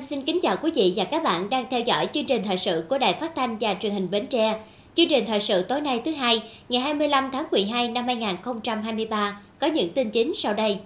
Anh 0.00 0.06
xin 0.06 0.22
kính 0.22 0.38
chào 0.42 0.56
quý 0.62 0.70
vị 0.74 0.92
và 0.96 1.04
các 1.04 1.22
bạn 1.22 1.50
đang 1.50 1.64
theo 1.70 1.80
dõi 1.80 2.08
chương 2.12 2.24
trình 2.24 2.42
thời 2.42 2.56
sự 2.56 2.84
của 2.88 2.98
Đài 2.98 3.14
Phát 3.20 3.32
thanh 3.36 3.56
và 3.60 3.74
Truyền 3.74 3.92
hình 3.92 4.10
Bến 4.10 4.26
Tre. 4.26 4.60
Chương 4.94 5.08
trình 5.08 5.26
thời 5.26 5.40
sự 5.40 5.62
tối 5.62 5.80
nay 5.80 6.02
thứ 6.04 6.12
hai, 6.12 6.42
ngày 6.68 6.80
25 6.80 7.30
tháng 7.32 7.44
12 7.50 7.88
năm 7.88 8.06
2023 8.06 9.40
có 9.58 9.66
những 9.66 9.92
tin 9.92 10.10
chính 10.10 10.34
sau 10.34 10.54
đây. 10.54 10.78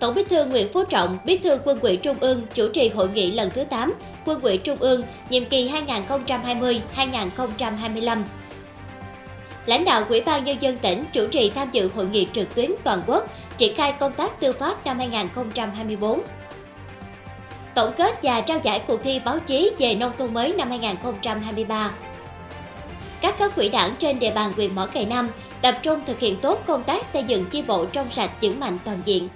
Tổng 0.00 0.14
Bí 0.14 0.24
thư 0.24 0.44
Nguyễn 0.44 0.72
Phú 0.72 0.84
Trọng, 0.84 1.18
Bí 1.24 1.38
thư 1.38 1.58
Quân 1.64 1.80
ủy 1.80 1.96
Trung 1.96 2.16
ương 2.20 2.42
chủ 2.54 2.68
trì 2.68 2.88
hội 2.88 3.08
nghị 3.08 3.30
lần 3.30 3.50
thứ 3.50 3.64
8 3.64 3.94
Quân 4.24 4.40
ủy 4.40 4.58
Trung 4.58 4.76
ương 4.80 5.02
nhiệm 5.30 5.44
kỳ 5.44 5.70
2020-2025. 5.70 8.22
Lãnh 9.66 9.84
đạo 9.84 10.04
Ủy 10.08 10.20
ban 10.20 10.44
nhân 10.44 10.56
dân 10.60 10.78
tỉnh 10.78 11.04
chủ 11.12 11.26
trì 11.26 11.50
tham 11.50 11.68
dự 11.72 11.90
hội 11.94 12.06
nghị 12.06 12.26
trực 12.32 12.54
tuyến 12.54 12.70
toàn 12.84 13.02
quốc 13.06 13.26
triển 13.56 13.74
khai 13.74 13.92
công 13.92 14.12
tác 14.12 14.40
tư 14.40 14.52
pháp 14.52 14.86
năm 14.86 14.98
2024 14.98 16.20
tổng 17.78 17.92
kết 17.96 18.18
và 18.22 18.40
trao 18.40 18.58
giải 18.62 18.82
cuộc 18.86 19.02
thi 19.02 19.20
báo 19.24 19.38
chí 19.38 19.70
về 19.78 19.94
nông 19.94 20.12
thôn 20.18 20.34
mới 20.34 20.54
năm 20.58 20.68
2023. 20.70 21.90
Các 23.20 23.38
cấp 23.38 23.52
quỹ 23.54 23.68
đảng 23.68 23.94
trên 23.98 24.18
địa 24.18 24.30
bàn 24.30 24.52
huyện 24.56 24.74
Mỏ 24.74 24.86
Cày 24.86 25.06
Nam 25.06 25.30
tập 25.62 25.78
trung 25.82 26.00
thực 26.06 26.20
hiện 26.20 26.36
tốt 26.40 26.62
công 26.66 26.82
tác 26.82 27.04
xây 27.04 27.24
dựng 27.24 27.44
chi 27.46 27.62
bộ 27.62 27.86
trong 27.86 28.10
sạch 28.10 28.30
vững 28.42 28.60
mạnh 28.60 28.78
toàn 28.84 28.98
diện. 29.04 29.28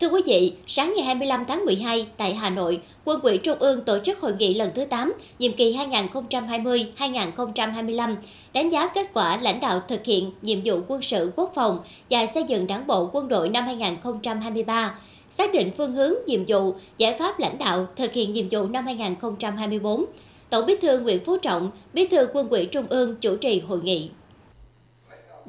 Thưa 0.00 0.08
quý 0.08 0.22
vị, 0.26 0.52
sáng 0.66 0.92
ngày 0.96 1.04
25 1.04 1.44
tháng 1.48 1.64
12 1.64 2.06
tại 2.16 2.34
Hà 2.34 2.50
Nội, 2.50 2.80
Quân 3.04 3.20
ủy 3.20 3.38
Trung 3.38 3.58
ương 3.58 3.80
tổ 3.80 3.98
chức 3.98 4.20
hội 4.20 4.34
nghị 4.38 4.54
lần 4.54 4.70
thứ 4.74 4.84
8, 4.84 5.12
nhiệm 5.38 5.52
kỳ 5.52 5.76
2020-2025, 5.76 8.16
đánh 8.52 8.70
giá 8.70 8.88
kết 8.88 9.10
quả 9.14 9.36
lãnh 9.36 9.60
đạo 9.60 9.82
thực 9.88 10.04
hiện 10.04 10.30
nhiệm 10.42 10.58
vụ 10.64 10.80
quân 10.88 11.02
sự 11.02 11.30
quốc 11.36 11.52
phòng 11.54 11.78
và 12.10 12.26
xây 12.26 12.44
dựng 12.44 12.66
đảng 12.66 12.86
bộ 12.86 13.10
quân 13.12 13.28
đội 13.28 13.48
năm 13.48 13.66
2023, 13.66 14.98
xác 15.28 15.52
định 15.52 15.70
phương 15.76 15.92
hướng, 15.92 16.14
nhiệm 16.26 16.44
vụ, 16.48 16.74
giải 16.98 17.16
pháp 17.18 17.38
lãnh 17.38 17.58
đạo 17.58 17.86
thực 17.96 18.12
hiện 18.12 18.32
nhiệm 18.32 18.46
vụ 18.50 18.66
năm 18.66 18.86
2024. 18.86 20.04
Tổng 20.50 20.66
Bí 20.66 20.76
thư 20.76 21.00
Nguyễn 21.00 21.24
Phú 21.24 21.36
Trọng, 21.36 21.70
Bí 21.92 22.06
thư 22.06 22.28
Quân 22.32 22.48
ủy 22.48 22.66
Trung 22.66 22.86
ương 22.88 23.16
chủ 23.20 23.36
trì 23.36 23.60
hội 23.60 23.80
nghị. 23.82 24.10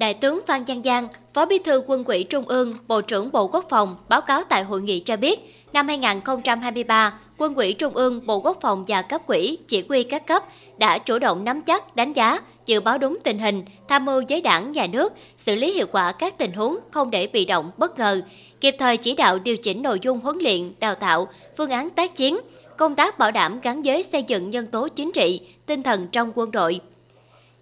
Đại 0.02 0.14
tướng 0.14 0.42
Phan 0.48 0.66
Giang 0.68 0.84
Giang, 0.84 1.08
Phó 1.34 1.46
Bí 1.46 1.58
thư 1.58 1.84
Quân 1.88 2.04
ủy 2.04 2.24
Trung 2.24 2.46
ương, 2.48 2.74
Bộ 2.88 3.02
trưởng 3.02 3.32
Bộ 3.32 3.48
Quốc 3.48 3.66
phòng 3.70 3.96
báo 4.10 4.22
cáo 4.22 4.44
tại 4.44 4.64
hội 4.64 4.82
nghị 4.82 5.00
cho 5.00 5.18
biết, 5.18 5.40
năm 5.74 5.88
2023, 5.88 7.20
Quân 7.38 7.56
ủy 7.56 7.74
Trung 7.74 7.94
ương, 7.94 8.26
Bộ 8.26 8.40
Quốc 8.40 8.58
phòng 8.62 8.86
và 8.88 9.02
cấp 9.02 9.22
quỹ, 9.28 9.58
chỉ 9.68 9.84
huy 9.90 10.04
các 10.04 10.28
cấp 10.28 10.44
đã 10.78 10.98
chủ 10.98 11.20
động 11.20 11.44
nắm 11.44 11.62
chắc, 11.62 11.96
đánh 11.96 12.14
giá, 12.14 12.40
dự 12.66 12.82
báo 12.82 12.98
đúng 12.98 13.18
tình 13.24 13.40
hình, 13.40 13.64
tham 13.88 14.06
mưu 14.06 14.24
với 14.30 14.42
đảng, 14.42 14.72
nhà 14.72 14.88
nước, 14.88 15.14
xử 15.38 15.56
lý 15.56 15.74
hiệu 15.74 15.88
quả 15.92 16.12
các 16.12 16.38
tình 16.38 16.54
huống 16.54 16.78
không 16.92 17.12
để 17.12 17.28
bị 17.28 17.46
động, 17.46 17.72
bất 17.78 17.98
ngờ, 18.00 18.22
kịp 18.62 18.76
thời 18.80 18.98
chỉ 18.98 19.16
đạo 19.16 19.40
điều 19.40 19.58
chỉnh 19.58 19.82
nội 19.82 20.00
dung 20.02 20.20
huấn 20.20 20.38
luyện, 20.42 20.74
đào 20.80 20.96
tạo, 20.96 21.28
phương 21.58 21.70
án 21.70 21.90
tác 21.90 22.16
chiến, 22.16 22.38
công 22.78 22.96
tác 22.96 23.18
bảo 23.18 23.32
đảm 23.32 23.60
gắn 23.62 23.82
với 23.82 24.04
xây 24.04 24.24
dựng 24.24 24.50
nhân 24.50 24.66
tố 24.66 24.88
chính 24.88 25.12
trị, 25.12 25.42
tinh 25.66 25.84
thần 25.84 26.08
trong 26.08 26.32
quân 26.36 26.52
đội, 26.52 26.82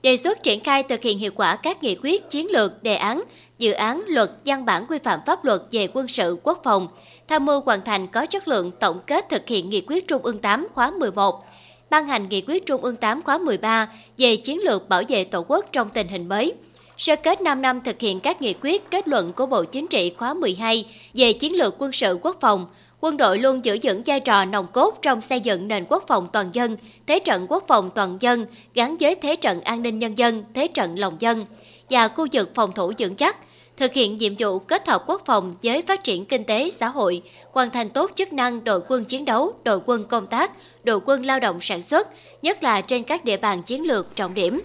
đề 0.02 0.17
xuất 0.17 0.44
triển 0.44 0.64
khai 0.64 0.83
thực 0.83 1.02
hiện 1.02 1.19
hiệu 1.19 1.31
quả 1.36 1.55
các 1.55 1.83
nghị 1.83 1.95
quyết, 2.03 2.30
chiến 2.30 2.47
lược, 2.52 2.83
đề 2.83 2.95
án, 2.95 3.23
dự 3.58 3.72
án, 3.72 4.03
luật, 4.08 4.31
văn 4.45 4.66
bản 4.66 4.86
quy 4.89 4.97
phạm 5.03 5.19
pháp 5.25 5.45
luật 5.45 5.61
về 5.72 5.88
quân 5.94 6.08
sự, 6.08 6.38
quốc 6.44 6.61
phòng, 6.64 6.88
tham 7.28 7.45
mưu 7.45 7.61
hoàn 7.61 7.81
thành 7.81 8.08
có 8.08 8.25
chất 8.25 8.47
lượng 8.47 8.72
tổng 8.80 9.00
kết 9.08 9.30
thực 9.30 9.47
hiện 9.47 9.69
nghị 9.69 9.81
quyết 9.88 10.08
Trung 10.08 10.22
ương 10.23 10.39
8 10.39 10.67
khóa 10.73 10.91
11, 10.91 11.45
ban 11.89 12.08
hành 12.08 12.29
nghị 12.29 12.41
quyết 12.47 12.66
Trung 12.66 12.81
ương 12.81 12.96
8 12.96 13.22
khóa 13.22 13.38
13 13.38 13.94
về 14.18 14.35
chiến 14.35 14.59
lược 14.63 14.90
bảo 14.90 15.03
vệ 15.07 15.23
Tổ 15.23 15.46
quốc 15.47 15.66
trong 15.72 15.90
tình 15.90 16.07
hình 16.07 16.29
mới. 16.29 16.53
Sơ 16.97 17.16
kết 17.16 17.41
5 17.41 17.62
năm 17.62 17.81
thực 17.81 18.00
hiện 18.00 18.19
các 18.19 18.41
nghị 18.41 18.53
quyết 18.62 18.91
kết 18.91 19.07
luận 19.07 19.34
của 19.34 19.46
Bộ 19.46 19.63
Chính 19.63 19.88
trị 19.88 20.13
khóa 20.18 20.34
12 20.34 20.85
về 21.13 21.34
chiến 21.34 21.57
lược 21.57 21.75
quân 21.79 21.91
sự 21.91 22.19
quốc 22.22 22.38
phòng, 22.41 22.68
Quân 23.01 23.17
đội 23.17 23.39
luôn 23.39 23.65
giữ 23.65 23.77
vững 23.83 24.01
vai 24.05 24.19
trò 24.19 24.45
nòng 24.45 24.67
cốt 24.67 24.99
trong 25.01 25.21
xây 25.21 25.39
dựng 25.39 25.67
nền 25.67 25.85
quốc 25.89 26.03
phòng 26.07 26.27
toàn 26.33 26.49
dân, 26.53 26.77
thế 27.07 27.19
trận 27.19 27.45
quốc 27.49 27.63
phòng 27.67 27.89
toàn 27.95 28.17
dân 28.19 28.45
gắn 28.73 28.97
với 28.99 29.15
thế 29.15 29.35
trận 29.35 29.61
an 29.61 29.81
ninh 29.81 29.99
nhân 29.99 30.17
dân, 30.17 30.43
thế 30.53 30.67
trận 30.67 30.99
lòng 30.99 31.15
dân 31.19 31.45
và 31.89 32.07
khu 32.07 32.27
vực 32.31 32.51
phòng 32.55 32.71
thủ 32.71 32.91
vững 32.97 33.15
chắc, 33.15 33.37
thực 33.77 33.93
hiện 33.93 34.17
nhiệm 34.17 34.33
vụ 34.39 34.59
kết 34.59 34.87
hợp 34.87 35.03
quốc 35.07 35.21
phòng 35.25 35.55
với 35.63 35.81
phát 35.81 36.03
triển 36.03 36.25
kinh 36.25 36.43
tế 36.43 36.69
xã 36.69 36.87
hội, 36.87 37.21
hoàn 37.51 37.69
thành 37.69 37.89
tốt 37.89 38.11
chức 38.15 38.33
năng 38.33 38.63
đội 38.63 38.81
quân 38.87 39.05
chiến 39.05 39.25
đấu, 39.25 39.53
đội 39.63 39.79
quân 39.85 40.03
công 40.03 40.27
tác, 40.27 40.51
đội 40.83 40.99
quân 41.05 41.25
lao 41.25 41.39
động 41.39 41.57
sản 41.61 41.81
xuất, 41.81 42.07
nhất 42.41 42.63
là 42.63 42.81
trên 42.81 43.03
các 43.03 43.25
địa 43.25 43.37
bàn 43.37 43.61
chiến 43.61 43.87
lược 43.87 44.16
trọng 44.16 44.33
điểm. 44.33 44.61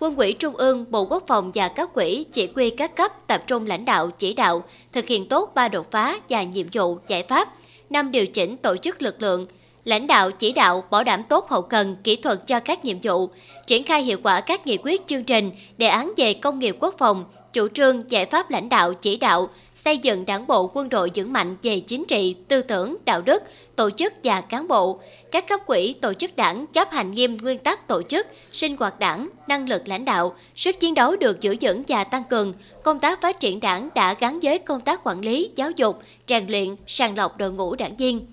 Quân 0.00 0.16
ủy 0.16 0.32
Trung 0.32 0.56
ương, 0.56 0.84
Bộ 0.90 1.06
Quốc 1.10 1.24
phòng 1.26 1.50
và 1.54 1.68
các 1.68 1.94
quỹ 1.94 2.24
chỉ 2.32 2.48
huy 2.54 2.70
các 2.70 2.96
cấp 2.96 3.26
tập 3.26 3.42
trung 3.46 3.66
lãnh 3.66 3.84
đạo, 3.84 4.10
chỉ 4.18 4.34
đạo, 4.34 4.62
thực 4.92 5.06
hiện 5.06 5.28
tốt 5.28 5.52
ba 5.54 5.68
đột 5.68 5.90
phá 5.90 6.18
và 6.28 6.42
nhiệm 6.42 6.66
vụ, 6.72 6.98
giải 7.06 7.22
pháp 7.28 7.48
năm 7.90 8.10
điều 8.10 8.26
chỉnh 8.26 8.56
tổ 8.56 8.76
chức 8.76 9.02
lực 9.02 9.22
lượng, 9.22 9.46
lãnh 9.84 10.06
đạo 10.06 10.30
chỉ 10.30 10.52
đạo 10.52 10.84
bảo 10.90 11.04
đảm 11.04 11.22
tốt 11.28 11.48
hậu 11.48 11.62
cần, 11.62 11.96
kỹ 12.04 12.16
thuật 12.16 12.46
cho 12.46 12.60
các 12.60 12.84
nhiệm 12.84 12.98
vụ, 13.02 13.28
triển 13.66 13.84
khai 13.84 14.02
hiệu 14.02 14.18
quả 14.22 14.40
các 14.40 14.66
nghị 14.66 14.76
quyết 14.76 15.06
chương 15.06 15.24
trình, 15.24 15.50
đề 15.78 15.86
án 15.86 16.12
về 16.16 16.34
công 16.34 16.58
nghiệp 16.58 16.76
quốc 16.80 16.94
phòng, 16.98 17.24
chủ 17.52 17.68
trương 17.68 18.10
giải 18.10 18.26
pháp 18.26 18.50
lãnh 18.50 18.68
đạo 18.68 18.94
chỉ 18.94 19.16
đạo 19.16 19.48
xây 19.74 19.98
dựng 19.98 20.26
đảng 20.26 20.46
bộ 20.46 20.70
quân 20.74 20.88
đội 20.88 21.10
vững 21.14 21.32
mạnh 21.32 21.56
về 21.62 21.80
chính 21.80 22.04
trị, 22.04 22.36
tư 22.48 22.62
tưởng, 22.62 22.96
đạo 23.04 23.22
đức, 23.22 23.42
tổ 23.76 23.90
chức 23.90 24.12
và 24.24 24.40
cán 24.40 24.68
bộ. 24.68 25.00
Các 25.32 25.48
cấp 25.48 25.60
quỹ 25.66 25.92
tổ 25.92 26.12
chức 26.12 26.36
đảng 26.36 26.66
chấp 26.66 26.90
hành 26.90 27.10
nghiêm 27.10 27.36
nguyên 27.36 27.58
tắc 27.58 27.88
tổ 27.88 28.02
chức, 28.02 28.26
sinh 28.52 28.76
hoạt 28.76 28.98
đảng, 28.98 29.28
năng 29.48 29.68
lực 29.68 29.88
lãnh 29.88 30.04
đạo, 30.04 30.34
sức 30.54 30.80
chiến 30.80 30.94
đấu 30.94 31.16
được 31.16 31.40
giữ 31.40 31.56
vững 31.60 31.82
và 31.88 32.04
tăng 32.04 32.24
cường. 32.24 32.54
Công 32.84 32.98
tác 32.98 33.22
phát 33.22 33.40
triển 33.40 33.60
đảng 33.60 33.88
đã 33.94 34.14
gắn 34.14 34.38
với 34.42 34.58
công 34.58 34.80
tác 34.80 35.00
quản 35.04 35.20
lý, 35.20 35.50
giáo 35.54 35.70
dục, 35.70 35.98
rèn 36.28 36.46
luyện, 36.48 36.76
sàng 36.86 37.16
lọc 37.16 37.36
đội 37.36 37.52
ngũ 37.52 37.74
đảng 37.74 37.96
viên. 37.96 38.26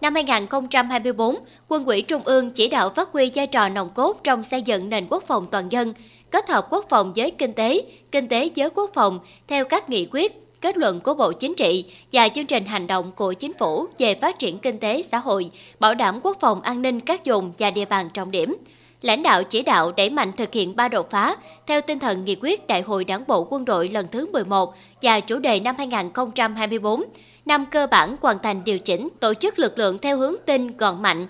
Năm 0.00 0.14
2024, 0.14 1.36
Quân 1.68 1.84
ủy 1.84 2.02
Trung 2.02 2.22
ương 2.24 2.50
chỉ 2.50 2.68
đạo 2.68 2.90
phát 2.90 3.08
huy 3.12 3.30
vai 3.34 3.46
trò 3.46 3.68
nòng 3.68 3.88
cốt 3.88 4.20
trong 4.24 4.42
xây 4.42 4.62
dựng 4.62 4.88
nền 4.88 5.06
quốc 5.10 5.24
phòng 5.26 5.46
toàn 5.50 5.72
dân, 5.72 5.94
kết 6.30 6.48
hợp 6.48 6.66
quốc 6.70 6.86
phòng 6.88 7.12
với 7.16 7.30
kinh 7.30 7.52
tế, 7.52 7.82
kinh 8.12 8.28
tế 8.28 8.50
với 8.56 8.70
quốc 8.70 8.90
phòng 8.94 9.18
theo 9.48 9.64
các 9.64 9.90
nghị 9.90 10.08
quyết, 10.12 10.32
kết 10.60 10.78
luận 10.78 11.00
của 11.00 11.14
Bộ 11.14 11.32
Chính 11.32 11.54
trị 11.54 11.84
và 12.12 12.28
chương 12.28 12.46
trình 12.46 12.64
hành 12.64 12.86
động 12.86 13.12
của 13.12 13.32
Chính 13.32 13.52
phủ 13.52 13.86
về 13.98 14.14
phát 14.14 14.38
triển 14.38 14.58
kinh 14.58 14.78
tế 14.78 15.02
xã 15.02 15.18
hội, 15.18 15.50
bảo 15.80 15.94
đảm 15.94 16.20
quốc 16.22 16.36
phòng 16.40 16.60
an 16.60 16.82
ninh 16.82 17.00
các 17.00 17.20
vùng 17.24 17.52
và 17.58 17.70
địa 17.70 17.84
bàn 17.84 18.08
trọng 18.10 18.30
điểm. 18.30 18.56
Lãnh 19.02 19.22
đạo 19.22 19.42
chỉ 19.42 19.62
đạo 19.62 19.92
đẩy 19.96 20.10
mạnh 20.10 20.32
thực 20.36 20.52
hiện 20.52 20.76
ba 20.76 20.88
đột 20.88 21.10
phá 21.10 21.36
theo 21.66 21.80
tinh 21.80 21.98
thần 21.98 22.24
nghị 22.24 22.36
quyết 22.40 22.66
Đại 22.66 22.82
hội 22.82 23.04
Đảng 23.04 23.26
bộ 23.26 23.46
quân 23.50 23.64
đội 23.64 23.88
lần 23.88 24.06
thứ 24.10 24.26
11 24.32 24.74
và 25.02 25.20
chủ 25.20 25.38
đề 25.38 25.60
năm 25.60 25.74
2024, 25.78 27.02
năm 27.46 27.66
cơ 27.66 27.86
bản 27.86 28.16
hoàn 28.20 28.38
thành 28.38 28.64
điều 28.64 28.78
chỉnh 28.78 29.08
tổ 29.20 29.34
chức 29.34 29.58
lực 29.58 29.78
lượng 29.78 29.98
theo 29.98 30.16
hướng 30.16 30.34
tinh 30.46 30.76
gọn 30.76 31.02
mạnh, 31.02 31.26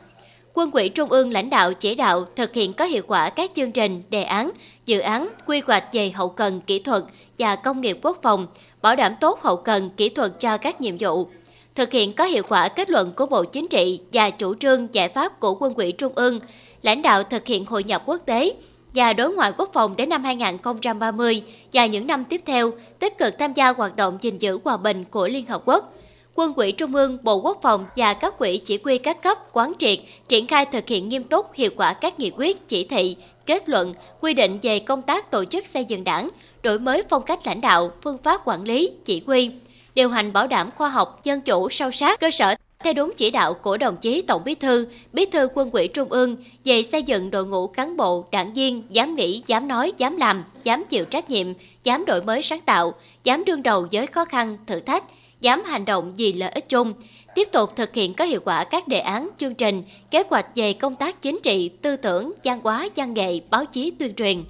Quân 0.60 0.70
ủy 0.70 0.88
Trung 0.88 1.10
ương 1.10 1.32
lãnh 1.32 1.50
đạo 1.50 1.72
chỉ 1.72 1.94
đạo 1.94 2.24
thực 2.36 2.54
hiện 2.54 2.72
có 2.72 2.84
hiệu 2.84 3.02
quả 3.06 3.30
các 3.30 3.50
chương 3.54 3.72
trình, 3.72 4.02
đề 4.10 4.22
án, 4.22 4.50
dự 4.86 4.98
án, 4.98 5.28
quy 5.46 5.62
hoạch 5.66 5.84
về 5.92 6.10
hậu 6.10 6.28
cần 6.28 6.60
kỹ 6.60 6.78
thuật 6.78 7.02
và 7.38 7.56
công 7.56 7.80
nghiệp 7.80 7.98
quốc 8.02 8.18
phòng, 8.22 8.46
bảo 8.82 8.96
đảm 8.96 9.14
tốt 9.20 9.42
hậu 9.42 9.56
cần 9.56 9.90
kỹ 9.96 10.08
thuật 10.08 10.40
cho 10.40 10.56
các 10.56 10.80
nhiệm 10.80 10.96
vụ. 11.00 11.28
Thực 11.74 11.92
hiện 11.92 12.12
có 12.12 12.24
hiệu 12.24 12.42
quả 12.48 12.68
kết 12.68 12.90
luận 12.90 13.12
của 13.12 13.26
Bộ 13.26 13.44
Chính 13.44 13.68
trị 13.68 14.00
và 14.12 14.30
chủ 14.30 14.54
trương 14.54 14.88
giải 14.92 15.08
pháp 15.08 15.40
của 15.40 15.54
Quân 15.54 15.74
ủy 15.74 15.92
Trung 15.92 16.12
ương, 16.14 16.40
lãnh 16.82 17.02
đạo 17.02 17.22
thực 17.22 17.46
hiện 17.46 17.66
hội 17.66 17.84
nhập 17.84 18.02
quốc 18.06 18.22
tế 18.26 18.54
và 18.94 19.12
đối 19.12 19.34
ngoại 19.34 19.52
quốc 19.56 19.70
phòng 19.72 19.96
đến 19.96 20.08
năm 20.08 20.24
2030 20.24 21.42
và 21.72 21.86
những 21.86 22.06
năm 22.06 22.24
tiếp 22.24 22.40
theo, 22.46 22.72
tích 22.98 23.18
cực 23.18 23.38
tham 23.38 23.52
gia 23.52 23.68
hoạt 23.72 23.96
động 23.96 24.18
gìn 24.20 24.38
giữ 24.38 24.58
hòa 24.64 24.76
bình 24.76 25.04
của 25.10 25.28
Liên 25.28 25.46
Hợp 25.46 25.62
Quốc– 25.64 25.94
Quân 26.34 26.54
ủy 26.54 26.72
Trung 26.72 26.94
ương, 26.94 27.18
Bộ 27.22 27.36
Quốc 27.36 27.58
phòng 27.62 27.86
và 27.96 28.14
các 28.14 28.38
quỹ 28.38 28.60
chỉ 28.64 28.78
huy 28.84 28.98
các 28.98 29.22
cấp 29.22 29.38
quán 29.52 29.72
triệt, 29.78 29.98
triển 30.28 30.46
khai 30.46 30.66
thực 30.66 30.88
hiện 30.88 31.08
nghiêm 31.08 31.24
túc 31.24 31.54
hiệu 31.54 31.70
quả 31.76 31.92
các 31.92 32.20
nghị 32.20 32.30
quyết, 32.36 32.68
chỉ 32.68 32.84
thị, 32.84 33.16
kết 33.46 33.68
luận, 33.68 33.94
quy 34.20 34.34
định 34.34 34.58
về 34.62 34.78
công 34.78 35.02
tác 35.02 35.30
tổ 35.30 35.44
chức 35.44 35.66
xây 35.66 35.84
dựng 35.84 36.04
đảng, 36.04 36.28
đổi 36.62 36.78
mới 36.78 37.02
phong 37.08 37.22
cách 37.22 37.46
lãnh 37.46 37.60
đạo, 37.60 37.90
phương 38.02 38.18
pháp 38.18 38.40
quản 38.44 38.62
lý, 38.62 38.92
chỉ 39.04 39.22
huy, 39.26 39.50
điều 39.94 40.08
hành 40.08 40.32
bảo 40.32 40.46
đảm 40.46 40.70
khoa 40.76 40.88
học, 40.88 41.20
dân 41.24 41.40
chủ, 41.40 41.68
sâu 41.68 41.90
sát, 41.90 42.20
cơ 42.20 42.30
sở 42.30 42.54
theo 42.84 42.92
đúng 42.92 43.12
chỉ 43.16 43.30
đạo 43.30 43.54
của 43.54 43.76
đồng 43.76 43.96
chí 43.96 44.22
Tổng 44.22 44.44
Bí 44.44 44.54
thư, 44.54 44.86
Bí 45.12 45.24
thư 45.24 45.48
Quân 45.54 45.70
ủy 45.70 45.88
Trung 45.88 46.08
ương 46.08 46.36
về 46.64 46.82
xây 46.82 47.02
dựng 47.02 47.30
đội 47.30 47.46
ngũ 47.46 47.66
cán 47.66 47.96
bộ, 47.96 48.24
đảng 48.30 48.52
viên 48.52 48.82
dám 48.90 49.14
nghĩ, 49.14 49.42
dám 49.46 49.68
nói, 49.68 49.92
dám 49.96 50.16
làm, 50.16 50.44
dám 50.62 50.84
chịu 50.88 51.04
trách 51.04 51.30
nhiệm, 51.30 51.46
dám 51.84 52.04
đổi 52.04 52.22
mới 52.22 52.42
sáng 52.42 52.60
tạo, 52.60 52.92
dám 53.24 53.44
đương 53.44 53.62
đầu 53.62 53.86
với 53.92 54.06
khó 54.06 54.24
khăn, 54.24 54.58
thử 54.66 54.80
thách, 54.80 55.04
dám 55.40 55.64
hành 55.64 55.84
động 55.84 56.14
vì 56.16 56.32
lợi 56.32 56.50
ích 56.50 56.68
chung, 56.68 56.92
tiếp 57.34 57.48
tục 57.52 57.76
thực 57.76 57.94
hiện 57.94 58.14
có 58.14 58.24
hiệu 58.24 58.40
quả 58.44 58.64
các 58.64 58.88
đề 58.88 58.98
án, 58.98 59.28
chương 59.36 59.54
trình, 59.54 59.82
kế 60.10 60.22
hoạch 60.30 60.46
về 60.54 60.72
công 60.72 60.96
tác 60.96 61.22
chính 61.22 61.38
trị, 61.42 61.68
tư 61.68 61.96
tưởng, 61.96 62.32
văn 62.44 62.60
hóa, 62.62 62.88
văn 62.96 63.14
nghệ, 63.14 63.40
báo 63.50 63.64
chí 63.64 63.90
tuyên 63.90 64.14
truyền. 64.14 64.44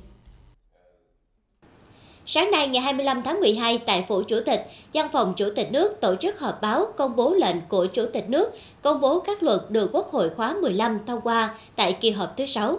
Sáng 2.27 2.51
nay 2.51 2.69
ngày 2.69 2.83
25 2.83 3.23
tháng 3.23 3.41
12 3.41 3.79
tại 3.79 4.05
Phủ 4.09 4.23
Chủ 4.23 4.41
tịch, 4.47 4.67
Văn 4.95 5.09
phòng 5.13 5.35
Chủ 5.37 5.49
tịch 5.57 5.73
nước 5.73 6.01
tổ 6.01 6.17
chức 6.17 6.41
họp 6.41 6.61
báo 6.63 6.87
công 6.97 7.17
bố 7.17 7.35
lệnh 7.35 7.57
của 7.69 7.87
Chủ 7.87 8.07
tịch 8.13 8.31
nước, 8.31 8.51
công 8.83 9.01
bố 9.01 9.21
các 9.21 9.43
luật 9.43 9.61
được 9.69 9.91
Quốc 9.93 10.11
hội 10.11 10.31
khóa 10.31 10.55
15 10.63 10.99
thông 11.07 11.21
qua 11.21 11.55
tại 11.77 11.93
kỳ 12.01 12.11
họp 12.11 12.37
thứ 12.37 12.47
6. 12.47 12.79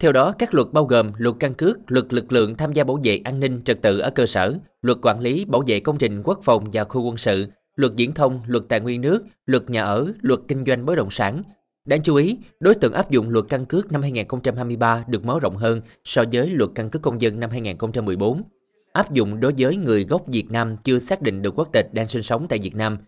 Theo 0.00 0.12
đó, 0.12 0.32
các 0.38 0.54
luật 0.54 0.66
bao 0.72 0.84
gồm 0.84 1.12
luật 1.16 1.34
căn 1.40 1.54
cước, 1.54 1.78
luật 1.92 2.12
lực 2.12 2.32
lượng 2.32 2.54
tham 2.54 2.72
gia 2.72 2.84
bảo 2.84 2.98
vệ 3.04 3.20
an 3.24 3.40
ninh 3.40 3.62
trật 3.64 3.82
tự 3.82 3.98
ở 3.98 4.10
cơ 4.10 4.26
sở, 4.26 4.54
luật 4.82 4.98
quản 5.02 5.20
lý 5.20 5.44
bảo 5.44 5.62
vệ 5.66 5.80
công 5.80 5.98
trình 5.98 6.22
quốc 6.24 6.40
phòng 6.42 6.64
và 6.72 6.84
khu 6.84 7.02
quân 7.02 7.16
sự, 7.16 7.46
luật 7.76 7.92
viễn 7.96 8.12
thông, 8.12 8.40
luật 8.46 8.64
tài 8.68 8.80
nguyên 8.80 9.00
nước, 9.00 9.24
luật 9.46 9.70
nhà 9.70 9.82
ở, 9.82 10.12
luật 10.20 10.40
kinh 10.48 10.64
doanh 10.64 10.86
bất 10.86 10.94
động 10.94 11.10
sản. 11.10 11.42
Đáng 11.84 12.02
chú 12.02 12.14
ý, 12.14 12.38
đối 12.60 12.74
tượng 12.74 12.92
áp 12.92 13.10
dụng 13.10 13.30
luật 13.30 13.44
căn 13.48 13.66
cước 13.66 13.92
năm 13.92 14.02
2023 14.02 15.04
được 15.08 15.24
mở 15.24 15.40
rộng 15.40 15.56
hơn 15.56 15.80
so 16.04 16.24
với 16.32 16.50
luật 16.50 16.70
căn 16.74 16.90
cước 16.90 17.02
công 17.02 17.20
dân 17.20 17.40
năm 17.40 17.50
2014. 17.50 18.42
Áp 18.92 19.12
dụng 19.12 19.40
đối 19.40 19.54
với 19.58 19.76
người 19.76 20.04
gốc 20.04 20.22
Việt 20.26 20.50
Nam 20.50 20.76
chưa 20.84 20.98
xác 20.98 21.22
định 21.22 21.42
được 21.42 21.58
quốc 21.58 21.68
tịch 21.72 21.88
đang 21.92 22.08
sinh 22.08 22.22
sống 22.22 22.46
tại 22.48 22.58
Việt 22.58 22.74
Nam. 22.74 22.98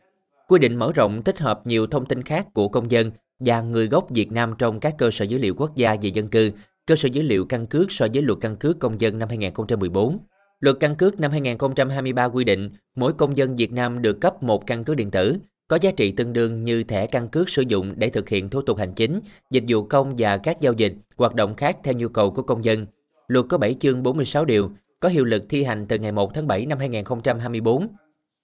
Quy 0.49 0.59
định 0.59 0.77
mở 0.77 0.93
rộng 0.94 1.23
tích 1.23 1.39
hợp 1.39 1.67
nhiều 1.67 1.87
thông 1.87 2.06
tin 2.06 2.23
khác 2.23 2.47
của 2.55 2.69
công 2.69 2.91
dân 2.91 3.11
và 3.41 3.61
người 3.61 3.87
gốc 3.87 4.06
Việt 4.11 4.33
Nam 4.33 4.55
trong 4.59 4.81
các 4.81 4.94
cơ 4.99 5.11
sở 5.11 5.25
dữ 5.25 5.39
liệu 5.39 5.55
quốc 5.55 5.77
gia 5.77 5.97
về 6.03 6.09
dân 6.09 6.29
cư, 6.29 6.50
cơ 6.87 6.96
sở 6.96 7.08
dữ 7.12 7.23
liệu 7.23 7.44
căn 7.44 7.67
cước 7.67 7.93
so 7.93 8.06
với 8.14 8.23
luật 8.23 8.38
căn 8.40 8.56
cước 8.56 8.79
công 8.79 9.00
dân 9.00 9.19
năm 9.19 9.29
2014. 9.29 10.19
Luật 10.61 10.76
căn 10.81 10.96
cước 10.96 11.20
năm 11.20 11.31
2023 11.31 12.25
quy 12.25 12.44
định 12.44 12.70
mỗi 12.96 13.12
công 13.12 13.37
dân 13.37 13.56
Việt 13.56 13.73
Nam 13.73 14.02
được 14.02 14.20
cấp 14.20 14.43
một 14.43 14.67
căn 14.67 14.84
cước 14.84 14.96
điện 14.96 15.11
tử 15.11 15.37
có 15.69 15.79
giá 15.81 15.90
trị 15.90 16.12
tương 16.12 16.32
đương 16.32 16.64
như 16.64 16.84
thẻ 16.84 17.06
căn 17.06 17.29
cước 17.29 17.49
sử 17.49 17.62
dụng 17.69 17.93
để 17.96 18.11
thực 18.11 18.29
hiện 18.29 18.50
thủ 18.50 18.62
tục 18.62 18.79
hành 18.79 18.93
chính, 18.93 19.20
dịch 19.50 19.64
vụ 19.69 19.82
công 19.82 20.14
và 20.19 20.37
các 20.37 20.61
giao 20.61 20.73
dịch, 20.73 20.94
hoạt 21.17 21.34
động 21.34 21.55
khác 21.55 21.76
theo 21.84 21.94
nhu 21.94 22.08
cầu 22.08 22.31
của 22.31 22.43
công 22.43 22.64
dân. 22.64 22.87
Luật 23.29 23.46
có 23.49 23.58
7 23.58 23.75
chương 23.75 24.02
46 24.02 24.44
điều, 24.44 24.70
có 25.00 25.08
hiệu 25.08 25.25
lực 25.25 25.44
thi 25.49 25.64
hành 25.64 25.87
từ 25.88 25.99
ngày 25.99 26.12
1 26.12 26.34
tháng 26.34 26.46
7 26.46 26.67
năm 26.67 26.79
2024. 26.79 27.88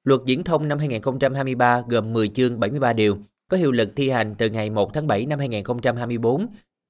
Luật 0.04 0.20
Viễn 0.26 0.44
thông 0.44 0.68
năm 0.68 0.78
2023 0.78 1.82
gồm 1.88 2.12
10 2.12 2.28
chương 2.28 2.60
73 2.60 2.92
điều, 2.92 3.18
có 3.48 3.56
hiệu 3.56 3.72
lực 3.72 3.88
thi 3.96 4.10
hành 4.10 4.34
từ 4.38 4.50
ngày 4.50 4.70
1 4.70 4.94
tháng 4.94 5.06
7 5.06 5.26
năm 5.26 5.38
2024 5.38 6.46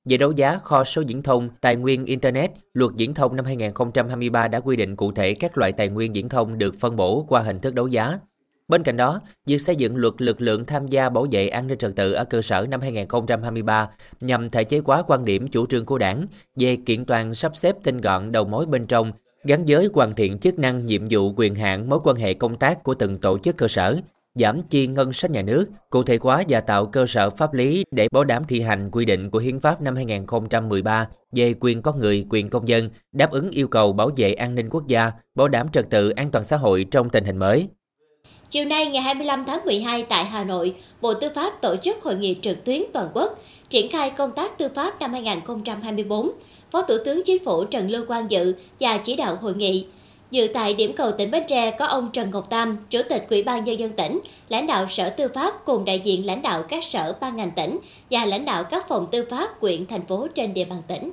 về 0.08 0.16
đấu 0.16 0.32
giá 0.32 0.58
kho 0.58 0.84
số 0.84 1.02
viễn 1.08 1.22
thông, 1.22 1.48
tài 1.60 1.76
nguyên 1.76 2.04
Internet, 2.04 2.50
luật 2.72 2.92
viễn 2.96 3.14
thông 3.14 3.36
năm 3.36 3.44
2023 3.44 4.48
đã 4.48 4.60
quy 4.60 4.76
định 4.76 4.96
cụ 4.96 5.12
thể 5.12 5.34
các 5.34 5.58
loại 5.58 5.72
tài 5.72 5.88
nguyên 5.88 6.12
viễn 6.12 6.28
thông 6.28 6.58
được 6.58 6.74
phân 6.80 6.96
bổ 6.96 7.24
qua 7.28 7.40
hình 7.40 7.60
thức 7.60 7.74
đấu 7.74 7.88
giá. 7.88 8.18
Bên 8.68 8.82
cạnh 8.82 8.96
đó, 8.96 9.20
việc 9.46 9.58
xây 9.58 9.76
dựng 9.76 9.96
luật 9.96 10.14
lực 10.18 10.40
lượng 10.40 10.64
tham 10.64 10.88
gia 10.88 11.08
bảo 11.08 11.26
vệ 11.30 11.48
an 11.48 11.66
ninh 11.66 11.78
trật 11.78 11.96
tự 11.96 12.12
ở 12.12 12.24
cơ 12.24 12.42
sở 12.42 12.66
năm 12.70 12.80
2023 12.80 13.88
nhằm 14.20 14.50
thể 14.50 14.64
chế 14.64 14.80
hóa 14.84 15.02
quan 15.02 15.24
điểm 15.24 15.48
chủ 15.48 15.66
trương 15.66 15.84
của 15.84 15.98
đảng 15.98 16.26
về 16.56 16.76
kiện 16.86 17.04
toàn 17.04 17.34
sắp 17.34 17.56
xếp 17.56 17.76
tinh 17.82 18.00
gọn 18.00 18.32
đầu 18.32 18.44
mối 18.44 18.66
bên 18.66 18.86
trong, 18.86 19.12
gắn 19.44 19.62
với 19.66 19.88
hoàn 19.94 20.14
thiện 20.14 20.38
chức 20.38 20.58
năng, 20.58 20.84
nhiệm 20.84 21.02
vụ, 21.10 21.32
quyền 21.36 21.54
hạn, 21.54 21.88
mối 21.88 21.98
quan 22.04 22.16
hệ 22.16 22.34
công 22.34 22.56
tác 22.56 22.82
của 22.82 22.94
từng 22.94 23.18
tổ 23.18 23.38
chức 23.38 23.56
cơ 23.56 23.68
sở, 23.68 24.00
giảm 24.38 24.62
chi 24.62 24.86
ngân 24.86 25.12
sách 25.12 25.30
nhà 25.30 25.42
nước, 25.42 25.66
cụ 25.90 26.02
thể 26.02 26.18
hóa 26.20 26.42
và 26.48 26.60
tạo 26.60 26.86
cơ 26.86 27.06
sở 27.06 27.30
pháp 27.30 27.54
lý 27.54 27.84
để 27.90 28.08
bảo 28.12 28.24
đảm 28.24 28.44
thi 28.48 28.60
hành 28.60 28.90
quy 28.90 29.04
định 29.04 29.30
của 29.30 29.38
Hiến 29.38 29.60
pháp 29.60 29.80
năm 29.82 29.96
2013 29.96 31.08
về 31.32 31.54
quyền 31.60 31.82
con 31.82 31.98
người, 31.98 32.26
quyền 32.30 32.50
công 32.50 32.68
dân, 32.68 32.90
đáp 33.12 33.30
ứng 33.30 33.50
yêu 33.50 33.68
cầu 33.68 33.92
bảo 33.92 34.10
vệ 34.16 34.32
an 34.32 34.54
ninh 34.54 34.68
quốc 34.70 34.86
gia, 34.86 35.12
bảo 35.34 35.48
đảm 35.48 35.68
trật 35.72 35.90
tự 35.90 36.10
an 36.10 36.30
toàn 36.30 36.44
xã 36.44 36.56
hội 36.56 36.86
trong 36.90 37.10
tình 37.10 37.24
hình 37.24 37.36
mới. 37.36 37.68
Chiều 38.50 38.64
nay 38.64 38.86
ngày 38.86 39.02
25 39.02 39.44
tháng 39.44 39.64
12 39.64 40.02
tại 40.02 40.24
Hà 40.24 40.44
Nội, 40.44 40.74
Bộ 41.00 41.14
Tư 41.14 41.28
pháp 41.34 41.60
tổ 41.60 41.76
chức 41.76 42.02
hội 42.02 42.16
nghị 42.16 42.36
trực 42.42 42.64
tuyến 42.64 42.82
toàn 42.92 43.08
quốc 43.14 43.38
triển 43.68 43.90
khai 43.90 44.10
công 44.10 44.32
tác 44.32 44.58
tư 44.58 44.68
pháp 44.74 45.00
năm 45.00 45.12
2024. 45.12 46.30
Phó 46.70 46.82
Thủ 46.82 46.94
tướng 47.04 47.22
Chính 47.24 47.44
phủ 47.44 47.64
Trần 47.64 47.90
Lưu 47.90 48.04
Quang 48.06 48.30
dự 48.30 48.54
và 48.80 48.98
chỉ 48.98 49.16
đạo 49.16 49.36
hội 49.40 49.54
nghị. 49.54 49.86
Dự 50.30 50.48
tại 50.54 50.74
điểm 50.74 50.92
cầu 50.96 51.12
tỉnh 51.18 51.30
Bến 51.30 51.42
Tre 51.48 51.70
có 51.70 51.86
ông 51.86 52.10
Trần 52.12 52.30
Ngọc 52.30 52.50
Tam, 52.50 52.78
Chủ 52.90 53.00
tịch 53.08 53.26
Ủy 53.30 53.42
ban 53.42 53.64
Nhân 53.64 53.78
dân 53.78 53.92
tỉnh, 53.92 54.20
lãnh 54.48 54.66
đạo 54.66 54.86
Sở 54.88 55.10
Tư 55.10 55.28
pháp 55.34 55.54
cùng 55.64 55.84
đại 55.84 56.00
diện 56.00 56.26
lãnh 56.26 56.42
đạo 56.42 56.62
các 56.62 56.84
sở 56.84 57.16
ban 57.20 57.36
ngành 57.36 57.50
tỉnh 57.50 57.78
và 58.10 58.24
lãnh 58.24 58.44
đạo 58.44 58.64
các 58.64 58.88
phòng 58.88 59.06
tư 59.12 59.26
pháp 59.30 59.60
quyện 59.60 59.86
thành 59.86 60.06
phố 60.06 60.26
trên 60.34 60.54
địa 60.54 60.64
bàn 60.64 60.82
tỉnh. 60.88 61.10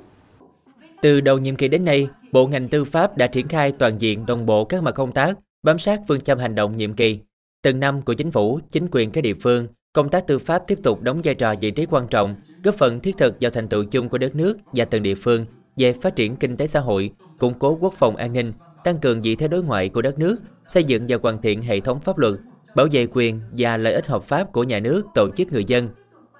Từ 1.02 1.20
đầu 1.20 1.38
nhiệm 1.38 1.56
kỳ 1.56 1.68
đến 1.68 1.84
nay, 1.84 2.08
Bộ 2.32 2.46
ngành 2.46 2.68
tư 2.68 2.84
pháp 2.84 3.16
đã 3.16 3.26
triển 3.26 3.48
khai 3.48 3.72
toàn 3.72 3.98
diện 3.98 4.26
đồng 4.26 4.46
bộ 4.46 4.64
các 4.64 4.82
mặt 4.82 4.94
công 4.94 5.12
tác, 5.12 5.38
bám 5.62 5.78
sát 5.78 6.00
phương 6.08 6.20
châm 6.20 6.38
hành 6.38 6.54
động 6.54 6.76
nhiệm 6.76 6.92
kỳ. 6.92 7.18
Từng 7.62 7.80
năm 7.80 8.02
của 8.02 8.14
chính 8.14 8.30
phủ, 8.30 8.60
chính 8.72 8.88
quyền 8.90 9.10
các 9.10 9.20
địa 9.20 9.34
phương, 9.34 9.68
công 9.92 10.08
tác 10.08 10.26
tư 10.26 10.38
pháp 10.38 10.62
tiếp 10.66 10.78
tục 10.82 11.02
đóng 11.02 11.20
vai 11.24 11.34
trò 11.34 11.54
vị 11.60 11.70
trí 11.70 11.86
quan 11.86 12.08
trọng, 12.08 12.34
góp 12.64 12.74
phần 12.74 13.00
thiết 13.00 13.16
thực 13.16 13.36
vào 13.40 13.50
thành 13.50 13.68
tựu 13.68 13.84
chung 13.84 14.08
của 14.08 14.18
đất 14.18 14.34
nước 14.34 14.58
và 14.72 14.84
từng 14.84 15.02
địa 15.02 15.14
phương 15.14 15.46
về 15.76 15.92
phát 15.92 16.16
triển 16.16 16.36
kinh 16.36 16.56
tế 16.56 16.66
xã 16.66 16.80
hội, 16.80 17.10
củng 17.38 17.54
cố 17.58 17.78
quốc 17.80 17.94
phòng 17.94 18.16
an 18.16 18.32
ninh, 18.32 18.52
tăng 18.86 18.98
cường 18.98 19.22
vị 19.22 19.36
thế 19.36 19.48
đối 19.48 19.62
ngoại 19.62 19.88
của 19.88 20.02
đất 20.02 20.18
nước, 20.18 20.36
xây 20.66 20.84
dựng 20.84 21.04
và 21.08 21.16
hoàn 21.22 21.42
thiện 21.42 21.62
hệ 21.62 21.80
thống 21.80 22.00
pháp 22.00 22.18
luật, 22.18 22.34
bảo 22.76 22.86
vệ 22.92 23.06
quyền 23.06 23.40
và 23.52 23.76
lợi 23.76 23.92
ích 23.92 24.06
hợp 24.06 24.24
pháp 24.24 24.52
của 24.52 24.64
nhà 24.64 24.80
nước, 24.80 25.06
tổ 25.14 25.28
chức 25.36 25.52
người 25.52 25.64
dân. 25.64 25.88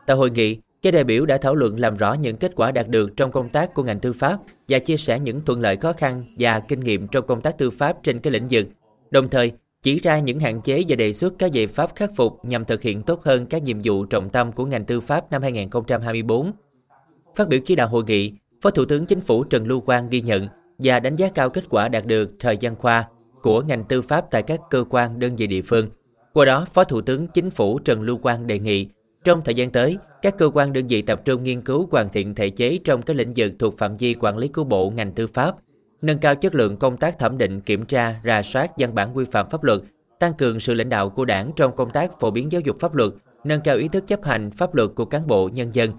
Tại 0.06 0.16
hội 0.16 0.30
nghị, 0.30 0.56
các 0.82 0.94
đại 0.94 1.04
biểu 1.04 1.26
đã 1.26 1.36
thảo 1.36 1.54
luận 1.54 1.80
làm 1.80 1.96
rõ 1.96 2.12
những 2.12 2.36
kết 2.36 2.52
quả 2.56 2.72
đạt 2.72 2.88
được 2.88 3.16
trong 3.16 3.30
công 3.30 3.48
tác 3.48 3.74
của 3.74 3.82
ngành 3.82 4.00
tư 4.00 4.12
pháp 4.12 4.38
và 4.68 4.78
chia 4.78 4.96
sẻ 4.96 5.18
những 5.18 5.40
thuận 5.44 5.60
lợi 5.60 5.76
khó 5.76 5.92
khăn 5.92 6.24
và 6.38 6.60
kinh 6.60 6.80
nghiệm 6.80 7.08
trong 7.08 7.26
công 7.26 7.40
tác 7.40 7.58
tư 7.58 7.70
pháp 7.70 7.96
trên 8.02 8.18
các 8.18 8.32
lĩnh 8.32 8.46
vực. 8.50 8.66
Đồng 9.10 9.28
thời, 9.28 9.52
chỉ 9.82 10.00
ra 10.00 10.18
những 10.18 10.40
hạn 10.40 10.60
chế 10.60 10.82
và 10.88 10.96
đề 10.96 11.12
xuất 11.12 11.34
các 11.38 11.52
giải 11.52 11.66
pháp 11.66 11.94
khắc 11.94 12.10
phục 12.16 12.44
nhằm 12.44 12.64
thực 12.64 12.82
hiện 12.82 13.02
tốt 13.02 13.24
hơn 13.24 13.46
các 13.46 13.62
nhiệm 13.62 13.78
vụ 13.84 14.04
trọng 14.04 14.30
tâm 14.30 14.52
của 14.52 14.66
ngành 14.66 14.84
tư 14.84 15.00
pháp 15.00 15.30
năm 15.30 15.42
2024. 15.42 16.52
Phát 17.34 17.48
biểu 17.48 17.60
chỉ 17.64 17.76
đạo 17.76 17.88
hội 17.88 18.04
nghị, 18.06 18.32
Phó 18.62 18.70
Thủ 18.70 18.84
tướng 18.84 19.06
Chính 19.06 19.20
phủ 19.20 19.44
Trần 19.44 19.66
Lưu 19.66 19.80
Quang 19.80 20.08
ghi 20.08 20.20
nhận 20.20 20.48
và 20.78 21.00
đánh 21.00 21.16
giá 21.16 21.28
cao 21.28 21.50
kết 21.50 21.64
quả 21.70 21.88
đạt 21.88 22.06
được 22.06 22.30
thời 22.38 22.56
gian 22.56 22.76
qua 22.76 23.08
của 23.42 23.62
ngành 23.62 23.84
tư 23.84 24.02
pháp 24.02 24.30
tại 24.30 24.42
các 24.42 24.60
cơ 24.70 24.84
quan 24.90 25.18
đơn 25.18 25.36
vị 25.36 25.46
địa 25.46 25.62
phương. 25.62 25.88
Qua 26.32 26.44
đó, 26.44 26.66
Phó 26.72 26.84
Thủ 26.84 27.00
tướng 27.00 27.28
Chính 27.28 27.50
phủ 27.50 27.78
Trần 27.78 28.02
Lưu 28.02 28.18
Quang 28.18 28.46
đề 28.46 28.58
nghị 28.58 28.88
trong 29.24 29.42
thời 29.44 29.54
gian 29.54 29.70
tới, 29.70 29.98
các 30.22 30.38
cơ 30.38 30.50
quan 30.54 30.72
đơn 30.72 30.86
vị 30.86 31.02
tập 31.02 31.22
trung 31.24 31.44
nghiên 31.44 31.60
cứu 31.60 31.88
hoàn 31.90 32.08
thiện 32.08 32.34
thể 32.34 32.50
chế 32.50 32.78
trong 32.84 33.02
các 33.02 33.16
lĩnh 33.16 33.32
vực 33.36 33.52
thuộc 33.58 33.78
phạm 33.78 33.96
vi 33.96 34.14
quản 34.14 34.38
lý 34.38 34.48
của 34.48 34.64
Bộ 34.64 34.90
ngành 34.90 35.12
tư 35.12 35.26
pháp, 35.26 35.54
nâng 36.02 36.18
cao 36.18 36.34
chất 36.34 36.54
lượng 36.54 36.76
công 36.76 36.96
tác 36.96 37.18
thẩm 37.18 37.38
định, 37.38 37.60
kiểm 37.60 37.84
tra, 37.84 38.20
rà 38.24 38.42
soát 38.42 38.70
văn 38.78 38.94
bản 38.94 39.16
quy 39.16 39.24
phạm 39.24 39.50
pháp 39.50 39.64
luật, 39.64 39.80
tăng 40.18 40.34
cường 40.34 40.60
sự 40.60 40.74
lãnh 40.74 40.88
đạo 40.88 41.10
của 41.10 41.24
Đảng 41.24 41.50
trong 41.56 41.76
công 41.76 41.90
tác 41.90 42.20
phổ 42.20 42.30
biến 42.30 42.52
giáo 42.52 42.60
dục 42.60 42.76
pháp 42.80 42.94
luật, 42.94 43.12
nâng 43.44 43.60
cao 43.60 43.76
ý 43.76 43.88
thức 43.88 44.06
chấp 44.06 44.24
hành 44.24 44.50
pháp 44.50 44.74
luật 44.74 44.90
của 44.94 45.04
cán 45.04 45.26
bộ 45.26 45.48
nhân 45.48 45.74
dân. 45.74 45.90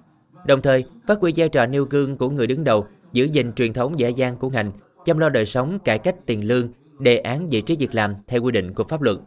Đồng 0.46 0.62
thời, 0.62 0.84
phát 1.08 1.20
huy 1.22 1.34
vai 1.36 1.50
trò 1.50 1.66
nêu 1.66 1.86
gương 1.86 2.18
của 2.18 2.30
người 2.30 2.48
đứng 2.48 2.64
đầu 2.64 2.88
giữ 3.14 3.30
gìn 3.32 3.54
truyền 3.54 3.74
thống 3.74 4.00
dễ 4.00 4.10
dàng 4.10 4.38
của 4.38 4.50
ngành, 4.50 4.72
chăm 5.06 5.18
lo 5.18 5.30
đời 5.30 5.46
sống, 5.46 5.80
cải 5.80 5.98
cách 6.00 6.16
tiền 6.26 6.48
lương, 6.48 6.70
đề 7.00 7.18
án 7.18 7.48
vị 7.48 7.62
trí 7.62 7.76
việc 7.76 7.96
làm 7.96 8.16
theo 8.28 8.42
quy 8.42 8.52
định 8.52 8.74
của 8.74 8.84
pháp 8.84 9.02
luật. 9.02 9.18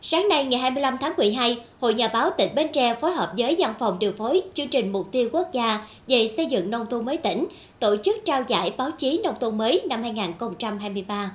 Sáng 0.00 0.28
nay 0.28 0.44
ngày 0.44 0.60
25 0.60 0.96
tháng 1.00 1.12
12, 1.16 1.62
Hội 1.80 1.94
Nhà 1.94 2.08
báo 2.08 2.30
tỉnh 2.38 2.54
Bến 2.54 2.66
Tre 2.72 2.94
phối 2.94 3.12
hợp 3.12 3.32
với 3.38 3.56
Văn 3.58 3.74
phòng 3.78 3.98
điều 3.98 4.12
phối 4.12 4.42
chương 4.54 4.68
trình 4.68 4.92
Mục 4.92 5.06
tiêu 5.12 5.28
Quốc 5.32 5.48
gia 5.52 5.86
về 6.08 6.26
xây 6.26 6.46
dựng 6.46 6.70
nông 6.70 6.86
thôn 6.90 7.04
mới 7.04 7.16
tỉnh, 7.16 7.46
tổ 7.78 7.96
chức 7.96 8.16
trao 8.24 8.42
giải 8.48 8.74
báo 8.78 8.90
chí 8.98 9.20
nông 9.24 9.34
thôn 9.40 9.58
mới 9.58 9.82
năm 9.88 10.02
2023. 10.02 11.32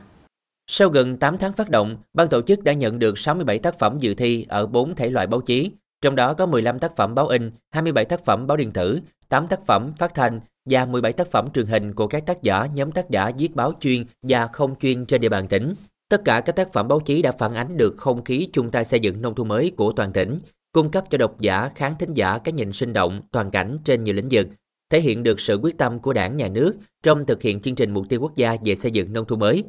Sau 0.68 0.90
gần 0.90 1.18
8 1.18 1.38
tháng 1.38 1.54
phát 1.54 1.70
động, 1.70 1.98
ban 2.14 2.28
tổ 2.28 2.42
chức 2.42 2.64
đã 2.64 2.74
nhận 2.74 3.00
được 3.00 3.20
67 3.20 3.60
tác 3.60 3.80
phẩm 3.80 3.98
dự 4.00 4.14
thi 4.14 4.46
ở 4.50 4.68
4 4.68 4.96
thể 4.96 5.10
loại 5.10 5.28
báo 5.28 5.42
chí, 5.42 5.72
trong 6.02 6.16
đó 6.16 6.34
có 6.34 6.46
15 6.46 6.80
tác 6.80 6.96
phẩm 6.96 7.16
báo 7.16 7.28
in, 7.28 7.52
27 7.72 8.06
tác 8.06 8.26
phẩm 8.26 8.48
báo 8.48 8.58
điện 8.58 8.72
tử, 8.72 9.00
8 9.30 9.48
tác 9.48 9.66
phẩm 9.66 9.94
phát 9.98 10.14
thanh, 10.14 10.40
và 10.70 10.86
17 10.86 11.14
tác 11.14 11.28
phẩm 11.32 11.48
truyền 11.54 11.66
hình 11.66 11.94
của 11.94 12.08
các 12.08 12.26
tác 12.26 12.44
giả, 12.44 12.68
nhóm 12.74 12.92
tác 12.92 13.10
giả 13.10 13.32
viết 13.38 13.56
báo 13.56 13.74
chuyên 13.82 14.06
và 14.22 14.48
không 14.48 14.76
chuyên 14.80 15.06
trên 15.06 15.22
địa 15.22 15.30
bàn 15.30 15.48
tỉnh. 15.48 15.74
Tất 16.10 16.22
cả 16.26 16.42
các 16.42 16.56
tác 16.56 16.74
phẩm 16.74 16.88
báo 16.88 17.00
chí 17.00 17.22
đã 17.22 17.32
phản 17.32 17.54
ánh 17.54 17.78
được 17.78 17.98
không 17.98 18.24
khí 18.24 18.50
chung 18.54 18.72
tay 18.72 18.86
xây 18.86 19.00
dựng 19.00 19.22
nông 19.22 19.36
thôn 19.36 19.48
mới 19.48 19.72
của 19.78 19.92
toàn 19.92 20.14
tỉnh, 20.14 20.40
cung 20.72 20.92
cấp 20.92 21.06
cho 21.10 21.18
độc 21.18 21.40
giả, 21.40 21.70
khán 21.76 21.94
thính 22.00 22.14
giả 22.14 22.38
cái 22.38 22.54
nhìn 22.54 22.74
sinh 22.74 22.94
động, 22.94 23.22
toàn 23.32 23.52
cảnh 23.52 23.78
trên 23.84 24.04
nhiều 24.04 24.16
lĩnh 24.16 24.28
vực, 24.32 24.48
thể 24.90 25.02
hiện 25.02 25.24
được 25.24 25.40
sự 25.40 25.56
quyết 25.56 25.78
tâm 25.78 26.00
của 26.00 26.14
đảng, 26.14 26.38
nhà 26.38 26.48
nước 26.48 26.76
trong 27.04 27.26
thực 27.26 27.42
hiện 27.42 27.60
chương 27.60 27.76
trình 27.76 27.92
mục 27.92 28.06
tiêu 28.10 28.20
quốc 28.22 28.36
gia 28.36 28.58
về 28.66 28.76
xây 28.76 28.92
dựng 28.92 29.14
nông 29.14 29.26
thôn 29.26 29.40
mới. 29.40 29.64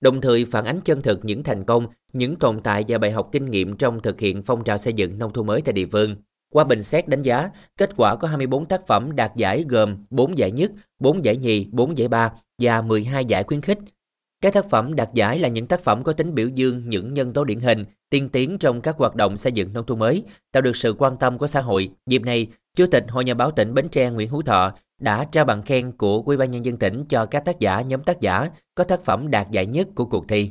Đồng 0.00 0.20
thời 0.20 0.44
phản 0.44 0.64
ánh 0.64 0.80
chân 0.80 1.02
thực 1.02 1.24
những 1.24 1.42
thành 1.42 1.64
công, 1.64 1.86
những 2.12 2.36
tồn 2.36 2.60
tại 2.62 2.84
và 2.88 2.98
bài 2.98 3.12
học 3.12 3.28
kinh 3.32 3.50
nghiệm 3.50 3.76
trong 3.76 4.02
thực 4.02 4.20
hiện 4.20 4.42
phong 4.42 4.64
trào 4.64 4.78
xây 4.78 4.92
dựng 4.92 5.18
nông 5.18 5.32
thôn 5.32 5.46
mới 5.46 5.60
tại 5.60 5.72
địa 5.72 5.86
phương. 5.86 6.16
Qua 6.54 6.64
bình 6.64 6.82
xét 6.82 7.08
đánh 7.08 7.22
giá, 7.22 7.50
kết 7.76 7.90
quả 7.96 8.16
có 8.16 8.28
24 8.28 8.66
tác 8.66 8.86
phẩm 8.86 9.16
đạt 9.16 9.36
giải 9.36 9.64
gồm 9.68 9.96
4 10.10 10.38
giải 10.38 10.50
nhất, 10.50 10.70
4 10.98 11.24
giải 11.24 11.36
nhì, 11.36 11.68
4 11.72 11.98
giải 11.98 12.08
ba 12.08 12.32
và 12.58 12.82
12 12.82 13.24
giải 13.24 13.44
khuyến 13.44 13.60
khích. 13.60 13.78
Các 14.40 14.52
tác 14.52 14.70
phẩm 14.70 14.94
đạt 14.94 15.08
giải 15.14 15.38
là 15.38 15.48
những 15.48 15.66
tác 15.66 15.80
phẩm 15.80 16.02
có 16.02 16.12
tính 16.12 16.34
biểu 16.34 16.48
dương 16.48 16.88
những 16.88 17.14
nhân 17.14 17.32
tố 17.32 17.44
điển 17.44 17.60
hình, 17.60 17.84
tiên 18.10 18.28
tiến 18.28 18.58
trong 18.58 18.80
các 18.80 18.96
hoạt 18.96 19.14
động 19.14 19.36
xây 19.36 19.52
dựng 19.52 19.72
nông 19.72 19.86
thôn 19.86 19.98
mới, 19.98 20.22
tạo 20.52 20.60
được 20.60 20.76
sự 20.76 20.94
quan 20.98 21.16
tâm 21.16 21.38
của 21.38 21.46
xã 21.46 21.60
hội. 21.60 21.90
Dịp 22.06 22.22
này, 22.22 22.46
Chủ 22.76 22.86
tịch 22.86 23.04
Hội 23.08 23.24
Nhà 23.24 23.34
báo 23.34 23.50
tỉnh 23.50 23.74
Bến 23.74 23.88
Tre 23.88 24.10
Nguyễn 24.10 24.30
Hữu 24.30 24.42
Thọ 24.42 24.72
đã 25.00 25.24
trao 25.24 25.44
bằng 25.44 25.62
khen 25.62 25.92
của 25.92 26.22
Ủy 26.26 26.36
ban 26.36 26.50
nhân 26.50 26.64
dân 26.64 26.76
tỉnh 26.76 27.04
cho 27.04 27.26
các 27.26 27.44
tác 27.44 27.60
giả, 27.60 27.80
nhóm 27.80 28.02
tác 28.02 28.20
giả 28.20 28.48
có 28.74 28.84
tác 28.84 29.00
phẩm 29.00 29.30
đạt 29.30 29.50
giải 29.50 29.66
nhất 29.66 29.88
của 29.94 30.04
cuộc 30.04 30.28
thi 30.28 30.50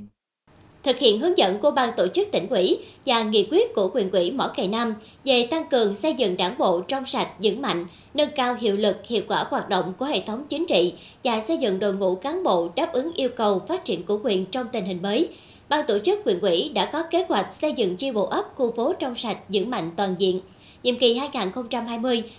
thực 0.83 0.99
hiện 0.99 1.19
hướng 1.19 1.37
dẫn 1.37 1.59
của 1.59 1.71
ban 1.71 1.93
tổ 1.97 2.07
chức 2.07 2.31
tỉnh 2.31 2.47
ủy 2.49 2.77
và 3.05 3.23
nghị 3.23 3.47
quyết 3.51 3.75
của 3.75 3.89
quyền 3.93 4.11
ủy 4.11 4.31
Mỏ 4.31 4.47
Cày 4.47 4.67
Nam 4.67 4.95
về 5.25 5.47
tăng 5.51 5.67
cường 5.69 5.95
xây 5.95 6.13
dựng 6.13 6.37
đảng 6.37 6.57
bộ 6.57 6.81
trong 6.81 7.05
sạch, 7.05 7.29
vững 7.43 7.61
mạnh, 7.61 7.85
nâng 8.13 8.29
cao 8.35 8.55
hiệu 8.59 8.75
lực, 8.75 8.97
hiệu 9.07 9.21
quả 9.27 9.45
hoạt 9.49 9.69
động 9.69 9.93
của 9.99 10.05
hệ 10.05 10.21
thống 10.21 10.45
chính 10.49 10.65
trị 10.65 10.93
và 11.23 11.41
xây 11.41 11.57
dựng 11.57 11.79
đội 11.79 11.93
ngũ 11.93 12.15
cán 12.15 12.43
bộ 12.43 12.69
đáp 12.75 12.93
ứng 12.93 13.13
yêu 13.13 13.29
cầu 13.29 13.61
phát 13.67 13.85
triển 13.85 14.03
của 14.03 14.19
quyền 14.23 14.45
trong 14.45 14.67
tình 14.71 14.85
hình 14.85 15.01
mới. 15.01 15.29
Ban 15.69 15.85
tổ 15.87 15.99
chức 15.99 16.19
quyền 16.25 16.39
ủy 16.39 16.69
đã 16.69 16.85
có 16.85 17.03
kế 17.03 17.25
hoạch 17.29 17.53
xây 17.53 17.73
dựng 17.73 17.95
chi 17.95 18.11
bộ 18.11 18.25
ấp 18.25 18.45
khu 18.55 18.71
phố 18.71 18.93
trong 18.99 19.15
sạch, 19.15 19.37
vững 19.49 19.69
mạnh 19.69 19.91
toàn 19.97 20.15
diện 20.17 20.41
nhiệm 20.83 20.97
kỳ 20.97 21.19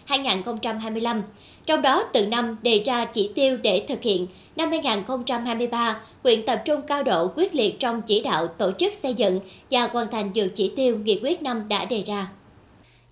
2020-2025. 0.08 1.22
Trong 1.66 1.82
đó, 1.82 2.04
từ 2.12 2.26
năm 2.26 2.56
đề 2.62 2.82
ra 2.86 3.04
chỉ 3.04 3.30
tiêu 3.34 3.56
để 3.56 3.84
thực 3.88 4.02
hiện, 4.02 4.26
năm 4.56 4.70
2023, 4.70 6.00
huyện 6.22 6.46
tập 6.46 6.62
trung 6.64 6.82
cao 6.82 7.02
độ 7.02 7.30
quyết 7.36 7.54
liệt 7.54 7.80
trong 7.80 8.02
chỉ 8.02 8.22
đạo 8.22 8.46
tổ 8.46 8.72
chức 8.78 8.92
xây 8.92 9.14
dựng 9.14 9.40
và 9.70 9.88
hoàn 9.92 10.10
thành 10.10 10.32
được 10.32 10.48
chỉ 10.54 10.72
tiêu 10.76 10.98
nghị 11.04 11.20
quyết 11.22 11.42
năm 11.42 11.68
đã 11.68 11.84
đề 11.84 12.02
ra. 12.06 12.28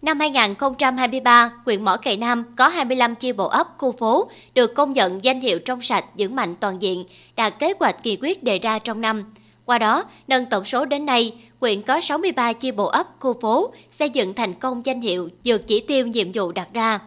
Năm 0.02 0.20
2023, 0.20 1.52
huyện 1.64 1.84
Mỏ 1.84 1.96
Cày 1.96 2.16
Nam 2.16 2.44
có 2.56 2.68
25 2.68 3.14
chi 3.14 3.32
bộ 3.32 3.48
ấp, 3.48 3.68
khu 3.78 3.92
phố 3.92 4.28
được 4.54 4.74
công 4.74 4.92
nhận 4.92 5.24
danh 5.24 5.40
hiệu 5.40 5.58
trong 5.58 5.82
sạch 5.82 6.04
vững 6.18 6.36
mạnh 6.36 6.54
toàn 6.60 6.82
diện, 6.82 7.04
đạt 7.36 7.58
kế 7.58 7.72
hoạch 7.80 8.02
kỳ 8.02 8.18
quyết 8.20 8.42
đề 8.42 8.58
ra 8.58 8.78
trong 8.78 9.00
năm. 9.00 9.24
Qua 9.73 9.79
đó, 9.79 10.05
nâng 10.29 10.47
tổng 10.47 10.64
số 10.64 10.85
đến 10.85 11.07
nay, 11.07 11.35
huyện 11.61 11.83
có 11.83 12.00
63 12.00 12.52
chi 12.52 12.71
bộ 12.71 12.87
ấp, 12.87 13.07
khu 13.21 13.41
phố 13.41 13.73
xây 13.88 14.11
dựng 14.11 14.35
thành 14.35 14.55
công 14.55 14.87
danh 14.87 15.00
hiệu 15.00 15.29
vượt 15.45 15.67
chỉ 15.67 15.81
tiêu 15.81 16.07
nhiệm 16.07 16.33
vụ 16.35 16.52
đặt 16.52 16.69
ra. 16.73 16.99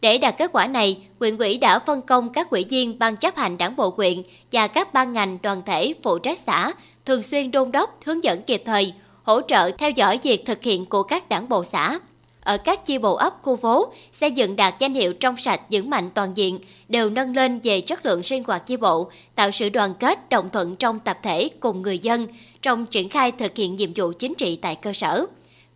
Để 0.00 0.18
đạt 0.18 0.38
kết 0.38 0.50
quả 0.52 0.66
này, 0.66 1.02
huyện 1.20 1.38
ủy 1.38 1.58
đã 1.58 1.78
phân 1.78 2.02
công 2.02 2.32
các 2.32 2.50
ủy 2.50 2.64
viên 2.68 2.98
ban 2.98 3.16
chấp 3.16 3.36
hành 3.36 3.58
đảng 3.58 3.76
bộ 3.76 3.94
huyện 3.96 4.22
và 4.52 4.66
các 4.66 4.94
ban 4.94 5.12
ngành 5.12 5.38
đoàn 5.42 5.60
thể 5.66 5.94
phụ 6.02 6.18
trách 6.18 6.38
xã 6.38 6.72
thường 7.04 7.22
xuyên 7.22 7.50
đôn 7.50 7.72
đốc, 7.72 7.98
hướng 8.04 8.24
dẫn 8.24 8.42
kịp 8.42 8.62
thời, 8.66 8.94
hỗ 9.22 9.40
trợ 9.40 9.70
theo 9.78 9.90
dõi 9.90 10.18
việc 10.22 10.46
thực 10.46 10.62
hiện 10.62 10.84
của 10.84 11.02
các 11.02 11.28
đảng 11.28 11.48
bộ 11.48 11.64
xã 11.64 11.98
ở 12.44 12.56
các 12.56 12.86
chi 12.86 12.98
bộ 12.98 13.14
ấp 13.14 13.34
khu 13.42 13.56
phố 13.56 13.92
xây 14.12 14.32
dựng 14.32 14.56
đạt 14.56 14.74
danh 14.78 14.94
hiệu 14.94 15.12
trong 15.12 15.36
sạch 15.36 15.60
vững 15.70 15.90
mạnh 15.90 16.10
toàn 16.14 16.36
diện 16.36 16.58
đều 16.88 17.10
nâng 17.10 17.36
lên 17.36 17.60
về 17.62 17.80
chất 17.80 18.06
lượng 18.06 18.22
sinh 18.22 18.44
hoạt 18.46 18.66
chi 18.66 18.76
bộ, 18.76 19.10
tạo 19.34 19.50
sự 19.50 19.68
đoàn 19.68 19.94
kết 20.00 20.30
đồng 20.30 20.50
thuận 20.50 20.76
trong 20.76 20.98
tập 20.98 21.18
thể 21.22 21.48
cùng 21.60 21.82
người 21.82 21.98
dân 21.98 22.26
trong 22.62 22.86
triển 22.86 23.08
khai 23.08 23.32
thực 23.32 23.56
hiện 23.56 23.76
nhiệm 23.76 23.90
vụ 23.96 24.12
chính 24.18 24.34
trị 24.34 24.58
tại 24.62 24.74
cơ 24.74 24.92
sở. 24.92 25.26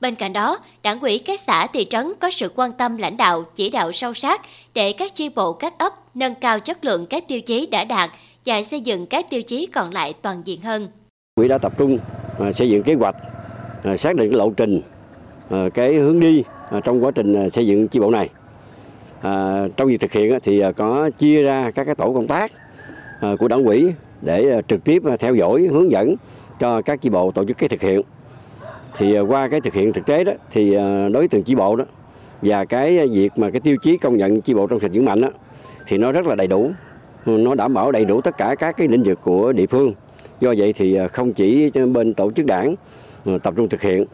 Bên 0.01 0.15
cạnh 0.15 0.33
đó, 0.33 0.59
đảng 0.83 1.01
ủy 1.01 1.19
các 1.19 1.41
xã 1.41 1.67
thị 1.67 1.87
trấn 1.91 2.13
có 2.21 2.31
sự 2.31 2.51
quan 2.57 2.73
tâm 2.73 2.97
lãnh 2.97 3.17
đạo, 3.17 3.45
chỉ 3.55 3.71
đạo 3.71 3.93
sâu 3.93 4.15
sát 4.15 4.41
để 4.75 4.93
các 4.93 5.15
chi 5.15 5.29
bộ 5.29 5.53
các 5.53 5.79
ấp 5.79 5.93
nâng 6.17 6.35
cao 6.35 6.59
chất 6.59 6.85
lượng 6.85 7.07
các 7.07 7.29
tiêu 7.29 7.41
chí 7.41 7.67
đã 7.67 7.85
đạt 7.85 8.11
và 8.47 8.63
xây 8.63 8.81
dựng 8.81 9.07
các 9.07 9.31
tiêu 9.31 9.43
chí 9.43 9.67
còn 9.67 9.91
lại 9.91 10.13
toàn 10.23 10.43
diện 10.45 10.61
hơn. 10.61 10.89
Quỹ 11.37 11.49
đã 11.49 11.59
tập 11.59 11.73
trung 11.79 11.99
à, 12.39 12.53
xây 12.53 12.71
dựng 12.71 12.83
kế 12.83 12.95
hoạch, 12.95 13.15
à, 13.85 13.97
xác 13.97 14.17
định 14.17 14.35
lộ 14.35 14.51
trình, 14.51 14.83
à, 15.51 15.69
cái 15.75 15.95
hướng 15.95 16.21
đi 16.21 16.43
À, 16.71 16.81
trong 16.81 17.05
quá 17.05 17.11
trình 17.11 17.33
à, 17.33 17.49
xây 17.49 17.67
dựng 17.67 17.89
chi 17.89 18.01
bộ 18.01 18.11
này. 18.11 18.31
À, 19.21 19.67
trong 19.77 19.89
việc 19.89 20.01
thực 20.01 20.13
hiện 20.13 20.39
thì 20.43 20.63
có 20.77 21.11
chia 21.19 21.43
ra 21.43 21.71
các 21.71 21.85
cái 21.85 21.95
tổ 21.95 22.13
công 22.13 22.27
tác 22.27 22.53
của 23.39 23.49
đảng 23.49 23.65
ủy 23.65 23.93
để 24.23 24.63
trực 24.69 24.85
tiếp 24.85 25.03
theo 25.19 25.35
dõi, 25.35 25.63
hướng 25.63 25.91
dẫn 25.91 26.15
cho 26.61 26.83
các 26.83 27.01
chi 27.01 27.11
bộ 27.11 27.31
tổ 27.31 27.45
chức 27.45 27.59
cái 27.59 27.69
thực 27.69 27.81
hiện. 27.81 28.01
Thì 28.97 29.19
qua 29.19 29.49
cái 29.49 29.61
thực 29.61 29.75
hiện 29.75 29.93
thực 29.93 30.07
tế 30.07 30.25
đó 30.25 30.33
thì 30.51 30.77
đối 31.13 31.29
tượng 31.29 31.43
chi 31.43 31.55
bộ 31.55 31.77
đó 31.77 31.85
và 32.43 32.65
cái 32.65 33.09
việc 33.09 33.33
mà 33.37 33.51
cái 33.51 33.61
tiêu 33.61 33.77
chí 33.83 33.99
công 33.99 34.17
nhận 34.17 34.41
chi 34.41 34.55
bộ 34.55 34.67
trong 34.67 34.81
sạch 34.81 34.91
vững 34.93 35.05
mạnh 35.05 35.21
đó 35.21 35.29
thì 35.87 35.99
nó 35.99 36.13
rất 36.13 36.27
là 36.27 36.35
đầy 36.35 36.47
đủ. 36.47 36.71
Nó 37.27 37.55
đảm 37.55 37.75
bảo 37.75 37.93
đầy 37.93 38.05
đủ 38.05 38.21
tất 38.21 38.39
cả 38.39 38.55
các 38.55 38.77
cái 38.77 38.89
lĩnh 38.89 39.03
vực 39.03 39.19
của 39.23 39.53
địa 39.53 39.67
phương. 39.67 39.95
Do 40.41 40.55
vậy 40.57 40.73
thì 40.73 40.99
không 41.13 41.33
chỉ 41.33 41.71
bên 41.71 42.15
tổ 42.15 42.31
chức 42.31 42.47
đảng 42.47 42.75
tập 43.43 43.55
trung 43.57 43.69
thực 43.69 43.83
hiện 43.83 44.05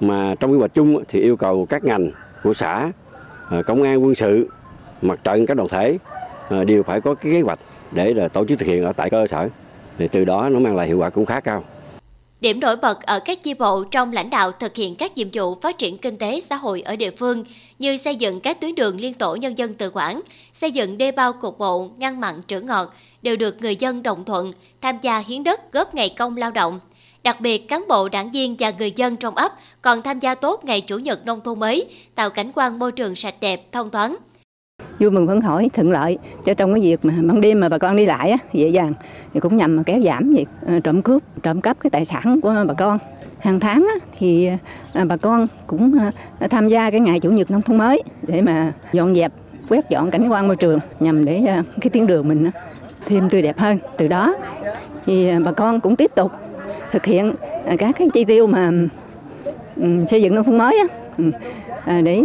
mà 0.00 0.34
trong 0.40 0.52
quy 0.52 0.58
hoạch 0.58 0.74
chung 0.74 1.04
thì 1.08 1.20
yêu 1.20 1.36
cầu 1.36 1.66
các 1.66 1.84
ngành 1.84 2.10
của 2.42 2.54
xã 2.54 2.92
ờ, 3.50 3.62
công 3.62 3.82
an 3.82 4.04
quân 4.04 4.14
sự 4.14 4.48
mặt 5.02 5.20
trận 5.24 5.46
các 5.46 5.56
đoàn 5.56 5.68
thể 5.68 5.98
ờ, 6.48 6.64
đều 6.64 6.82
phải 6.82 7.00
có 7.00 7.14
cái 7.14 7.32
kế 7.32 7.40
hoạch 7.40 7.58
để 7.92 8.14
là 8.14 8.28
tổ 8.28 8.44
chức 8.46 8.58
thực 8.58 8.66
hiện 8.66 8.84
ở 8.84 8.92
tại 8.92 9.10
cơ 9.10 9.26
sở 9.26 9.48
thì 9.98 10.08
từ 10.08 10.24
đó 10.24 10.48
nó 10.48 10.58
mang 10.58 10.76
lại 10.76 10.86
hiệu 10.86 10.98
quả 10.98 11.10
cũng 11.10 11.26
khá 11.26 11.40
cao 11.40 11.64
Điểm 12.44 12.60
nổi 12.60 12.76
bật 12.76 13.02
ở 13.02 13.20
các 13.24 13.42
chi 13.42 13.54
bộ 13.54 13.84
trong 13.84 14.12
lãnh 14.12 14.30
đạo 14.30 14.52
thực 14.52 14.76
hiện 14.76 14.94
các 14.94 15.16
nhiệm 15.16 15.28
vụ 15.32 15.54
phát 15.54 15.78
triển 15.78 15.98
kinh 15.98 16.18
tế 16.18 16.40
xã 16.40 16.56
hội 16.56 16.80
ở 16.80 16.96
địa 16.96 17.10
phương 17.10 17.44
như 17.78 17.96
xây 17.96 18.16
dựng 18.16 18.40
các 18.40 18.60
tuyến 18.60 18.74
đường 18.74 19.00
liên 19.00 19.14
tổ 19.14 19.36
nhân 19.36 19.58
dân 19.58 19.74
tự 19.74 19.90
quản, 19.94 20.20
xây 20.52 20.72
dựng 20.72 20.98
đê 20.98 21.12
bao 21.12 21.32
cục 21.32 21.58
bộ, 21.58 21.88
ngăn 21.96 22.20
mặn 22.20 22.34
trữ 22.46 22.60
ngọt 22.60 22.94
đều 23.22 23.36
được 23.36 23.60
người 23.60 23.76
dân 23.76 24.02
đồng 24.02 24.24
thuận, 24.24 24.52
tham 24.80 24.98
gia 25.02 25.18
hiến 25.18 25.44
đất 25.44 25.72
góp 25.72 25.94
ngày 25.94 26.14
công 26.18 26.36
lao 26.36 26.50
động. 26.50 26.80
Đặc 27.24 27.40
biệt, 27.40 27.68
cán 27.68 27.84
bộ 27.88 28.08
đảng 28.08 28.30
viên 28.30 28.56
và 28.58 28.72
người 28.78 28.92
dân 28.96 29.16
trong 29.16 29.34
ấp 29.34 29.52
còn 29.82 30.02
tham 30.02 30.18
gia 30.18 30.34
tốt 30.34 30.64
ngày 30.64 30.80
Chủ 30.80 30.98
nhật 30.98 31.26
nông 31.26 31.40
thôn 31.44 31.60
mới, 31.60 31.86
tạo 32.14 32.30
cảnh 32.30 32.50
quan 32.54 32.78
môi 32.78 32.92
trường 32.92 33.14
sạch 33.14 33.34
đẹp, 33.40 33.72
thông 33.72 33.90
thoáng. 33.90 34.16
Vui 34.98 35.10
mừng 35.10 35.26
phấn 35.26 35.42
khởi 35.42 35.68
thuận 35.74 35.90
lợi 35.90 36.18
cho 36.44 36.54
trong 36.54 36.74
cái 36.74 36.82
việc 36.82 37.04
mà 37.04 37.14
ban 37.22 37.40
đêm 37.40 37.60
mà 37.60 37.68
bà 37.68 37.78
con 37.78 37.96
đi 37.96 38.06
lại 38.06 38.30
á, 38.30 38.38
dễ 38.52 38.68
dàng. 38.68 38.92
Thì 39.34 39.40
cũng 39.40 39.56
nhằm 39.56 39.84
kéo 39.84 40.00
giảm 40.04 40.34
việc 40.36 40.48
ờ, 40.66 40.80
trộm 40.80 41.02
cướp 41.02 41.22
trộm 41.42 41.60
cắp 41.60 41.80
cái 41.80 41.90
tài 41.90 42.04
sản 42.04 42.40
của 42.42 42.64
bà 42.68 42.74
con. 42.74 42.98
Hàng 43.38 43.60
tháng 43.60 43.86
á, 43.88 44.06
thì 44.18 44.48
ờ, 44.94 45.04
bà 45.04 45.16
con 45.16 45.46
cũng 45.66 45.98
ờ, 46.40 46.46
tham 46.48 46.68
gia 46.68 46.90
cái 46.90 47.00
ngày 47.00 47.20
chủ 47.20 47.30
nhật 47.30 47.50
nông 47.50 47.62
thôn 47.62 47.78
mới 47.78 48.02
để 48.22 48.42
mà 48.42 48.72
dọn 48.92 49.14
dẹp 49.14 49.32
quét 49.68 49.90
dọn 49.90 50.10
cảnh 50.10 50.28
quan 50.28 50.46
môi 50.46 50.56
trường 50.56 50.78
nhằm 51.00 51.24
để 51.24 51.42
cái 51.80 51.90
tuyến 51.90 52.06
đường 52.06 52.28
mình 52.28 52.50
thêm 53.06 53.30
tươi 53.30 53.42
đẹp 53.42 53.58
hơn. 53.58 53.78
Từ 53.98 54.08
đó 54.08 54.34
thì 55.06 55.28
bà 55.44 55.52
con 55.52 55.80
cũng 55.80 55.96
tiếp 55.96 56.10
tục 56.14 56.32
thực 56.94 57.04
hiện 57.04 57.34
các 57.78 57.94
cái 57.98 58.08
chi 58.14 58.24
tiêu 58.24 58.46
mà 58.46 58.70
xây 60.10 60.22
dựng 60.22 60.34
nông 60.34 60.44
thôn 60.44 60.58
mới 60.58 60.78
á, 60.88 60.96
ừ, 61.18 62.00
để 62.00 62.22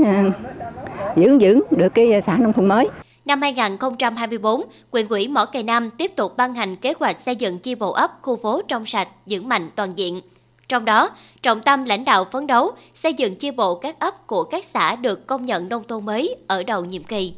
giữ 1.15 1.37
vững 1.41 1.61
được 1.71 1.89
cái 1.93 2.21
xã 2.25 2.37
nông 2.37 2.53
thôn 2.53 2.65
mới. 2.65 2.89
Năm 3.25 3.41
2024, 3.41 4.61
quyền 4.91 5.07
ủy 5.07 5.27
Mỏ 5.27 5.45
Cày 5.45 5.63
Nam 5.63 5.89
tiếp 5.89 6.11
tục 6.15 6.37
ban 6.37 6.55
hành 6.55 6.75
kế 6.75 6.93
hoạch 6.99 7.19
xây 7.19 7.35
dựng 7.35 7.59
chi 7.59 7.75
bộ 7.75 7.91
ấp, 7.91 8.11
khu 8.21 8.35
phố 8.35 8.61
trong 8.67 8.85
sạch, 8.85 9.07
vững 9.25 9.49
mạnh 9.49 9.67
toàn 9.75 9.93
diện. 9.95 10.21
Trong 10.69 10.85
đó, 10.85 11.09
trọng 11.41 11.61
tâm 11.61 11.85
lãnh 11.85 12.05
đạo 12.05 12.25
phấn 12.31 12.47
đấu 12.47 12.71
xây 12.93 13.13
dựng 13.13 13.35
chi 13.35 13.51
bộ 13.51 13.75
các 13.75 13.99
ấp 13.99 14.27
của 14.27 14.43
các 14.43 14.63
xã 14.63 14.95
được 14.95 15.27
công 15.27 15.45
nhận 15.45 15.69
nông 15.69 15.83
thôn 15.87 16.05
mới 16.05 16.35
ở 16.47 16.63
đầu 16.63 16.85
nhiệm 16.85 17.03
kỳ. 17.03 17.33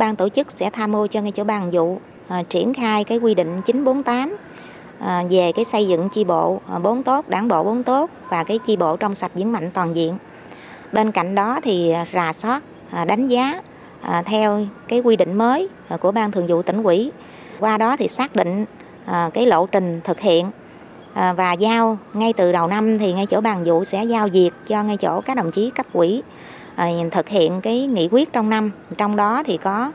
Ban 0.00 0.16
tổ 0.16 0.28
chức 0.28 0.52
sẽ 0.52 0.70
tham 0.70 0.92
mưu 0.92 1.06
cho 1.06 1.20
ngay 1.20 1.32
chỗ 1.32 1.44
ban 1.44 1.70
vụ 1.70 1.98
à, 2.28 2.42
triển 2.42 2.74
khai 2.74 3.04
cái 3.04 3.18
quy 3.18 3.34
định 3.34 3.62
948 3.66 4.30
à, 4.30 4.55
À, 5.00 5.24
về 5.30 5.52
cái 5.52 5.64
xây 5.64 5.86
dựng 5.86 6.08
chi 6.08 6.24
bộ 6.24 6.60
à, 6.72 6.78
bốn 6.78 7.02
tốt, 7.02 7.28
đảng 7.28 7.48
bộ 7.48 7.64
bốn 7.64 7.82
tốt 7.82 8.10
và 8.30 8.44
cái 8.44 8.58
chi 8.58 8.76
bộ 8.76 8.96
trong 8.96 9.14
sạch 9.14 9.30
vững 9.34 9.52
mạnh 9.52 9.70
toàn 9.74 9.96
diện. 9.96 10.18
Bên 10.92 11.12
cạnh 11.12 11.34
đó 11.34 11.60
thì 11.62 11.94
rà 12.12 12.32
soát 12.32 12.62
à, 12.90 13.04
đánh 13.04 13.28
giá 13.28 13.62
theo 14.24 14.66
cái 14.88 15.00
quy 15.00 15.16
định 15.16 15.38
mới 15.38 15.68
của 16.00 16.12
ban 16.12 16.30
thường 16.32 16.46
vụ 16.46 16.62
tỉnh 16.62 16.82
ủy 16.82 17.12
qua 17.60 17.78
đó 17.78 17.96
thì 17.96 18.08
xác 18.08 18.36
định 18.36 18.64
cái 19.34 19.46
lộ 19.46 19.66
trình 19.66 20.00
thực 20.04 20.20
hiện 20.20 20.50
và 21.14 21.52
giao 21.52 21.98
ngay 22.14 22.32
từ 22.32 22.52
đầu 22.52 22.66
năm 22.66 22.98
thì 22.98 23.12
ngay 23.12 23.26
chỗ 23.26 23.40
bàn 23.40 23.64
vụ 23.64 23.84
sẽ 23.84 24.04
giao 24.04 24.28
việc 24.32 24.50
cho 24.66 24.82
ngay 24.82 24.96
chỗ 24.96 25.20
các 25.20 25.36
đồng 25.36 25.50
chí 25.50 25.70
cấp 25.70 25.86
quỹ 25.92 26.22
thực 27.12 27.28
hiện 27.28 27.60
cái 27.60 27.86
nghị 27.86 28.08
quyết 28.12 28.32
trong 28.32 28.50
năm 28.50 28.70
trong 28.98 29.16
đó 29.16 29.42
thì 29.42 29.56
có 29.56 29.92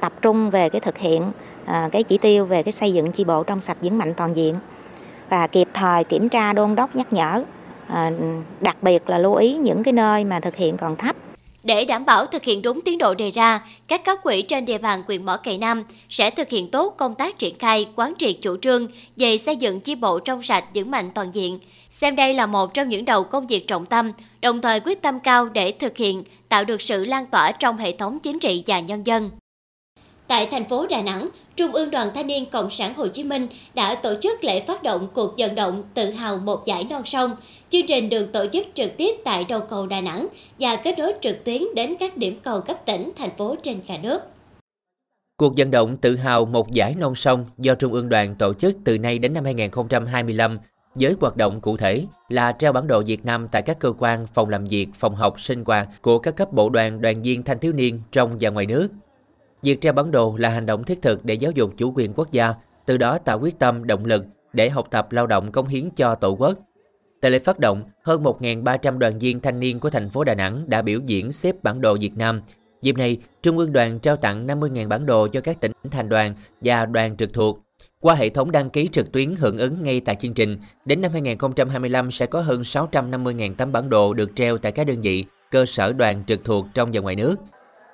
tập 0.00 0.12
trung 0.22 0.50
về 0.50 0.68
cái 0.68 0.80
thực 0.80 0.98
hiện 0.98 1.32
À, 1.66 1.88
cái 1.92 2.02
chỉ 2.02 2.18
tiêu 2.18 2.44
về 2.44 2.62
cái 2.62 2.72
xây 2.72 2.92
dựng 2.92 3.12
chi 3.12 3.24
bộ 3.24 3.42
trong 3.42 3.60
sạch 3.60 3.76
vững 3.82 3.98
mạnh 3.98 4.14
toàn 4.14 4.36
diện 4.36 4.54
và 5.28 5.46
kịp 5.46 5.68
thời 5.74 6.04
kiểm 6.04 6.28
tra 6.28 6.52
đôn 6.52 6.74
đốc 6.74 6.96
nhắc 6.96 7.12
nhở 7.12 7.44
à, 7.86 8.10
đặc 8.60 8.82
biệt 8.82 9.08
là 9.10 9.18
lưu 9.18 9.34
ý 9.34 9.52
những 9.52 9.82
cái 9.82 9.92
nơi 9.92 10.24
mà 10.24 10.40
thực 10.40 10.56
hiện 10.56 10.76
còn 10.76 10.96
thấp 10.96 11.16
để 11.66 11.84
đảm 11.84 12.04
bảo 12.04 12.26
thực 12.26 12.44
hiện 12.44 12.62
đúng 12.62 12.80
tiến 12.80 12.98
độ 12.98 13.14
đề 13.14 13.30
ra, 13.30 13.60
các 13.88 14.04
cấp 14.04 14.18
quỹ 14.22 14.42
trên 14.42 14.64
địa 14.64 14.78
bàn 14.78 15.02
huyện 15.06 15.26
Mỏ 15.26 15.36
Cày 15.36 15.58
Nam 15.58 15.84
sẽ 16.08 16.30
thực 16.30 16.48
hiện 16.48 16.70
tốt 16.70 16.94
công 16.96 17.14
tác 17.14 17.38
triển 17.38 17.58
khai, 17.58 17.86
quán 17.96 18.12
triệt 18.18 18.36
chủ 18.40 18.56
trương 18.56 18.86
về 19.16 19.38
xây 19.38 19.56
dựng 19.56 19.80
chi 19.80 19.94
bộ 19.94 20.18
trong 20.18 20.42
sạch 20.42 20.64
vững 20.74 20.90
mạnh 20.90 21.10
toàn 21.14 21.34
diện. 21.34 21.58
Xem 21.90 22.16
đây 22.16 22.34
là 22.34 22.46
một 22.46 22.74
trong 22.74 22.88
những 22.88 23.04
đầu 23.04 23.24
công 23.24 23.46
việc 23.46 23.66
trọng 23.66 23.86
tâm, 23.86 24.12
đồng 24.40 24.60
thời 24.60 24.80
quyết 24.80 25.02
tâm 25.02 25.20
cao 25.20 25.48
để 25.48 25.72
thực 25.72 25.96
hiện, 25.96 26.24
tạo 26.48 26.64
được 26.64 26.82
sự 26.82 27.04
lan 27.04 27.26
tỏa 27.26 27.52
trong 27.52 27.76
hệ 27.76 27.92
thống 27.92 28.18
chính 28.18 28.38
trị 28.38 28.62
và 28.66 28.80
nhân 28.80 29.06
dân. 29.06 29.30
Tại 30.28 30.48
thành 30.50 30.68
phố 30.68 30.86
Đà 30.86 31.02
Nẵng, 31.02 31.28
Trung 31.56 31.72
ương 31.72 31.90
Đoàn 31.90 32.08
Thanh 32.14 32.26
niên 32.26 32.46
Cộng 32.46 32.70
sản 32.70 32.94
Hồ 32.94 33.08
Chí 33.08 33.24
Minh 33.24 33.48
đã 33.74 33.94
tổ 33.94 34.14
chức 34.20 34.44
lễ 34.44 34.60
phát 34.66 34.82
động 34.82 35.08
cuộc 35.14 35.34
vận 35.38 35.54
động 35.54 35.82
tự 35.94 36.10
hào 36.10 36.36
một 36.36 36.66
giải 36.66 36.84
non 36.90 37.02
sông. 37.04 37.36
Chương 37.70 37.86
trình 37.88 38.08
được 38.08 38.32
tổ 38.32 38.46
chức 38.52 38.66
trực 38.74 38.96
tiếp 38.96 39.14
tại 39.24 39.46
đầu 39.48 39.60
cầu 39.60 39.86
Đà 39.86 40.00
Nẵng 40.00 40.26
và 40.60 40.76
kết 40.76 40.98
nối 40.98 41.12
trực 41.20 41.44
tuyến 41.44 41.62
đến 41.74 41.94
các 42.00 42.16
điểm 42.16 42.38
cầu 42.42 42.60
cấp 42.60 42.76
tỉnh, 42.86 43.12
thành 43.16 43.36
phố 43.36 43.54
trên 43.62 43.80
cả 43.86 43.96
nước. 44.02 44.18
Cuộc 45.36 45.52
vận 45.56 45.70
động 45.70 45.96
tự 45.96 46.16
hào 46.16 46.44
một 46.44 46.72
giải 46.72 46.94
non 46.94 47.14
sông 47.14 47.44
do 47.58 47.74
Trung 47.74 47.92
ương 47.92 48.08
đoàn 48.08 48.34
tổ 48.38 48.54
chức 48.54 48.76
từ 48.84 48.98
nay 48.98 49.18
đến 49.18 49.34
năm 49.34 49.44
2025 49.44 50.58
với 50.94 51.16
hoạt 51.20 51.36
động 51.36 51.60
cụ 51.60 51.76
thể 51.76 52.04
là 52.28 52.52
treo 52.52 52.72
bản 52.72 52.86
đồ 52.86 53.02
Việt 53.06 53.24
Nam 53.24 53.48
tại 53.52 53.62
các 53.62 53.78
cơ 53.78 53.92
quan, 53.98 54.26
phòng 54.26 54.48
làm 54.48 54.64
việc, 54.64 54.88
phòng 54.94 55.14
học, 55.14 55.40
sinh 55.40 55.64
hoạt 55.64 55.88
của 56.02 56.18
các 56.18 56.36
cấp 56.36 56.52
bộ 56.52 56.68
đoàn, 56.68 57.00
đoàn 57.00 57.22
viên 57.22 57.42
thanh 57.42 57.58
thiếu 57.58 57.72
niên 57.72 58.00
trong 58.12 58.36
và 58.40 58.50
ngoài 58.50 58.66
nước 58.66 58.88
Việc 59.66 59.80
treo 59.80 59.92
bản 59.92 60.10
đồ 60.10 60.36
là 60.38 60.48
hành 60.48 60.66
động 60.66 60.84
thiết 60.84 61.02
thực 61.02 61.24
để 61.24 61.34
giáo 61.34 61.52
dục 61.52 61.72
chủ 61.76 61.92
quyền 61.96 62.12
quốc 62.12 62.32
gia, 62.32 62.54
từ 62.86 62.96
đó 62.96 63.18
tạo 63.18 63.40
quyết 63.40 63.58
tâm, 63.58 63.86
động 63.86 64.04
lực 64.04 64.24
để 64.52 64.70
học 64.70 64.86
tập 64.90 65.12
lao 65.12 65.26
động 65.26 65.52
công 65.52 65.68
hiến 65.68 65.90
cho 65.90 66.14
Tổ 66.14 66.36
quốc. 66.38 66.58
Tại 67.20 67.30
lễ 67.30 67.38
phát 67.38 67.58
động, 67.58 67.82
hơn 68.02 68.22
1.300 68.22 68.98
đoàn 68.98 69.18
viên 69.18 69.40
thanh 69.40 69.60
niên 69.60 69.80
của 69.80 69.90
thành 69.90 70.10
phố 70.10 70.24
Đà 70.24 70.34
Nẵng 70.34 70.64
đã 70.66 70.82
biểu 70.82 71.00
diễn 71.06 71.32
xếp 71.32 71.56
bản 71.62 71.80
đồ 71.80 71.96
Việt 72.00 72.16
Nam. 72.16 72.42
Dịp 72.82 72.96
này, 72.96 73.16
Trung 73.42 73.58
ương 73.58 73.72
đoàn 73.72 73.98
trao 73.98 74.16
tặng 74.16 74.46
50.000 74.46 74.88
bản 74.88 75.06
đồ 75.06 75.26
cho 75.26 75.40
các 75.40 75.60
tỉnh 75.60 75.72
thành 75.90 76.08
đoàn 76.08 76.34
và 76.60 76.86
đoàn 76.86 77.16
trực 77.16 77.32
thuộc. 77.32 77.58
Qua 78.00 78.14
hệ 78.14 78.28
thống 78.28 78.52
đăng 78.52 78.70
ký 78.70 78.88
trực 78.88 79.12
tuyến 79.12 79.34
hưởng 79.36 79.58
ứng 79.58 79.82
ngay 79.82 80.00
tại 80.00 80.16
chương 80.20 80.34
trình, 80.34 80.58
đến 80.84 81.00
năm 81.00 81.12
2025 81.12 82.10
sẽ 82.10 82.26
có 82.26 82.40
hơn 82.40 82.62
650.000 82.62 83.54
tấm 83.54 83.72
bản 83.72 83.88
đồ 83.88 84.14
được 84.14 84.30
treo 84.34 84.58
tại 84.58 84.72
các 84.72 84.86
đơn 84.86 85.00
vị, 85.00 85.24
cơ 85.50 85.66
sở 85.66 85.92
đoàn 85.92 86.24
trực 86.26 86.44
thuộc 86.44 86.66
trong 86.74 86.90
và 86.92 87.00
ngoài 87.00 87.16
nước. 87.16 87.36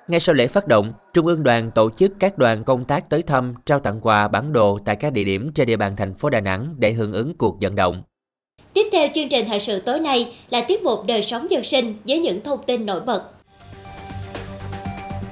Ngay 0.07 0.19
sau 0.19 0.35
lễ 0.35 0.47
phát 0.47 0.67
động, 0.67 0.93
Trung 1.13 1.27
ương 1.27 1.43
đoàn 1.43 1.71
tổ 1.71 1.89
chức 1.97 2.11
các 2.19 2.37
đoàn 2.37 2.63
công 2.63 2.85
tác 2.85 3.09
tới 3.09 3.21
thăm, 3.21 3.53
trao 3.65 3.79
tặng 3.79 3.99
quà 4.01 4.27
bản 4.27 4.53
đồ 4.53 4.79
tại 4.85 4.95
các 4.95 5.13
địa 5.13 5.23
điểm 5.23 5.51
trên 5.55 5.67
địa 5.67 5.75
bàn 5.75 5.95
thành 5.95 6.13
phố 6.13 6.29
Đà 6.29 6.41
Nẵng 6.41 6.75
để 6.77 6.91
hưởng 6.91 7.11
ứng 7.11 7.37
cuộc 7.37 7.57
vận 7.61 7.75
động. 7.75 8.03
Tiếp 8.73 8.87
theo 8.91 9.07
chương 9.13 9.29
trình 9.29 9.45
thời 9.47 9.59
sự 9.59 9.79
tối 9.79 9.99
nay 9.99 10.35
là 10.49 10.61
tiết 10.61 10.83
mục 10.83 10.99
đời 11.07 11.21
sống 11.21 11.51
dân 11.51 11.63
sinh 11.63 11.95
với 12.07 12.19
những 12.19 12.41
thông 12.41 12.63
tin 12.63 12.85
nổi 12.85 13.01
bật. 13.01 13.23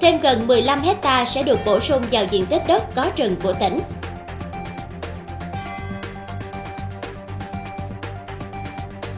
Thêm 0.01 0.19
gần 0.21 0.47
15 0.47 0.79
hecta 0.79 1.25
sẽ 1.25 1.43
được 1.43 1.59
bổ 1.65 1.79
sung 1.79 2.01
vào 2.11 2.25
diện 2.31 2.45
tích 2.45 2.61
đất 2.67 2.83
có 2.95 3.11
rừng 3.17 3.35
của 3.43 3.53
tỉnh. 3.59 3.79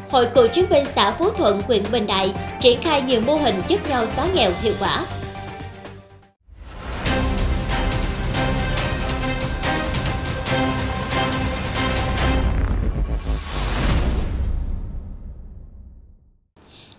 Hội 0.10 0.28
cựu 0.36 0.48
chiến 0.48 0.66
binh 0.70 0.86
xã 0.86 1.12
Phú 1.12 1.30
Thuận, 1.30 1.62
huyện 1.62 1.84
Bình 1.92 2.08
Đại 2.08 2.34
triển 2.60 2.82
khai 2.82 3.02
nhiều 3.02 3.22
mô 3.22 3.36
hình 3.36 3.56
giúp 3.68 3.90
nhau 3.90 4.08
xóa 4.08 4.28
nghèo 4.36 4.52
hiệu 4.62 4.74
quả. 4.80 5.06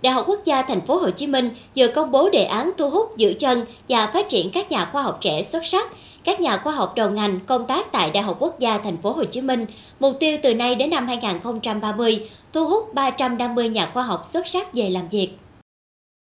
Đại 0.04 0.12
học 0.12 0.24
Quốc 0.28 0.44
gia 0.44 0.62
Thành 0.62 0.80
phố 0.80 0.96
Hồ 0.96 1.10
Chí 1.10 1.26
Minh 1.26 1.50
vừa 1.76 1.88
công 1.88 2.10
bố 2.10 2.30
đề 2.30 2.44
án 2.44 2.70
thu 2.78 2.90
hút 2.90 3.16
giữ 3.16 3.34
chân 3.38 3.64
và 3.88 4.10
phát 4.14 4.28
triển 4.28 4.50
các 4.50 4.70
nhà 4.70 4.88
khoa 4.92 5.02
học 5.02 5.18
trẻ 5.20 5.42
xuất 5.42 5.66
sắc, 5.66 5.90
các 6.24 6.40
nhà 6.40 6.56
khoa 6.56 6.72
học 6.72 6.92
đầu 6.96 7.10
ngành 7.10 7.40
công 7.40 7.66
tác 7.66 7.92
tại 7.92 8.10
Đại 8.10 8.22
học 8.22 8.36
Quốc 8.40 8.58
gia 8.58 8.78
Thành 8.78 8.96
phố 8.96 9.12
Hồ 9.12 9.24
Chí 9.24 9.40
Minh. 9.40 9.66
Mục 10.00 10.16
tiêu 10.20 10.38
từ 10.42 10.54
nay 10.54 10.74
đến 10.74 10.90
năm 10.90 11.06
2030 11.06 12.28
thu 12.52 12.66
hút 12.66 12.94
350 12.94 13.68
nhà 13.68 13.90
khoa 13.94 14.02
học 14.02 14.22
xuất 14.24 14.46
sắc 14.46 14.74
về 14.74 14.90
làm 14.90 15.08
việc. 15.08 15.30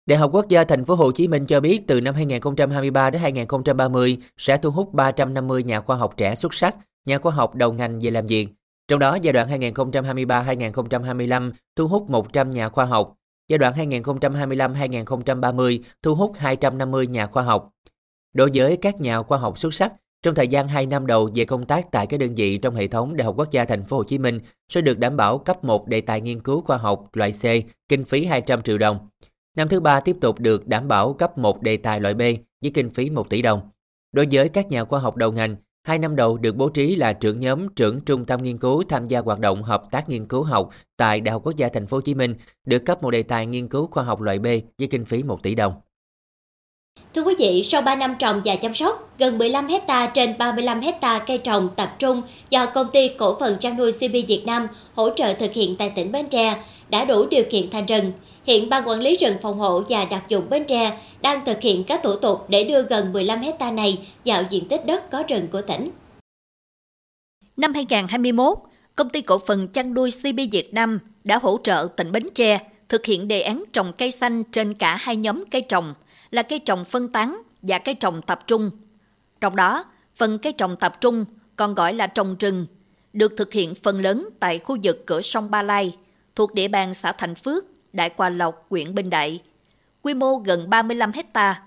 Đại 0.06 0.18
học 0.18 0.30
Quốc 0.34 0.48
gia 0.50 0.64
Thành 0.64 0.86
phố 0.86 0.96
Hồ 0.96 1.12
Chí 1.12 1.28
Minh 1.28 1.46
cho 1.46 1.60
biết 1.60 1.82
từ 1.88 2.02
năm 2.02 2.16
2023 2.16 3.10
đến 3.10 3.22
2030 3.22 4.18
sẽ 4.38 4.58
thu 4.58 4.72
hút 4.72 4.94
350 4.94 5.64
nhà 5.64 5.82
khoa 5.82 5.96
học 5.96 6.14
trẻ 6.18 6.36
xuất 6.36 6.54
sắc, 6.54 6.76
nhà 7.06 7.18
khoa 7.18 7.32
học 7.32 7.56
đầu 7.56 7.74
ngành 7.74 8.00
về 8.00 8.12
làm 8.12 8.26
việc. 8.26 8.50
Trong 8.88 9.00
đó 9.00 9.18
giai 9.22 9.34
đoạn 9.34 9.48
2023-2025 9.74 11.52
thu 11.76 11.88
hút 11.88 12.10
100 12.10 12.50
nhà 12.50 12.70
khoa 12.70 12.86
học, 12.86 13.16
Giai 13.50 13.58
đoạn 13.58 13.74
2025-2030 13.92 15.80
thu 16.04 16.16
hút 16.16 16.32
250 16.36 17.08
nhà 17.08 17.28
khoa 17.28 17.44
học. 17.44 17.70
Đối 18.34 18.50
với 18.54 18.78
các 18.78 19.02
nhà 19.02 19.22
khoa 19.22 19.38
học 19.38 19.60
xuất 19.60 19.74
sắc, 19.74 19.94
trong 20.24 20.36
thời 20.36 20.48
gian 20.48 20.68
2 20.68 20.86
năm 20.86 21.08
đầu 21.08 21.30
về 21.36 21.46
công 21.46 21.66
tác 21.66 21.92
tại 21.92 22.08
các 22.08 22.20
đơn 22.20 22.36
vị 22.36 22.58
trong 22.58 22.76
hệ 22.76 22.88
thống 22.88 23.16
Đại 23.16 23.26
học 23.26 23.36
Quốc 23.38 23.52
gia 23.52 23.66
Thành 23.66 23.86
phố 23.86 23.98
Hồ 23.98 24.04
Chí 24.04 24.18
Minh 24.18 24.40
sẽ 24.70 24.82
được 24.82 25.00
đảm 25.00 25.18
bảo 25.18 25.38
cấp 25.38 25.64
1 25.64 25.88
đề 25.88 26.02
tài 26.02 26.22
nghiên 26.22 26.40
cứu 26.40 26.62
khoa 26.62 26.78
học 26.78 27.06
loại 27.14 27.32
C, 27.32 27.44
kinh 27.90 28.06
phí 28.06 28.26
200 28.26 28.62
triệu 28.62 28.78
đồng. 28.78 29.10
Năm 29.56 29.70
thứ 29.70 29.80
ba 29.80 30.00
tiếp 30.00 30.16
tục 30.22 30.40
được 30.40 30.68
đảm 30.68 30.88
bảo 30.88 31.14
cấp 31.14 31.38
1 31.38 31.62
đề 31.62 31.78
tài 31.78 32.00
loại 32.00 32.14
B 32.14 32.22
với 32.62 32.72
kinh 32.74 32.90
phí 32.90 33.10
1 33.10 33.30
tỷ 33.30 33.42
đồng. 33.42 33.70
Đối 34.12 34.28
với 34.32 34.50
các 34.50 34.68
nhà 34.68 34.86
khoa 34.86 35.00
học 35.00 35.16
đầu 35.16 35.32
ngành, 35.32 35.56
Hai 35.90 36.00
năm 36.00 36.16
đầu 36.16 36.38
được 36.38 36.56
bố 36.56 36.70
trí 36.70 36.96
là 36.96 37.14
trưởng 37.14 37.40
nhóm 37.40 37.70
trưởng 37.76 38.02
trung 38.02 38.26
tâm 38.26 38.44
nghiên 38.44 38.58
cứu 38.58 38.84
tham 38.90 39.08
gia 39.08 39.20
hoạt 39.20 39.40
động 39.40 39.64
hợp 39.64 39.84
tác 39.92 40.10
nghiên 40.10 40.28
cứu 40.28 40.44
học 40.44 40.70
tại 40.98 41.22
Đại 41.22 41.34
học 41.34 41.42
Quốc 41.46 41.56
gia 41.58 41.70
Thành 41.70 41.88
phố 41.88 41.98
Hồ 41.98 42.02
Chí 42.02 42.14
Minh, 42.14 42.36
được 42.66 42.80
cấp 42.80 43.04
một 43.04 43.12
đề 43.12 43.24
tài 43.24 43.46
nghiên 43.46 43.68
cứu 43.68 43.88
khoa 43.88 44.04
học 44.04 44.22
loại 44.22 44.40
B 44.40 44.46
với 44.78 44.88
kinh 44.92 45.06
phí 45.06 45.24
1 45.24 45.44
tỷ 45.44 45.56
đồng. 45.56 45.74
Thưa 47.16 47.24
quý 47.24 47.36
vị, 47.40 47.64
sau 47.64 47.82
3 47.82 47.96
năm 47.96 48.16
trồng 48.20 48.42
và 48.46 48.56
chăm 48.56 48.74
sóc, 48.74 49.14
gần 49.20 49.38
15 49.38 49.68
hecta 49.68 50.06
trên 50.08 50.38
35 50.38 50.82
hecta 50.82 51.20
cây 51.28 51.38
trồng 51.38 51.70
tập 51.76 51.96
trung 52.00 52.22
do 52.50 52.66
công 52.66 52.88
ty 52.94 53.08
cổ 53.08 53.40
phần 53.40 53.58
chăn 53.60 53.78
nuôi 53.78 53.92
CB 53.92 54.14
Việt 54.28 54.44
Nam 54.46 54.68
hỗ 54.94 55.10
trợ 55.10 55.34
thực 55.34 55.54
hiện 55.54 55.76
tại 55.76 55.92
tỉnh 55.96 56.12
Bến 56.12 56.28
Tre 56.28 56.64
đã 56.90 57.06
đủ 57.06 57.26
điều 57.32 57.44
kiện 57.50 57.70
thành 57.70 57.86
rừng. 57.86 58.12
Hiện 58.44 58.70
Ban 58.70 58.88
Quản 58.88 59.00
lý 59.00 59.16
rừng 59.16 59.38
phòng 59.42 59.60
hộ 59.60 59.84
và 59.90 60.06
đặc 60.06 60.24
dụng 60.28 60.50
Bến 60.50 60.66
Tre 60.68 61.00
đang 61.22 61.46
thực 61.46 61.62
hiện 61.62 61.84
các 61.84 62.00
thủ 62.04 62.16
tục 62.16 62.46
để 62.50 62.64
đưa 62.64 62.82
gần 62.82 63.14
15 63.14 63.42
hecta 63.42 63.72
này 63.72 64.08
vào 64.26 64.44
diện 64.50 64.68
tích 64.68 64.86
đất 64.86 65.10
có 65.12 65.24
rừng 65.28 65.48
của 65.52 65.62
tỉnh. 65.62 65.90
Năm 67.58 67.74
2021, 67.74 68.58
công 68.96 69.10
ty 69.10 69.22
cổ 69.22 69.38
phần 69.38 69.68
chăn 69.68 69.94
nuôi 69.94 70.10
CB 70.22 70.40
Việt 70.52 70.74
Nam 70.74 71.00
đã 71.24 71.40
hỗ 71.42 71.60
trợ 71.64 71.88
tỉnh 71.96 72.12
Bến 72.12 72.24
Tre 72.36 72.60
thực 72.90 73.06
hiện 73.06 73.28
đề 73.28 73.42
án 73.42 73.64
trồng 73.74 73.94
cây 73.98 74.12
xanh 74.12 74.44
trên 74.44 74.74
cả 74.74 74.96
hai 74.96 75.16
nhóm 75.16 75.44
cây 75.52 75.62
trồng 75.62 75.94
là 76.32 76.42
cây 76.42 76.60
trồng 76.60 76.86
phân 76.86 77.10
tán 77.10 77.42
và 77.62 77.80
cây 77.80 77.96
trồng 77.96 78.22
tập 78.22 78.48
trung. 78.48 78.72
Trong 79.42 79.56
đó, 79.56 79.86
phần 80.16 80.40
cây 80.40 80.54
trồng 80.54 80.76
tập 80.76 81.02
trung 81.02 81.26
còn 81.56 81.74
gọi 81.76 81.94
là 81.94 82.08
trồng 82.08 82.36
rừng 82.40 82.66
được 83.14 83.34
thực 83.38 83.54
hiện 83.54 83.76
phần 83.76 84.02
lớn 84.02 84.30
tại 84.40 84.60
khu 84.60 84.78
vực 84.84 85.04
cửa 85.06 85.22
sông 85.22 85.52
Ba 85.52 85.64
Lai 85.64 85.96
thuộc 86.36 86.54
địa 86.54 86.68
bàn 86.68 86.94
xã 86.94 87.12
Thành 87.12 87.36
Phước, 87.36 87.66
Đại 87.94 88.10
Quà 88.10 88.30
Lộc, 88.30 88.66
huyện 88.70 88.96
Bình 88.96 89.10
Đại, 89.10 89.42
quy 90.02 90.14
mô 90.14 90.38
gần 90.38 90.70
35 90.70 91.12
hecta. 91.12 91.64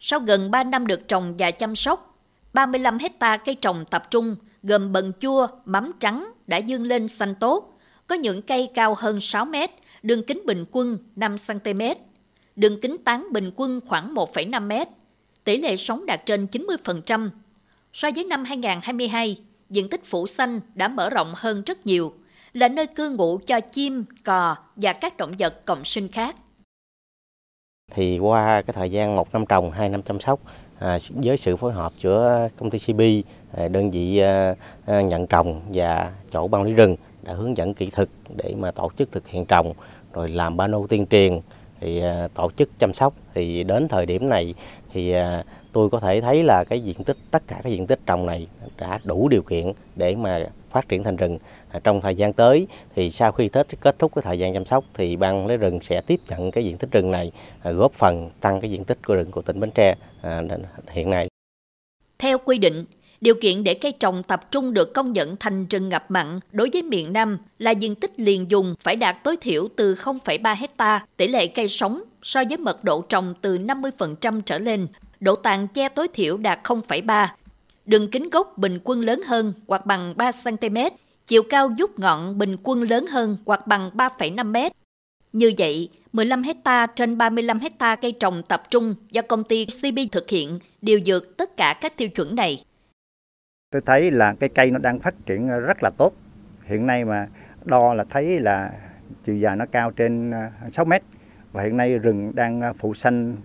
Sau 0.00 0.20
gần 0.20 0.50
3 0.50 0.64
năm 0.64 0.86
được 0.86 1.08
trồng 1.08 1.34
và 1.38 1.50
chăm 1.50 1.76
sóc, 1.76 2.18
35 2.52 2.98
hecta 2.98 3.36
cây 3.36 3.54
trồng 3.54 3.84
tập 3.90 4.10
trung 4.10 4.36
gồm 4.62 4.92
bần 4.92 5.12
chua, 5.20 5.46
mắm 5.64 5.92
trắng 6.00 6.24
đã 6.46 6.56
dương 6.56 6.82
lên 6.82 7.08
xanh 7.08 7.34
tốt, 7.34 7.78
có 8.06 8.14
những 8.14 8.42
cây 8.42 8.68
cao 8.74 8.94
hơn 8.98 9.20
6 9.20 9.44
mét, 9.44 9.70
đường 10.02 10.22
kính 10.22 10.42
bình 10.46 10.64
quân 10.70 10.98
5 11.16 11.36
cm, 11.46 11.80
đường 12.56 12.80
kính 12.80 12.96
tán 13.04 13.26
bình 13.30 13.50
quân 13.56 13.80
khoảng 13.86 14.14
1,5 14.14 14.66
mét, 14.66 14.88
tỷ 15.44 15.56
lệ 15.56 15.76
sống 15.76 16.06
đạt 16.06 16.26
trên 16.26 16.46
90%. 16.46 17.28
So 17.92 18.10
với 18.14 18.24
năm 18.24 18.44
2022, 18.44 19.36
diện 19.70 19.88
tích 19.88 20.04
phủ 20.04 20.26
xanh 20.26 20.60
đã 20.74 20.88
mở 20.88 21.10
rộng 21.10 21.32
hơn 21.36 21.62
rất 21.66 21.86
nhiều, 21.86 22.14
là 22.54 22.68
nơi 22.68 22.86
cư 22.86 23.10
ngụ 23.10 23.38
cho 23.46 23.60
chim, 23.60 24.04
cò 24.24 24.56
và 24.76 24.92
các 24.92 25.16
động 25.16 25.32
vật 25.38 25.64
cộng 25.64 25.84
sinh 25.84 26.08
khác. 26.08 26.36
Thì 27.92 28.18
qua 28.18 28.62
cái 28.62 28.74
thời 28.74 28.90
gian 28.90 29.16
một 29.16 29.32
năm 29.32 29.46
trồng, 29.46 29.70
hai 29.70 29.88
năm 29.88 30.02
chăm 30.02 30.20
sóc, 30.20 30.40
à, 30.78 30.98
với 31.08 31.36
sự 31.36 31.56
phối 31.56 31.72
hợp 31.72 31.92
giữa 32.00 32.48
công 32.56 32.70
ty 32.70 32.78
CB, 32.78 33.00
à, 33.52 33.68
đơn 33.68 33.90
vị 33.90 34.18
à, 34.18 34.54
à, 34.86 35.00
nhận 35.00 35.26
trồng 35.26 35.60
và 35.72 36.12
chỗ 36.30 36.48
ban 36.48 36.62
lý 36.62 36.72
rừng 36.72 36.96
đã 37.22 37.32
hướng 37.32 37.56
dẫn 37.56 37.74
kỹ 37.74 37.90
thuật 37.90 38.08
để 38.36 38.54
mà 38.58 38.70
tổ 38.70 38.90
chức 38.98 39.12
thực 39.12 39.28
hiện 39.28 39.46
trồng, 39.46 39.72
rồi 40.12 40.28
làm 40.28 40.58
pano 40.58 40.78
tuyên 40.88 41.06
truyền, 41.06 41.40
thì 41.80 42.00
à, 42.00 42.28
tổ 42.34 42.50
chức 42.56 42.70
chăm 42.78 42.94
sóc. 42.94 43.14
Thì 43.34 43.64
đến 43.64 43.88
thời 43.88 44.06
điểm 44.06 44.28
này 44.28 44.54
thì 44.92 45.12
à, 45.12 45.44
tôi 45.74 45.90
có 45.90 46.00
thể 46.00 46.20
thấy 46.20 46.42
là 46.42 46.64
cái 46.64 46.80
diện 46.80 47.04
tích 47.04 47.16
tất 47.30 47.42
cả 47.46 47.60
các 47.64 47.70
diện 47.70 47.86
tích 47.86 48.00
trồng 48.06 48.26
này 48.26 48.46
đã 48.78 48.98
đủ 49.04 49.28
điều 49.28 49.42
kiện 49.42 49.72
để 49.96 50.14
mà 50.14 50.46
phát 50.70 50.88
triển 50.88 51.04
thành 51.04 51.16
rừng 51.16 51.38
à, 51.68 51.80
trong 51.84 52.00
thời 52.00 52.14
gian 52.14 52.32
tới 52.32 52.66
thì 52.94 53.10
sau 53.10 53.32
khi 53.32 53.48
Tết 53.48 53.66
kết 53.80 53.98
thúc 53.98 54.12
cái 54.14 54.22
thời 54.22 54.38
gian 54.38 54.54
chăm 54.54 54.64
sóc 54.64 54.84
thì 54.94 55.16
ban 55.16 55.46
lấy 55.46 55.56
rừng 55.56 55.78
sẽ 55.82 56.00
tiếp 56.00 56.20
nhận 56.28 56.50
cái 56.50 56.64
diện 56.64 56.78
tích 56.78 56.90
rừng 56.90 57.10
này 57.10 57.32
à, 57.62 57.70
góp 57.70 57.92
phần 57.92 58.30
tăng 58.40 58.60
cái 58.60 58.70
diện 58.70 58.84
tích 58.84 58.98
của 59.06 59.14
rừng 59.14 59.30
của 59.30 59.42
tỉnh 59.42 59.60
Bến 59.60 59.70
Tre 59.74 59.94
à, 60.22 60.42
hiện 60.88 61.10
nay. 61.10 61.28
Theo 62.18 62.38
quy 62.38 62.58
định, 62.58 62.84
điều 63.20 63.34
kiện 63.34 63.64
để 63.64 63.74
cây 63.74 63.92
trồng 63.92 64.22
tập 64.22 64.50
trung 64.50 64.74
được 64.74 64.94
công 64.94 65.10
nhận 65.10 65.36
thành 65.36 65.66
rừng 65.66 65.88
ngập 65.88 66.10
mặn 66.10 66.40
đối 66.52 66.70
với 66.72 66.82
miền 66.82 67.12
Nam 67.12 67.38
là 67.58 67.70
diện 67.70 67.94
tích 67.94 68.20
liền 68.20 68.50
dùng 68.50 68.74
phải 68.80 68.96
đạt 68.96 69.24
tối 69.24 69.36
thiểu 69.40 69.68
từ 69.76 69.94
0,3 69.94 70.56
hecta, 70.58 71.06
tỷ 71.16 71.28
lệ 71.28 71.46
cây 71.46 71.68
sống 71.68 72.00
so 72.22 72.42
với 72.48 72.58
mật 72.58 72.84
độ 72.84 73.00
trồng 73.00 73.34
từ 73.40 73.58
50% 73.58 74.40
trở 74.40 74.58
lên, 74.58 74.86
độ 75.24 75.36
tàn 75.36 75.68
che 75.68 75.88
tối 75.88 76.08
thiểu 76.14 76.36
đạt 76.36 76.60
0,3, 76.62 77.26
đường 77.86 78.10
kính 78.10 78.30
gốc 78.30 78.52
bình 78.56 78.78
quân 78.84 79.00
lớn 79.00 79.20
hơn 79.26 79.52
hoặc 79.68 79.86
bằng 79.86 80.14
3 80.16 80.30
cm, 80.44 80.76
chiều 81.26 81.42
cao 81.50 81.70
giúp 81.76 81.98
ngọn 81.98 82.38
bình 82.38 82.56
quân 82.62 82.82
lớn 82.82 83.06
hơn 83.06 83.36
hoặc 83.46 83.66
bằng 83.66 83.90
3,5 83.94 84.52
m. 84.52 84.72
Như 85.32 85.52
vậy, 85.58 85.88
15 86.12 86.42
hecta 86.42 86.86
trên 86.86 87.18
35 87.18 87.58
hecta 87.58 87.96
cây 87.96 88.12
trồng 88.20 88.42
tập 88.48 88.62
trung 88.70 88.94
do 89.10 89.22
công 89.22 89.44
ty 89.44 89.66
CB 89.66 89.98
thực 90.12 90.30
hiện 90.30 90.58
đều 90.82 91.00
vượt 91.06 91.36
tất 91.36 91.56
cả 91.56 91.78
các 91.80 91.96
tiêu 91.96 92.08
chuẩn 92.08 92.36
này. 92.36 92.64
Tôi 93.70 93.82
thấy 93.86 94.10
là 94.10 94.34
cây 94.40 94.48
cây 94.48 94.70
nó 94.70 94.78
đang 94.78 94.98
phát 94.98 95.14
triển 95.26 95.48
rất 95.48 95.82
là 95.82 95.90
tốt. 95.98 96.12
Hiện 96.64 96.86
nay 96.86 97.04
mà 97.04 97.28
đo 97.64 97.94
là 97.94 98.04
thấy 98.10 98.40
là 98.40 98.70
chiều 99.24 99.36
dài 99.36 99.56
nó 99.56 99.64
cao 99.72 99.90
trên 99.90 100.30
ờ, 100.30 100.50
6 100.72 100.84
mét 100.84 101.02
và 101.52 101.62
hiện 101.62 101.76
nay 101.76 101.98
rừng 101.98 102.32
đang 102.34 102.60
ờ, 102.60 102.72
phủ 102.78 102.94
xanh 102.94 103.36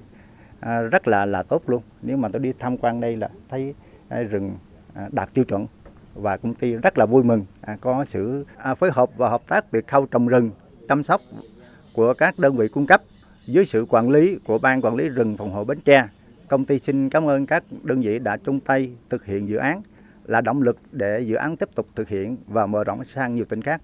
à, 0.59 0.81
rất 0.81 1.07
là 1.07 1.25
là 1.25 1.43
tốt 1.43 1.69
luôn. 1.69 1.81
Nếu 2.01 2.17
mà 2.17 2.29
tôi 2.29 2.39
đi 2.39 2.51
tham 2.59 2.77
quan 2.77 3.01
đây 3.01 3.17
là 3.17 3.29
thấy 3.49 3.73
à, 4.09 4.19
rừng 4.21 4.51
à, 4.93 5.09
đạt 5.11 5.33
tiêu 5.33 5.45
chuẩn 5.45 5.67
và 6.13 6.37
công 6.37 6.53
ty 6.53 6.73
rất 6.73 6.97
là 6.97 7.05
vui 7.05 7.23
mừng 7.23 7.45
à, 7.61 7.77
có 7.81 8.05
sự 8.07 8.45
à, 8.57 8.75
phối 8.75 8.91
hợp 8.91 9.09
và 9.17 9.29
hợp 9.29 9.41
tác 9.47 9.71
từ 9.71 9.81
khâu 9.87 10.05
trồng 10.05 10.27
rừng, 10.27 10.51
chăm 10.87 11.03
sóc 11.03 11.21
của 11.93 12.13
các 12.13 12.39
đơn 12.39 12.55
vị 12.55 12.67
cung 12.67 12.85
cấp 12.85 13.01
dưới 13.45 13.65
sự 13.65 13.85
quản 13.89 14.09
lý 14.09 14.37
của 14.45 14.57
ban 14.57 14.81
quản 14.81 14.95
lý 14.95 15.09
rừng 15.09 15.37
phòng 15.37 15.51
hộ 15.51 15.63
Bến 15.63 15.79
Tre. 15.85 16.07
Công 16.47 16.65
ty 16.65 16.79
xin 16.79 17.09
cảm 17.09 17.29
ơn 17.29 17.45
các 17.45 17.63
đơn 17.83 18.01
vị 18.01 18.19
đã 18.19 18.37
chung 18.37 18.59
tay 18.59 18.91
thực 19.09 19.25
hiện 19.25 19.49
dự 19.49 19.57
án 19.57 19.81
là 20.25 20.41
động 20.41 20.61
lực 20.61 20.77
để 20.91 21.19
dự 21.19 21.35
án 21.35 21.57
tiếp 21.57 21.69
tục 21.75 21.87
thực 21.95 22.09
hiện 22.09 22.37
và 22.47 22.65
mở 22.65 22.83
rộng 22.83 23.05
sang 23.05 23.35
nhiều 23.35 23.45
tỉnh 23.45 23.61
khác. 23.61 23.81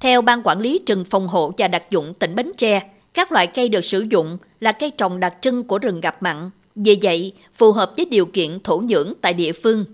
Theo 0.00 0.22
Ban 0.22 0.42
Quản 0.42 0.58
lý 0.58 0.80
rừng 0.86 1.04
phòng 1.10 1.26
hộ 1.26 1.52
và 1.58 1.68
đặc 1.68 1.82
dụng 1.90 2.14
tỉnh 2.18 2.34
Bến 2.34 2.46
Tre, 2.56 2.80
các 3.14 3.32
loại 3.32 3.46
cây 3.46 3.68
được 3.68 3.84
sử 3.84 4.04
dụng 4.10 4.38
là 4.60 4.72
cây 4.72 4.90
trồng 4.90 5.20
đặc 5.20 5.34
trưng 5.40 5.64
của 5.64 5.78
rừng 5.78 6.00
ngập 6.00 6.22
mặn. 6.22 6.50
Vì 6.74 6.98
vậy, 7.02 7.32
phù 7.54 7.72
hợp 7.72 7.92
với 7.96 8.04
điều 8.04 8.26
kiện 8.26 8.60
thổ 8.60 8.78
nhưỡng 8.78 9.12
tại 9.20 9.32
địa 9.32 9.52
phương 9.52 9.84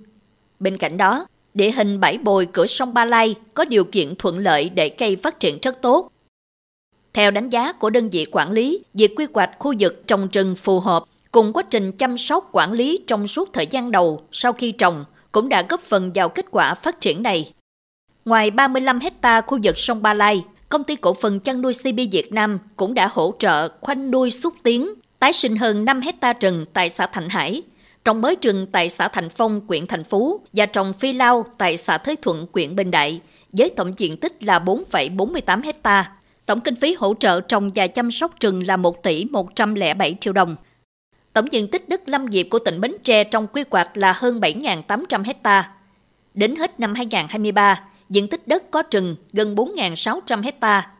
Bên 0.60 0.76
cạnh 0.76 0.96
đó, 0.96 1.26
địa 1.54 1.70
hình 1.70 2.00
bãi 2.00 2.18
bồi 2.18 2.46
cửa 2.52 2.66
sông 2.66 2.94
Ba 2.94 3.04
Lai 3.04 3.34
có 3.54 3.64
điều 3.64 3.84
kiện 3.84 4.14
thuận 4.16 4.38
lợi 4.38 4.68
để 4.68 4.88
cây 4.88 5.16
phát 5.16 5.40
triển 5.40 5.58
rất 5.62 5.82
tốt. 5.82 6.12
Theo 7.12 7.30
đánh 7.30 7.48
giá 7.48 7.72
của 7.72 7.90
đơn 7.90 8.08
vị 8.08 8.26
quản 8.32 8.52
lý, 8.52 8.84
việc 8.94 9.12
quy 9.16 9.26
hoạch 9.34 9.50
khu 9.58 9.74
vực 9.78 10.02
trồng 10.06 10.28
rừng 10.32 10.54
phù 10.54 10.80
hợp 10.80 11.04
cùng 11.30 11.52
quá 11.52 11.62
trình 11.70 11.92
chăm 11.92 12.18
sóc 12.18 12.48
quản 12.52 12.72
lý 12.72 13.04
trong 13.06 13.26
suốt 13.26 13.52
thời 13.52 13.66
gian 13.66 13.90
đầu 13.90 14.20
sau 14.32 14.52
khi 14.52 14.72
trồng 14.72 15.04
cũng 15.32 15.48
đã 15.48 15.62
góp 15.68 15.80
phần 15.80 16.10
vào 16.14 16.28
kết 16.28 16.46
quả 16.50 16.74
phát 16.74 17.00
triển 17.00 17.22
này. 17.22 17.52
Ngoài 18.24 18.50
35 18.50 19.00
hecta 19.00 19.40
khu 19.40 19.58
vực 19.62 19.78
sông 19.78 20.02
Ba 20.02 20.14
Lai, 20.14 20.44
công 20.68 20.84
ty 20.84 20.96
cổ 20.96 21.14
phần 21.14 21.40
chăn 21.40 21.62
nuôi 21.62 21.72
CB 21.82 22.00
Việt 22.12 22.32
Nam 22.32 22.58
cũng 22.76 22.94
đã 22.94 23.10
hỗ 23.12 23.34
trợ 23.38 23.68
khoanh 23.80 24.10
nuôi 24.10 24.30
xúc 24.30 24.54
tiến, 24.62 24.88
tái 25.18 25.32
sinh 25.32 25.56
hơn 25.56 25.84
5 25.84 26.00
hecta 26.00 26.32
rừng 26.32 26.64
tại 26.72 26.90
xã 26.90 27.06
Thạnh 27.06 27.28
Hải, 27.28 27.62
trồng 28.04 28.20
mới 28.20 28.36
rừng 28.42 28.66
tại 28.72 28.88
xã 28.88 29.08
Thành 29.08 29.28
Phong, 29.28 29.60
huyện 29.68 29.86
Thành 29.86 30.04
Phú 30.04 30.40
và 30.52 30.66
trồng 30.66 30.92
phi 30.92 31.12
lao 31.12 31.44
tại 31.58 31.76
xã 31.76 31.98
Thới 31.98 32.16
Thuận, 32.16 32.46
huyện 32.52 32.76
Bình 32.76 32.90
Đại, 32.90 33.20
với 33.52 33.70
tổng 33.70 33.92
diện 33.96 34.16
tích 34.16 34.44
là 34.44 34.58
4,48 34.58 35.62
hecta. 35.62 36.12
Tổng 36.46 36.60
kinh 36.60 36.74
phí 36.74 36.94
hỗ 36.94 37.14
trợ 37.14 37.40
trồng 37.40 37.70
và 37.74 37.86
chăm 37.86 38.10
sóc 38.10 38.40
rừng 38.40 38.66
là 38.66 38.76
1 38.76 39.02
tỷ 39.02 39.26
107 39.30 40.16
triệu 40.20 40.32
đồng. 40.32 40.56
Tổng 41.32 41.52
diện 41.52 41.68
tích 41.68 41.88
đất 41.88 42.08
lâm 42.08 42.24
nghiệp 42.24 42.48
của 42.50 42.58
tỉnh 42.58 42.80
Bến 42.80 42.92
Tre 43.04 43.24
trong 43.24 43.46
quy 43.46 43.64
hoạch 43.70 43.96
là 43.96 44.12
hơn 44.12 44.40
7.800 44.40 45.22
hecta. 45.24 45.70
Đến 46.34 46.56
hết 46.56 46.80
năm 46.80 46.94
2023, 46.94 47.80
diện 48.10 48.28
tích 48.28 48.48
đất 48.48 48.70
có 48.70 48.82
rừng 48.90 49.16
gần 49.32 49.54
4.600 49.54 50.42
hecta. 50.42 50.90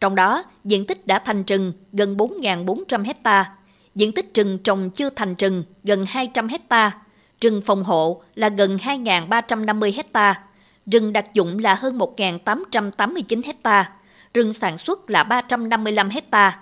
Trong 0.00 0.14
đó, 0.14 0.44
diện 0.64 0.86
tích 0.86 1.06
đã 1.06 1.18
thành 1.18 1.42
rừng 1.44 1.72
gần 1.92 2.16
4.400 2.16 3.04
hecta, 3.04 3.52
diện 3.94 4.12
tích 4.12 4.34
rừng 4.34 4.58
trồng 4.58 4.90
chưa 4.90 5.10
thành 5.10 5.34
rừng 5.34 5.64
gần 5.84 6.06
200 6.08 6.48
hecta, 6.48 6.92
rừng 7.40 7.62
phòng 7.66 7.84
hộ 7.84 8.22
là 8.34 8.48
gần 8.48 8.76
2.350 8.76 9.92
hecta, 9.96 10.42
rừng 10.86 11.12
đặc 11.12 11.34
dụng 11.34 11.58
là 11.58 11.74
hơn 11.74 11.98
1.889 11.98 13.42
hecta, 13.44 13.92
rừng 14.34 14.52
sản 14.52 14.78
xuất 14.78 15.10
là 15.10 15.24
355 15.24 16.08
hecta. 16.08 16.58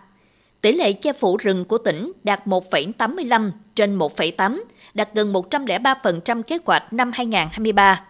Tỷ 0.60 0.72
lệ 0.72 0.92
che 0.92 1.12
phủ 1.12 1.36
rừng 1.36 1.64
của 1.64 1.78
tỉnh 1.78 2.12
đạt 2.24 2.46
1,85 2.46 3.50
trên 3.74 3.98
1,8, 3.98 4.60
đạt 4.94 5.14
gần 5.14 5.32
103% 5.32 6.42
kế 6.42 6.58
hoạch 6.66 6.92
năm 6.92 7.10
2023. 7.14 8.04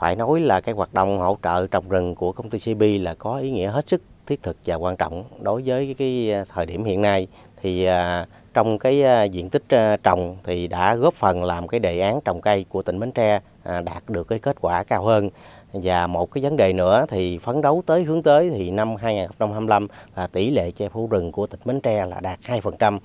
Phải 0.00 0.16
nói 0.16 0.40
là 0.40 0.60
cái 0.60 0.74
hoạt 0.74 0.94
động 0.94 1.18
hỗ 1.18 1.36
trợ 1.42 1.66
trồng 1.66 1.88
rừng 1.88 2.14
của 2.14 2.32
công 2.32 2.50
ty 2.50 2.58
CB 2.58 2.82
là 3.00 3.14
có 3.14 3.36
ý 3.36 3.50
nghĩa 3.50 3.70
hết 3.70 3.88
sức 3.88 4.02
thiết 4.26 4.42
thực 4.42 4.56
và 4.66 4.74
quan 4.74 4.96
trọng 4.96 5.24
đối 5.40 5.62
với 5.66 5.94
cái 5.98 6.32
à, 6.32 6.44
thời 6.54 6.66
điểm 6.66 6.84
hiện 6.84 7.02
nay 7.02 7.26
thì 7.62 7.84
à, 7.84 8.26
trong 8.54 8.78
cái 8.78 9.02
à, 9.02 9.22
diện 9.22 9.50
tích 9.50 9.62
trồng 10.02 10.36
thì 10.44 10.66
đã 10.66 10.94
góp 10.94 11.14
phần 11.14 11.44
làm 11.44 11.68
cái 11.68 11.80
đề 11.80 12.00
án 12.00 12.20
trồng 12.24 12.40
cây 12.40 12.64
của 12.68 12.82
tỉnh 12.82 13.00
Bến 13.00 13.12
Tre 13.12 13.40
đạt 13.84 14.02
được 14.08 14.28
cái 14.28 14.38
kết 14.38 14.56
quả 14.60 14.82
cao 14.84 15.04
hơn 15.04 15.30
và 15.72 16.06
một 16.06 16.30
cái 16.30 16.44
vấn 16.44 16.56
đề 16.56 16.72
nữa 16.72 17.06
thì 17.08 17.38
phấn 17.38 17.62
đấu 17.62 17.82
tới 17.86 18.04
hướng 18.04 18.22
tới 18.22 18.50
thì 18.50 18.70
năm 18.70 18.96
2025 18.96 19.88
là 20.16 20.26
tỷ 20.26 20.50
lệ 20.50 20.70
che 20.70 20.88
phủ 20.88 21.06
rừng 21.06 21.32
của 21.32 21.46
tỉnh 21.46 21.60
Bến 21.64 21.80
Tre 21.80 22.06
là 22.06 22.20
đạt 22.20 22.38
2%. 22.40 22.98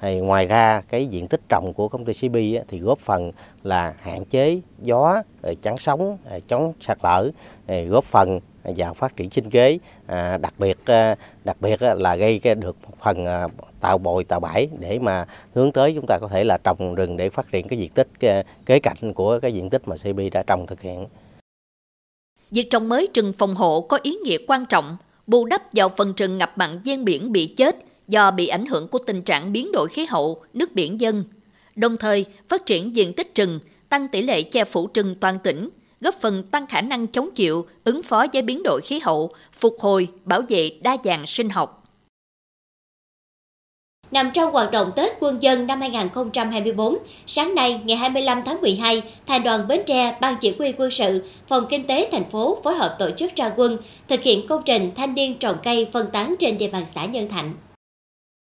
Thì 0.00 0.20
ngoài 0.20 0.46
ra 0.46 0.82
cái 0.88 1.06
diện 1.06 1.28
tích 1.28 1.40
trồng 1.48 1.72
của 1.72 1.88
công 1.88 2.04
ty 2.04 2.12
CB 2.12 2.36
thì 2.68 2.78
góp 2.78 2.98
phần 2.98 3.32
là 3.62 3.94
hạn 4.00 4.24
chế 4.24 4.60
gió, 4.82 5.22
chắn 5.62 5.78
sóng, 5.78 6.18
chống 6.48 6.72
sạt 6.80 6.98
lở, 7.02 7.30
góp 7.88 8.04
phần 8.04 8.40
vào 8.76 8.94
phát 8.94 9.16
triển 9.16 9.30
sinh 9.30 9.50
kế, 9.50 9.78
à, 10.06 10.36
đặc 10.36 10.54
biệt 10.58 10.78
à, 10.84 11.16
đặc 11.44 11.56
biệt 11.60 11.82
là 11.82 12.16
gây 12.16 12.38
được 12.38 12.76
một 12.82 12.96
phần 13.02 13.26
à, 13.26 13.48
tạo 13.80 13.98
bồi 13.98 14.24
tạo 14.24 14.40
bãi 14.40 14.68
để 14.78 14.98
mà 14.98 15.26
hướng 15.54 15.72
tới 15.72 15.92
chúng 15.94 16.06
ta 16.06 16.18
có 16.20 16.28
thể 16.28 16.44
là 16.44 16.58
trồng 16.64 16.94
rừng 16.94 17.16
để 17.16 17.30
phát 17.30 17.52
triển 17.52 17.68
cái 17.68 17.78
diện 17.78 17.90
tích 17.90 18.08
à, 18.20 18.42
kế 18.66 18.80
cạnh 18.80 19.14
của 19.14 19.38
cái 19.42 19.54
diện 19.54 19.70
tích 19.70 19.88
mà 19.88 19.96
CB 19.96 20.20
đã 20.32 20.42
trồng 20.46 20.66
thực 20.66 20.80
hiện. 20.80 21.06
Việc 22.50 22.70
trồng 22.70 22.88
mới 22.88 23.08
rừng 23.14 23.32
phòng 23.38 23.54
hộ 23.54 23.80
có 23.80 23.98
ý 24.02 24.16
nghĩa 24.24 24.38
quan 24.46 24.66
trọng, 24.66 24.96
bù 25.26 25.44
đắp 25.44 25.62
vào 25.72 25.88
phần 25.88 26.12
rừng 26.16 26.38
ngập 26.38 26.58
mặn 26.58 26.80
ven 26.84 27.04
biển 27.04 27.32
bị 27.32 27.46
chết 27.46 27.76
do 28.08 28.30
bị 28.30 28.48
ảnh 28.48 28.66
hưởng 28.66 28.88
của 28.88 28.98
tình 28.98 29.22
trạng 29.22 29.52
biến 29.52 29.72
đổi 29.72 29.88
khí 29.88 30.06
hậu, 30.06 30.42
nước 30.52 30.72
biển 30.72 31.00
dân. 31.00 31.24
Đồng 31.76 31.96
thời, 31.96 32.24
phát 32.48 32.66
triển 32.66 32.96
diện 32.96 33.12
tích 33.12 33.34
rừng, 33.34 33.60
tăng 33.88 34.08
tỷ 34.08 34.22
lệ 34.22 34.42
che 34.42 34.64
phủ 34.64 34.88
rừng 34.94 35.14
toàn 35.20 35.38
tỉnh, 35.38 35.68
góp 36.00 36.14
phần 36.14 36.42
tăng 36.42 36.66
khả 36.66 36.80
năng 36.80 37.06
chống 37.06 37.30
chịu, 37.34 37.66
ứng 37.84 38.02
phó 38.02 38.26
với 38.32 38.42
biến 38.42 38.62
đổi 38.64 38.80
khí 38.84 38.98
hậu, 38.98 39.30
phục 39.52 39.76
hồi, 39.80 40.08
bảo 40.24 40.42
vệ 40.48 40.70
đa 40.82 40.96
dạng 41.04 41.26
sinh 41.26 41.50
học. 41.50 41.82
Nằm 44.10 44.30
trong 44.34 44.52
hoạt 44.52 44.70
động 44.70 44.92
Tết 44.96 45.12
Quân 45.20 45.42
dân 45.42 45.66
năm 45.66 45.80
2024, 45.80 46.96
sáng 47.26 47.54
nay 47.54 47.80
ngày 47.84 47.96
25 47.96 48.42
tháng 48.46 48.60
12, 48.60 49.02
Thành 49.26 49.42
đoàn 49.42 49.68
Bến 49.68 49.80
Tre, 49.86 50.16
Ban 50.20 50.36
Chỉ 50.40 50.54
huy 50.58 50.72
quân 50.78 50.90
sự, 50.90 51.24
Phòng 51.48 51.66
Kinh 51.68 51.86
tế 51.86 52.08
thành 52.12 52.30
phố 52.30 52.58
phối 52.64 52.74
hợp 52.74 52.96
tổ 52.98 53.10
chức 53.10 53.36
ra 53.36 53.52
quân, 53.56 53.78
thực 54.08 54.22
hiện 54.22 54.46
công 54.46 54.62
trình 54.64 54.90
thanh 54.96 55.14
niên 55.14 55.38
trồng 55.38 55.56
cây 55.64 55.88
phân 55.92 56.06
tán 56.12 56.34
trên 56.38 56.58
địa 56.58 56.68
bàn 56.68 56.84
xã 56.94 57.04
Nhân 57.04 57.28
Thạnh. 57.28 57.54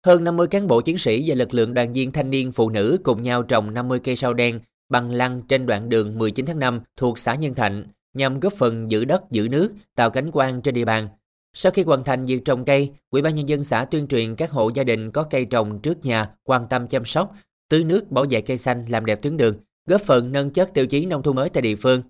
Hơn 0.07 0.25
50 0.25 0.47
cán 0.47 0.67
bộ 0.67 0.81
chiến 0.81 0.99
sĩ 0.99 1.25
và 1.27 1.35
lực 1.35 1.55
lượng 1.55 1.75
đoàn 1.75 1.93
viên 1.93 2.13
thanh 2.13 2.31
niên 2.31 2.53
phụ 2.53 2.71
nữ 2.71 2.99
cùng 3.03 3.23
nhau 3.23 3.43
trồng 3.43 3.75
50 3.75 3.99
cây 3.99 4.17
sao 4.17 4.35
đen 4.35 4.61
bằng 4.89 5.11
lăng 5.11 5.43
trên 5.49 5.67
đoạn 5.67 5.89
đường 5.89 6.19
19 6.19 6.47
tháng 6.47 6.59
5 6.59 6.81
thuộc 6.97 7.19
xã 7.19 7.35
Nhân 7.35 7.55
Thạnh 7.55 7.85
nhằm 8.15 8.41
góp 8.41 8.53
phần 8.53 8.91
giữ 8.91 9.05
đất, 9.05 9.31
giữ 9.31 9.49
nước, 9.51 9.73
tạo 9.95 10.11
cảnh 10.11 10.31
quan 10.33 10.63
trên 10.63 10.75
địa 10.75 10.85
bàn. 10.85 11.09
Sau 11.55 11.73
khi 11.73 11.83
hoàn 11.83 12.05
thành 12.05 12.25
việc 12.25 12.45
trồng 12.45 12.65
cây, 12.65 12.91
Ủy 13.11 13.23
ban 13.23 13.35
nhân 13.35 13.49
dân 13.49 13.65
xã 13.65 13.85
tuyên 13.85 14.07
truyền 14.07 14.35
các 14.35 14.51
hộ 14.51 14.71
gia 14.75 14.85
đình 14.85 15.11
có 15.11 15.23
cây 15.23 15.45
trồng 15.45 15.81
trước 15.81 16.05
nhà 16.05 16.31
quan 16.45 16.67
tâm 16.71 16.89
chăm 16.89 17.05
sóc, 17.05 17.35
tưới 17.69 17.85
nước 17.85 18.11
bảo 18.11 18.25
vệ 18.31 18.41
cây 18.41 18.59
xanh 18.59 18.87
làm 18.89 19.07
đẹp 19.07 19.23
tuyến 19.23 19.37
đường, 19.37 19.57
góp 19.87 20.01
phần 20.01 20.33
nâng 20.33 20.51
chất 20.51 20.75
tiêu 20.75 20.87
chí 20.87 21.07
nông 21.07 21.23
thôn 21.23 21.37
mới 21.37 21.49
tại 21.49 21.63
địa 21.63 21.77
phương. 21.77 22.03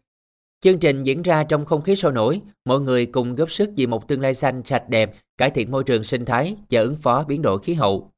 Chương 0.64 0.79
trình 0.79 1.03
diễn 1.03 1.23
ra 1.23 1.44
trong 1.44 1.64
không 1.64 1.83
khí 1.83 1.96
sôi 1.96 2.12
nổi, 2.12 2.40
mọi 2.64 2.81
người 2.81 3.07
cùng 3.07 3.35
góp 3.35 3.51
sức 3.51 3.70
vì 3.77 3.87
một 3.87 4.09
tương 4.09 4.20
lai 4.20 4.35
xanh 4.35 4.62
sạch 4.64 4.88
đẹp, 4.88 5.11
cải 5.38 5.51
thiện 5.51 5.70
môi 5.70 5.85
trường 5.85 6.05
sinh 6.05 6.25
thái 6.25 6.57
và 6.70 6.81
ứng 6.81 6.96
phó 6.96 7.25
biến 7.29 7.42
đổi 7.42 7.59
khí 7.59 7.75
hậu. 7.75 8.11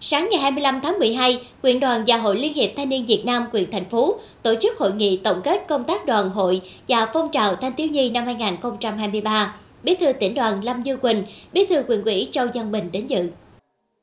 Sáng 0.00 0.28
ngày 0.30 0.40
25 0.40 0.80
tháng 0.82 0.98
12, 0.98 1.46
quyện 1.62 1.80
đoàn 1.80 2.04
và 2.06 2.16
Hội 2.16 2.36
Liên 2.36 2.54
hiệp 2.54 2.70
Thanh 2.76 2.88
niên 2.88 3.06
Việt 3.06 3.22
Nam 3.24 3.46
quyện 3.50 3.70
thành 3.70 3.84
phố 3.84 4.18
tổ 4.42 4.54
chức 4.60 4.78
hội 4.78 4.92
nghị 4.92 5.16
tổng 5.16 5.40
kết 5.44 5.64
công 5.68 5.84
tác 5.84 6.06
đoàn 6.06 6.30
hội 6.30 6.60
và 6.88 7.06
phong 7.14 7.30
trào 7.30 7.56
thanh 7.56 7.76
thiếu 7.76 7.88
nhi 7.88 8.10
năm 8.10 8.24
2023. 8.24 9.54
Bí 9.82 9.94
thư 9.94 10.12
tỉnh 10.12 10.34
đoàn 10.34 10.64
Lâm 10.64 10.82
Như 10.82 10.96
Quỳnh, 10.96 11.24
Bí 11.52 11.66
thư 11.66 11.82
quyền 11.88 12.04
ủy 12.04 12.28
Châu 12.30 12.46
Giang 12.54 12.72
Bình 12.72 12.88
đến 12.92 13.06
dự. 13.06 13.28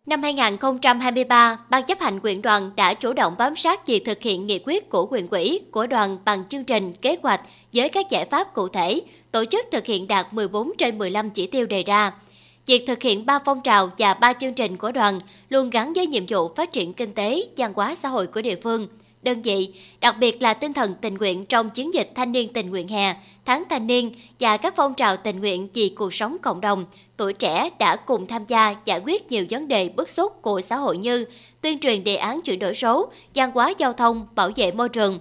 Năm 0.05 0.23
2023, 0.23 1.57
Ban 1.69 1.83
chấp 1.83 1.99
hành 1.99 2.19
quyện 2.19 2.41
đoàn 2.41 2.71
đã 2.75 2.93
chủ 2.93 3.13
động 3.13 3.35
bám 3.37 3.55
sát 3.55 3.87
việc 3.87 4.05
thực 4.05 4.21
hiện 4.21 4.47
nghị 4.47 4.59
quyết 4.65 4.89
của 4.89 5.05
quyện 5.05 5.27
quỹ 5.27 5.59
của 5.71 5.87
đoàn 5.87 6.17
bằng 6.25 6.47
chương 6.49 6.63
trình, 6.63 6.93
kế 6.93 7.17
hoạch 7.23 7.41
với 7.73 7.89
các 7.89 8.09
giải 8.09 8.25
pháp 8.25 8.53
cụ 8.53 8.67
thể, 8.67 9.01
tổ 9.31 9.45
chức 9.45 9.65
thực 9.71 9.85
hiện 9.85 10.07
đạt 10.07 10.33
14 10.33 10.71
trên 10.77 10.97
15 10.97 11.29
chỉ 11.29 11.47
tiêu 11.47 11.65
đề 11.65 11.83
ra. 11.83 12.11
Việc 12.65 12.83
thực 12.87 13.01
hiện 13.01 13.25
ba 13.25 13.39
phong 13.45 13.61
trào 13.61 13.91
và 13.97 14.13
ba 14.13 14.33
chương 14.33 14.53
trình 14.53 14.77
của 14.77 14.91
đoàn 14.91 15.19
luôn 15.49 15.69
gắn 15.69 15.93
với 15.93 16.07
nhiệm 16.07 16.23
vụ 16.29 16.53
phát 16.55 16.71
triển 16.71 16.93
kinh 16.93 17.13
tế, 17.13 17.43
văn 17.57 17.73
hóa 17.75 17.95
xã 17.95 18.09
hội 18.09 18.27
của 18.27 18.41
địa 18.41 18.55
phương– 18.63 18.87
đơn 19.23 19.41
vị, 19.41 19.73
đặc 20.01 20.15
biệt 20.19 20.43
là 20.43 20.53
tinh 20.53 20.73
thần 20.73 20.95
tình 21.01 21.15
nguyện 21.15 21.45
trong 21.45 21.69
chiến 21.69 21.93
dịch 21.93 22.11
thanh 22.15 22.31
niên 22.31 22.53
tình 22.53 22.69
nguyện 22.69 22.87
hè, 22.87 23.15
tháng 23.45 23.63
thanh 23.69 23.87
niên 23.87 24.11
và 24.39 24.57
các 24.57 24.73
phong 24.75 24.93
trào 24.93 25.17
tình 25.17 25.39
nguyện 25.39 25.67
vì 25.73 25.89
cuộc 25.89 26.13
sống 26.13 26.37
cộng 26.41 26.61
đồng, 26.61 26.85
tuổi 27.17 27.33
trẻ 27.33 27.69
đã 27.79 27.95
cùng 27.95 28.27
tham 28.27 28.45
gia 28.47 28.75
giải 28.85 29.01
quyết 29.05 29.31
nhiều 29.31 29.45
vấn 29.49 29.67
đề 29.67 29.89
bức 29.89 30.09
xúc 30.09 30.41
của 30.41 30.61
xã 30.61 30.75
hội 30.75 30.97
như 30.97 31.25
tuyên 31.61 31.79
truyền 31.79 32.03
đề 32.03 32.15
án 32.15 32.41
chuyển 32.41 32.59
đổi 32.59 32.73
số, 32.73 33.11
văn 33.35 33.51
hóa 33.53 33.73
giao 33.77 33.93
thông, 33.93 34.27
bảo 34.35 34.51
vệ 34.55 34.71
môi 34.71 34.89
trường. 34.89 35.19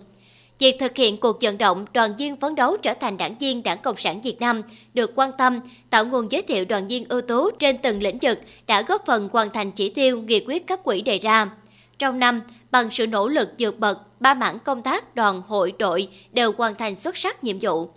Việc 0.59 0.77
thực 0.81 0.97
hiện 0.97 1.17
cuộc 1.17 1.37
vận 1.41 1.59
động 1.59 1.87
đoàn 1.93 2.17
viên 2.19 2.37
phấn 2.37 2.55
đấu 2.55 2.77
trở 2.77 2.95
thành 2.95 3.17
đảng 3.17 3.39
viên 3.39 3.63
Đảng 3.63 3.79
Cộng 3.79 3.97
sản 3.97 4.21
Việt 4.21 4.41
Nam 4.41 4.63
được 4.95 5.13
quan 5.15 5.31
tâm, 5.39 5.61
tạo 5.91 6.05
nguồn 6.05 6.33
giới 6.33 6.43
thiệu 6.43 6.65
đoàn 6.65 6.89
viên 6.89 7.05
ưu 7.09 7.21
tú 7.21 7.51
trên 7.51 7.79
từng 7.79 8.03
lĩnh 8.03 8.19
vực 8.23 8.41
đã 8.67 8.83
góp 8.83 9.07
phần 9.07 9.29
hoàn 9.33 9.51
thành 9.51 9.71
chỉ 9.71 9.89
tiêu 9.89 10.21
nghị 10.21 10.45
quyết 10.47 10.67
cấp 10.67 10.81
quỹ 10.85 11.03
đề 11.03 11.19
ra. 11.19 11.51
Trong 11.99 12.19
năm, 12.19 12.41
bằng 12.73 12.91
sự 12.91 13.07
nỗ 13.07 13.29
lực 13.29 13.49
vượt 13.59 13.79
bậc, 13.79 14.21
ba 14.21 14.35
mảng 14.35 14.59
công 14.59 14.83
tác 14.83 15.15
đoàn 15.15 15.43
hội 15.47 15.73
đội 15.79 16.09
đều 16.33 16.53
hoàn 16.59 16.75
thành 16.75 16.95
xuất 16.95 17.17
sắc 17.17 17.45
nhiệm 17.45 17.57
vụ. 17.61 17.89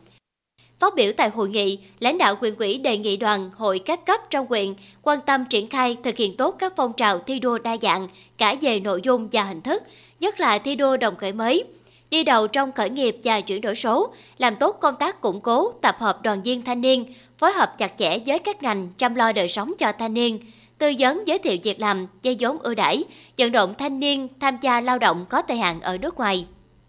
Phát 0.80 0.96
biểu 0.96 1.12
tại 1.18 1.30
hội 1.30 1.50
nghị, 1.50 1.80
lãnh 2.00 2.18
đạo 2.18 2.36
quyền 2.42 2.56
quỹ 2.56 2.78
đề 2.78 2.98
nghị 2.98 3.18
đoàn 3.18 3.52
hội 3.56 3.80
các 3.80 4.06
cấp 4.06 4.22
trong 4.30 4.46
huyện 4.50 4.74
quan 5.02 5.20
tâm 5.26 5.46
triển 5.46 5.68
khai 5.68 5.98
thực 6.04 6.18
hiện 6.18 6.38
tốt 6.38 6.56
các 6.60 6.74
phong 6.76 6.94
trào 6.94 7.20
thi 7.20 7.40
đua 7.40 7.58
đa 7.58 7.78
dạng 7.82 8.08
cả 8.38 8.56
về 8.62 8.80
nội 8.80 9.02
dung 9.04 9.30
và 9.32 9.44
hình 9.44 9.62
thức, 9.62 9.84
nhất 10.20 10.40
là 10.40 10.58
thi 10.58 10.76
đua 10.76 10.98
đồng 10.98 11.16
khởi 11.16 11.34
mới, 11.34 11.64
đi 12.10 12.24
đầu 12.24 12.48
trong 12.48 12.72
khởi 12.72 12.90
nghiệp 12.90 13.18
và 13.24 13.42
chuyển 13.42 13.62
đổi 13.62 13.76
số, 13.76 14.10
làm 14.38 14.56
tốt 14.56 14.78
công 14.82 14.96
tác 14.96 15.22
củng 15.22 15.42
cố, 15.42 15.72
tập 15.72 15.96
hợp 16.00 16.22
đoàn 16.22 16.42
viên 16.42 16.62
thanh 16.62 16.82
niên, 16.82 17.14
phối 17.38 17.52
hợp 17.52 17.78
chặt 17.78 17.94
chẽ 17.98 18.20
với 18.26 18.40
các 18.40 18.64
ngành 18.64 18.90
chăm 18.98 19.16
lo 19.16 19.32
đời 19.32 19.48
sống 19.48 19.72
cho 19.78 19.92
thanh 20.00 20.14
niên, 20.14 20.40
tư 20.78 20.94
vấn 21.00 21.28
giới 21.28 21.40
thiệu 21.40 21.58
việc 21.64 21.80
làm, 21.80 22.08
dây 22.24 22.38
vốn 22.40 22.60
ưu 22.60 22.76
đãi, 22.76 23.04
vận 23.38 23.52
động 23.52 23.74
thanh 23.78 24.00
niên 24.00 24.28
tham 24.40 24.58
gia 24.62 24.82
lao 24.82 25.00
động 25.00 25.26
có 25.30 25.42
thời 25.42 25.58
hạn 25.58 25.82
ở 25.82 25.98
nước 25.98 26.18
ngoài. 26.18 26.46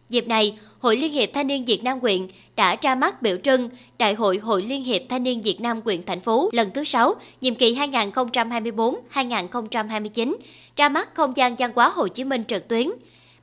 Dịp 0.08 0.28
này, 0.28 0.56
Hội 0.78 0.96
Liên 0.96 1.12
hiệp 1.12 1.28
Thanh 1.34 1.46
niên 1.46 1.64
Việt 1.64 1.84
Nam 1.84 2.00
Quyện 2.00 2.28
đã 2.56 2.76
ra 2.82 2.94
mắt 2.94 3.22
biểu 3.22 3.36
trưng 3.42 3.70
Đại 3.98 4.14
hội 4.14 4.38
Hội 4.38 4.62
Liên 4.62 4.82
hiệp 4.82 5.02
Thanh 5.08 5.22
niên 5.22 5.40
Việt 5.40 5.60
Nam 5.60 5.82
Quyện 5.82 6.02
thành 6.02 6.20
phố 6.20 6.50
lần 6.52 6.70
thứ 6.74 6.84
6, 6.84 7.14
nhiệm 7.40 7.54
kỳ 7.54 7.74
2024-2029, 7.74 10.34
ra 10.76 10.88
mắt 10.88 11.14
không 11.14 11.36
gian 11.36 11.56
văn 11.56 11.70
hóa 11.74 11.88
Hồ 11.88 12.08
Chí 12.08 12.24
Minh 12.24 12.44
trực 12.44 12.68
tuyến. 12.68 12.90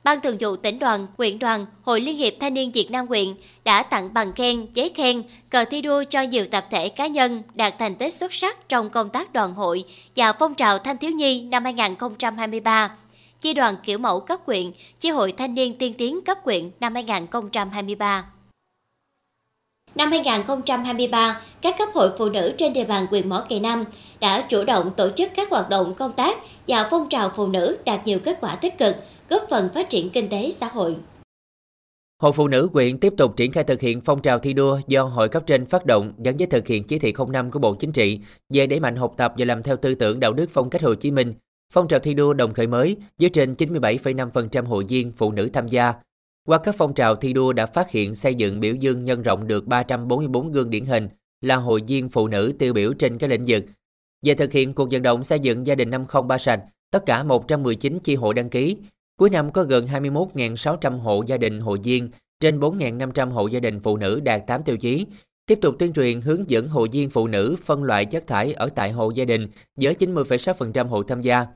Ban 0.04 0.20
Thường 0.20 0.36
vụ 0.40 0.56
tỉnh 0.56 0.78
đoàn, 0.78 1.06
huyện 1.18 1.38
đoàn, 1.38 1.64
Hội 1.82 2.00
Liên 2.00 2.16
hiệp 2.16 2.32
Thanh 2.40 2.54
niên 2.54 2.72
Việt 2.72 2.90
Nam 2.90 3.06
huyện 3.06 3.34
đã 3.64 3.82
tặng 3.82 4.14
bằng 4.14 4.32
khen, 4.32 4.66
giấy 4.74 4.88
khen, 4.88 5.22
cờ 5.50 5.64
thi 5.64 5.82
đua 5.82 6.04
cho 6.10 6.22
nhiều 6.22 6.44
tập 6.50 6.66
thể 6.70 6.88
cá 6.88 7.06
nhân 7.06 7.42
đạt 7.54 7.78
thành 7.78 7.94
tích 7.94 8.14
xuất 8.14 8.34
sắc 8.34 8.68
trong 8.68 8.90
công 8.90 9.10
tác 9.10 9.32
đoàn 9.32 9.54
hội 9.54 9.84
và 10.16 10.32
phong 10.32 10.54
trào 10.54 10.78
thanh 10.78 10.98
thiếu 10.98 11.10
nhi 11.10 11.42
năm 11.42 11.64
2023. 11.64 12.96
Chi 13.40 13.54
đoàn 13.54 13.74
kiểu 13.82 13.98
mẫu 13.98 14.20
cấp 14.20 14.40
huyện, 14.46 14.72
chi 15.00 15.08
hội 15.10 15.32
thanh 15.32 15.54
niên 15.54 15.74
tiên 15.78 15.94
tiến 15.98 16.20
cấp 16.24 16.38
huyện 16.44 16.70
năm 16.80 16.94
2023. 16.94 18.24
Năm 19.94 20.10
2023, 20.10 21.40
các 21.60 21.78
cấp 21.78 21.88
hội 21.94 22.10
phụ 22.18 22.28
nữ 22.28 22.54
trên 22.58 22.72
địa 22.72 22.84
bàn 22.84 23.06
huyện 23.10 23.28
Mỏ 23.28 23.44
Cày 23.48 23.60
Nam 23.60 23.84
đã 24.20 24.40
chủ 24.48 24.64
động 24.64 24.90
tổ 24.96 25.10
chức 25.16 25.30
các 25.36 25.50
hoạt 25.50 25.68
động 25.68 25.94
công 25.94 26.12
tác 26.12 26.38
và 26.68 26.88
phong 26.90 27.08
trào 27.08 27.30
phụ 27.36 27.46
nữ 27.46 27.78
đạt 27.84 28.06
nhiều 28.06 28.18
kết 28.18 28.38
quả 28.40 28.54
tích 28.54 28.78
cực, 28.78 28.96
góp 29.28 29.42
phần 29.50 29.68
phát 29.74 29.90
triển 29.90 30.10
kinh 30.10 30.28
tế 30.28 30.50
xã 30.50 30.68
hội. 30.68 30.96
Hội 32.22 32.32
Phụ 32.32 32.48
nữ 32.48 32.68
huyện 32.72 32.98
tiếp 32.98 33.14
tục 33.16 33.36
triển 33.36 33.52
khai 33.52 33.64
thực 33.64 33.80
hiện 33.80 34.00
phong 34.00 34.22
trào 34.22 34.38
thi 34.38 34.52
đua 34.52 34.80
do 34.86 35.04
hội 35.04 35.28
cấp 35.28 35.42
trên 35.46 35.66
phát 35.66 35.86
động 35.86 36.12
gắn 36.18 36.36
với 36.36 36.46
thực 36.46 36.66
hiện 36.66 36.84
chỉ 36.84 36.98
thị 36.98 37.12
05 37.28 37.50
của 37.50 37.58
Bộ 37.58 37.74
Chính 37.74 37.92
trị 37.92 38.20
về 38.50 38.66
đẩy 38.66 38.80
mạnh 38.80 38.96
học 38.96 39.14
tập 39.16 39.34
và 39.38 39.44
làm 39.44 39.62
theo 39.62 39.76
tư 39.76 39.94
tưởng 39.94 40.20
đạo 40.20 40.32
đức 40.32 40.50
phong 40.50 40.70
cách 40.70 40.82
Hồ 40.82 40.94
Chí 40.94 41.10
Minh. 41.10 41.34
Phong 41.72 41.88
trào 41.88 42.00
thi 42.00 42.14
đua 42.14 42.34
đồng 42.34 42.54
khởi 42.54 42.66
mới 42.66 42.96
với 43.20 43.28
trên 43.28 43.52
97,5% 43.52 44.64
hội 44.64 44.84
viên 44.84 45.12
phụ 45.12 45.32
nữ 45.32 45.50
tham 45.52 45.68
gia. 45.68 45.94
Qua 46.48 46.58
các 46.58 46.74
phong 46.78 46.94
trào 46.94 47.16
thi 47.16 47.32
đua 47.32 47.52
đã 47.52 47.66
phát 47.66 47.90
hiện 47.90 48.14
xây 48.14 48.34
dựng 48.34 48.60
biểu 48.60 48.74
dương 48.74 49.04
nhân 49.04 49.22
rộng 49.22 49.46
được 49.46 49.66
344 49.66 50.52
gương 50.52 50.70
điển 50.70 50.84
hình 50.84 51.08
là 51.40 51.56
hội 51.56 51.82
viên 51.86 52.08
phụ 52.08 52.28
nữ 52.28 52.54
tiêu 52.58 52.72
biểu 52.72 52.92
trên 52.92 53.18
các 53.18 53.30
lĩnh 53.30 53.44
vực. 53.46 53.64
Về 54.22 54.34
thực 54.34 54.52
hiện 54.52 54.74
cuộc 54.74 54.88
vận 54.90 55.02
động 55.02 55.24
xây 55.24 55.40
dựng 55.40 55.66
gia 55.66 55.74
đình 55.74 55.90
503 55.90 56.38
sạch, 56.38 56.60
tất 56.90 57.06
cả 57.06 57.22
119 57.22 57.98
chi 57.98 58.14
hội 58.14 58.34
đăng 58.34 58.50
ký, 58.50 58.76
Cuối 59.16 59.30
năm 59.30 59.52
có 59.52 59.64
gần 59.64 59.86
21.600 59.86 60.98
hộ 60.98 61.22
gia 61.26 61.36
đình 61.36 61.60
hội 61.60 61.78
viên, 61.82 62.10
trên 62.40 62.60
4.500 62.60 63.30
hộ 63.30 63.46
gia 63.46 63.60
đình 63.60 63.80
phụ 63.80 63.96
nữ 63.96 64.20
đạt 64.20 64.42
8 64.46 64.62
tiêu 64.62 64.76
chí. 64.76 65.06
Tiếp 65.46 65.58
tục 65.62 65.76
tuyên 65.78 65.92
truyền 65.92 66.20
hướng 66.20 66.50
dẫn 66.50 66.68
hội 66.68 66.88
viên 66.92 67.10
phụ 67.10 67.26
nữ 67.26 67.56
phân 67.64 67.82
loại 67.82 68.04
chất 68.04 68.26
thải 68.26 68.52
ở 68.52 68.68
tại 68.68 68.92
hộ 68.92 69.10
gia 69.10 69.24
đình 69.24 69.48
với 69.80 69.94
90,6% 69.94 70.86
hộ 70.88 71.02
tham 71.02 71.20
gia. 71.20 71.46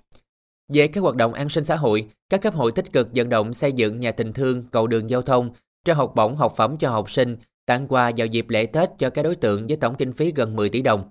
Về 0.73 0.87
các 0.87 1.01
hoạt 1.01 1.17
động 1.17 1.35
an 1.35 1.49
sinh 1.49 1.65
xã 1.65 1.77
hội, 1.77 2.09
các 2.31 2.43
cấp 2.43 2.55
hội 2.55 2.73
tích 2.73 2.93
cực 2.93 3.09
vận 3.15 3.29
động 3.29 3.55
xây 3.55 3.73
dựng 3.73 4.01
nhà 4.01 4.13
tình 4.13 4.33
thương, 4.33 4.65
cầu 4.71 4.87
đường 4.87 5.11
giao 5.11 5.23
thông, 5.23 5.51
trao 5.85 5.97
học 5.97 6.13
bổng 6.17 6.37
học 6.37 6.53
phẩm 6.57 6.77
cho 6.79 6.91
học 6.91 7.11
sinh, 7.11 7.37
tặng 7.67 7.89
quà 7.89 8.13
vào 8.17 8.27
dịp 8.27 8.49
lễ 8.49 8.67
Tết 8.67 8.89
cho 8.99 9.11
các 9.11 9.23
đối 9.23 9.37
tượng 9.37 9.67
với 9.67 9.77
tổng 9.77 9.95
kinh 9.95 10.13
phí 10.13 10.33
gần 10.37 10.57
10 10.57 10.69
tỷ 10.69 10.83
đồng. 10.83 11.11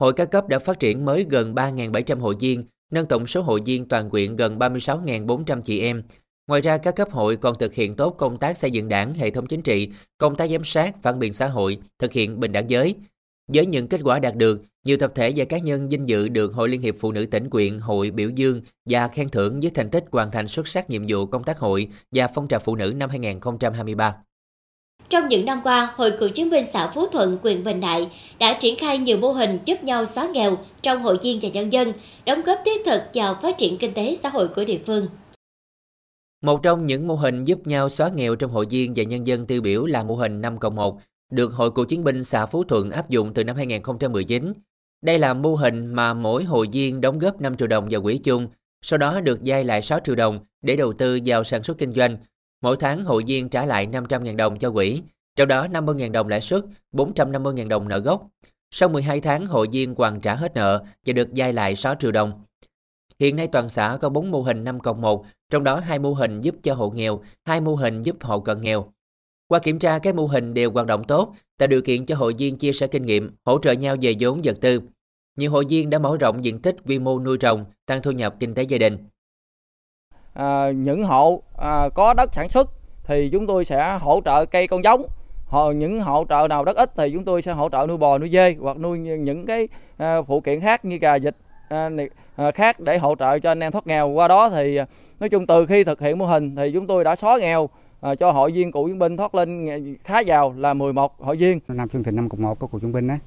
Hội 0.00 0.12
các 0.12 0.30
cấp 0.30 0.48
đã 0.48 0.58
phát 0.58 0.80
triển 0.80 1.04
mới 1.04 1.26
gần 1.30 1.54
3.700 1.54 2.20
hội 2.20 2.36
viên, 2.40 2.64
nâng 2.92 3.06
tổng 3.06 3.26
số 3.26 3.40
hội 3.40 3.60
viên 3.66 3.88
toàn 3.88 4.10
quyện 4.10 4.36
gần 4.36 4.58
36.400 4.58 5.62
chị 5.62 5.80
em. 5.80 6.02
Ngoài 6.46 6.60
ra, 6.60 6.78
các 6.78 6.96
cấp 6.96 7.10
hội 7.10 7.36
còn 7.36 7.54
thực 7.58 7.74
hiện 7.74 7.96
tốt 7.96 8.14
công 8.18 8.38
tác 8.38 8.58
xây 8.58 8.70
dựng 8.70 8.88
đảng, 8.88 9.14
hệ 9.14 9.30
thống 9.30 9.46
chính 9.46 9.62
trị, 9.62 9.88
công 10.18 10.36
tác 10.36 10.50
giám 10.50 10.64
sát, 10.64 11.02
phản 11.02 11.18
biện 11.18 11.32
xã 11.32 11.46
hội, 11.46 11.78
thực 11.98 12.12
hiện 12.12 12.40
bình 12.40 12.52
đẳng 12.52 12.70
giới. 12.70 12.94
Với 13.52 13.66
những 13.66 13.88
kết 13.88 14.00
quả 14.04 14.18
đạt 14.18 14.36
được, 14.36 14.62
nhiều 14.84 14.96
tập 14.96 15.12
thể 15.14 15.32
và 15.36 15.44
cá 15.44 15.58
nhân 15.58 15.88
vinh 15.88 16.08
dự 16.08 16.28
được 16.28 16.54
Hội 16.54 16.68
Liên 16.68 16.82
hiệp 16.82 16.94
Phụ 16.98 17.12
nữ 17.12 17.26
tỉnh 17.26 17.50
quyện 17.50 17.78
hội 17.78 18.10
biểu 18.10 18.30
dương 18.30 18.62
và 18.88 19.08
khen 19.08 19.28
thưởng 19.28 19.60
với 19.60 19.70
thành 19.70 19.90
tích 19.90 20.04
hoàn 20.12 20.30
thành 20.30 20.48
xuất 20.48 20.68
sắc 20.68 20.90
nhiệm 20.90 21.02
vụ 21.08 21.26
công 21.26 21.44
tác 21.44 21.58
hội 21.58 21.88
và 22.12 22.28
phong 22.34 22.48
trào 22.48 22.60
phụ 22.60 22.76
nữ 22.76 22.92
năm 22.96 23.10
2023. 23.10 24.16
Trong 25.08 25.28
những 25.28 25.44
năm 25.44 25.60
qua, 25.64 25.92
Hội 25.96 26.10
Cựu 26.10 26.28
chiến 26.28 26.50
binh 26.50 26.64
xã 26.72 26.86
Phú 26.86 27.06
Thuận, 27.06 27.38
huyện 27.42 27.64
Bình 27.64 27.80
Đại 27.80 28.10
đã 28.38 28.56
triển 28.60 28.78
khai 28.78 28.98
nhiều 28.98 29.18
mô 29.18 29.28
hình 29.28 29.58
giúp 29.64 29.84
nhau 29.84 30.06
xóa 30.06 30.28
nghèo 30.32 30.58
trong 30.82 31.02
hội 31.02 31.18
viên 31.22 31.38
và 31.42 31.48
nhân 31.48 31.72
dân, 31.72 31.92
đóng 32.26 32.42
góp 32.42 32.58
thiết 32.64 32.86
thực 32.86 33.02
vào 33.14 33.38
phát 33.42 33.58
triển 33.58 33.78
kinh 33.78 33.94
tế 33.94 34.14
xã 34.14 34.28
hội 34.28 34.48
của 34.48 34.64
địa 34.64 34.78
phương. 34.86 35.06
Một 36.42 36.62
trong 36.62 36.86
những 36.86 37.08
mô 37.08 37.14
hình 37.14 37.44
giúp 37.44 37.66
nhau 37.66 37.88
xóa 37.88 38.10
nghèo 38.14 38.34
trong 38.34 38.50
hội 38.50 38.66
viên 38.70 38.92
và 38.96 39.02
nhân 39.02 39.26
dân 39.26 39.46
tiêu 39.46 39.62
biểu 39.62 39.86
là 39.86 40.02
mô 40.02 40.16
hình 40.16 40.40
5 40.40 40.58
cộng 40.58 40.74
1, 40.74 41.00
được 41.30 41.52
Hội 41.52 41.70
Cựu 41.70 41.84
chiến 41.84 42.04
binh 42.04 42.24
xã 42.24 42.46
Phú 42.46 42.64
Thuận 42.64 42.90
áp 42.90 43.10
dụng 43.10 43.34
từ 43.34 43.44
năm 43.44 43.56
2019. 43.56 44.52
Đây 45.02 45.18
là 45.18 45.34
mô 45.34 45.54
hình 45.54 45.86
mà 45.86 46.14
mỗi 46.14 46.44
hội 46.44 46.68
viên 46.72 47.00
đóng 47.00 47.18
góp 47.18 47.40
5 47.40 47.56
triệu 47.56 47.68
đồng 47.68 47.88
vào 47.90 48.02
quỹ 48.02 48.18
chung, 48.18 48.48
sau 48.82 48.98
đó 48.98 49.20
được 49.20 49.40
vay 49.44 49.64
lại 49.64 49.82
6 49.82 49.98
triệu 50.04 50.14
đồng 50.14 50.40
để 50.62 50.76
đầu 50.76 50.92
tư 50.92 51.18
vào 51.26 51.44
sản 51.44 51.62
xuất 51.62 51.78
kinh 51.78 51.92
doanh, 51.92 52.16
Mỗi 52.62 52.76
tháng 52.76 53.04
hội 53.04 53.24
viên 53.26 53.48
trả 53.48 53.66
lại 53.66 53.86
500.000 53.86 54.36
đồng 54.36 54.58
cho 54.58 54.70
quỹ, 54.70 55.02
trong 55.36 55.48
đó 55.48 55.66
50.000 55.66 56.12
đồng 56.12 56.28
lãi 56.28 56.40
suất, 56.40 56.64
450.000 56.92 57.68
đồng 57.68 57.88
nợ 57.88 57.98
gốc. 57.98 58.28
Sau 58.70 58.88
12 58.88 59.20
tháng, 59.20 59.46
hội 59.46 59.68
viên 59.72 59.94
hoàn 59.94 60.20
trả 60.20 60.34
hết 60.34 60.54
nợ 60.54 60.84
và 61.06 61.12
được 61.12 61.28
vay 61.36 61.52
lại 61.52 61.76
6 61.76 61.94
triệu 61.94 62.12
đồng. 62.12 62.42
Hiện 63.18 63.36
nay 63.36 63.46
toàn 63.46 63.68
xã 63.68 63.98
có 64.00 64.08
4 64.08 64.30
mô 64.30 64.42
hình 64.42 64.64
5 64.64 64.80
cộng 64.80 65.00
1, 65.00 65.24
trong 65.50 65.64
đó 65.64 65.76
hai 65.76 65.98
mô 65.98 66.14
hình 66.14 66.40
giúp 66.40 66.54
cho 66.62 66.74
hộ 66.74 66.90
nghèo, 66.90 67.22
hai 67.44 67.60
mô 67.60 67.74
hình 67.74 68.02
giúp 68.02 68.16
hộ 68.20 68.40
cận 68.40 68.60
nghèo. 68.60 68.92
Qua 69.48 69.58
kiểm 69.58 69.78
tra, 69.78 69.98
các 69.98 70.14
mô 70.14 70.26
hình 70.26 70.54
đều 70.54 70.70
hoạt 70.70 70.86
động 70.86 71.04
tốt, 71.04 71.34
tạo 71.58 71.66
điều 71.66 71.82
kiện 71.82 72.06
cho 72.06 72.16
hội 72.16 72.34
viên 72.38 72.58
chia 72.58 72.72
sẻ 72.72 72.86
kinh 72.86 73.06
nghiệm, 73.06 73.30
hỗ 73.44 73.58
trợ 73.58 73.72
nhau 73.72 73.96
về 74.00 74.14
vốn 74.20 74.40
vật 74.44 74.56
tư. 74.60 74.80
Nhiều 75.36 75.50
hội 75.50 75.64
viên 75.68 75.90
đã 75.90 75.98
mở 75.98 76.16
rộng 76.20 76.44
diện 76.44 76.62
tích 76.62 76.76
quy 76.86 76.98
mô 76.98 77.20
nuôi 77.20 77.38
trồng, 77.38 77.64
tăng 77.86 78.02
thu 78.02 78.10
nhập 78.10 78.36
kinh 78.40 78.54
tế 78.54 78.62
gia 78.62 78.78
đình 78.78 78.98
à, 80.34 80.70
những 80.70 81.04
hộ 81.04 81.42
à, 81.56 81.88
có 81.94 82.14
đất 82.14 82.34
sản 82.34 82.48
xuất 82.48 82.70
thì 83.04 83.28
chúng 83.32 83.46
tôi 83.46 83.64
sẽ 83.64 83.98
hỗ 84.00 84.20
trợ 84.24 84.44
cây 84.44 84.66
con 84.66 84.84
giống. 84.84 85.06
Họ 85.46 85.70
những 85.70 86.00
hỗ 86.00 86.24
trợ 86.28 86.46
nào 86.48 86.64
đất 86.64 86.76
ít 86.76 86.90
thì 86.96 87.10
chúng 87.12 87.24
tôi 87.24 87.42
sẽ 87.42 87.52
hỗ 87.52 87.68
trợ 87.68 87.86
nuôi 87.88 87.98
bò 87.98 88.18
nuôi 88.18 88.30
dê 88.30 88.54
hoặc 88.60 88.76
nuôi 88.76 88.98
những 88.98 89.46
cái 89.46 89.68
à, 89.96 90.22
phụ 90.22 90.40
kiện 90.40 90.60
khác 90.60 90.84
như 90.84 90.96
gà 90.96 91.18
vịt 91.18 91.36
à, 91.68 91.90
à, 92.36 92.50
khác 92.50 92.80
để 92.80 92.98
hỗ 92.98 93.14
trợ 93.14 93.38
cho 93.38 93.50
anh 93.50 93.60
em 93.60 93.72
thoát 93.72 93.86
nghèo. 93.86 94.08
Qua 94.08 94.28
đó 94.28 94.50
thì 94.50 94.76
à, 94.76 94.86
nói 95.20 95.28
chung 95.28 95.46
từ 95.46 95.66
khi 95.66 95.84
thực 95.84 96.00
hiện 96.00 96.18
mô 96.18 96.26
hình 96.26 96.56
thì 96.56 96.70
chúng 96.74 96.86
tôi 96.86 97.04
đã 97.04 97.16
xóa 97.16 97.38
nghèo 97.38 97.68
à, 98.00 98.14
cho 98.14 98.30
hội 98.30 98.52
viên 98.52 98.72
cựu 98.72 98.86
chiến 98.86 98.98
binh 98.98 99.16
thoát 99.16 99.34
lên 99.34 99.68
khá 100.04 100.20
giàu 100.20 100.54
là 100.56 100.74
11 100.74 101.20
hội 101.20 101.36
viên. 101.36 101.58
Năm 101.68 101.88
chương 101.88 102.02
trình 102.02 102.16
năm 102.16 102.28
cộng 102.28 102.42
một 102.42 102.58
của 102.58 102.66
cựu 102.66 102.80
chiến 102.80 102.92
binh 102.92 103.08
á 103.08 103.18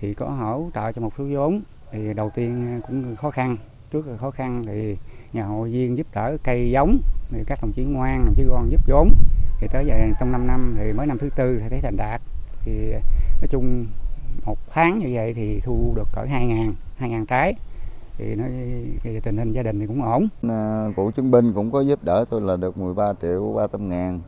thì 0.00 0.14
có 0.14 0.26
hỗ 0.26 0.70
trợ 0.74 0.92
cho 0.92 1.02
một 1.02 1.12
số 1.18 1.24
vốn 1.32 1.60
thì 1.92 2.14
đầu 2.14 2.30
tiên 2.34 2.80
cũng 2.88 3.16
khó 3.16 3.30
khăn 3.30 3.56
trước 3.90 4.06
là 4.06 4.16
khó 4.16 4.30
khăn 4.30 4.62
thì 4.66 4.96
nhà 5.34 5.44
hội 5.44 5.70
viên 5.70 5.98
giúp 5.98 6.06
đỡ 6.14 6.36
cây 6.44 6.70
giống 6.70 6.98
thì 7.30 7.44
các 7.46 7.58
đồng 7.62 7.72
chí 7.72 7.84
ngoan 7.84 8.24
đồng 8.24 8.34
chí 8.34 8.44
con 8.48 8.70
giúp 8.70 8.80
vốn. 8.88 9.08
Thì 9.60 9.68
tới 9.72 9.86
giờ 9.86 9.94
trong 10.20 10.32
5 10.32 10.46
năm 10.46 10.76
thì 10.78 10.92
mới 10.92 11.06
năm 11.06 11.18
thứ 11.18 11.30
tư 11.36 11.58
thì 11.58 11.68
thấy 11.68 11.80
thành 11.80 11.96
đạt. 11.96 12.20
Thì 12.60 12.92
nói 13.40 13.48
chung 13.48 13.86
một 14.46 14.58
tháng 14.70 14.98
như 14.98 15.10
vậy 15.12 15.34
thì 15.34 15.60
thu 15.60 15.92
được 15.96 16.08
cỡ 16.14 16.24
2 16.24 16.46
ngàn 16.46 16.74
2 16.96 17.10
ngàn 17.10 17.26
trái. 17.26 17.54
Thì 18.18 18.34
nó 18.34 18.44
thì 19.02 19.20
tình 19.20 19.36
hình 19.36 19.52
gia 19.52 19.62
đình 19.62 19.80
thì 19.80 19.86
cũng 19.86 20.02
ổn. 20.02 20.28
À, 20.48 20.86
cụ 20.96 21.10
chứng 21.10 21.30
binh 21.30 21.52
cũng 21.52 21.70
có 21.70 21.80
giúp 21.80 22.04
đỡ 22.04 22.24
tôi 22.30 22.40
là 22.40 22.56
được 22.56 22.78
13 22.78 23.12
triệu 23.22 23.52
300 23.56 23.88
ngàn. 23.88 24.20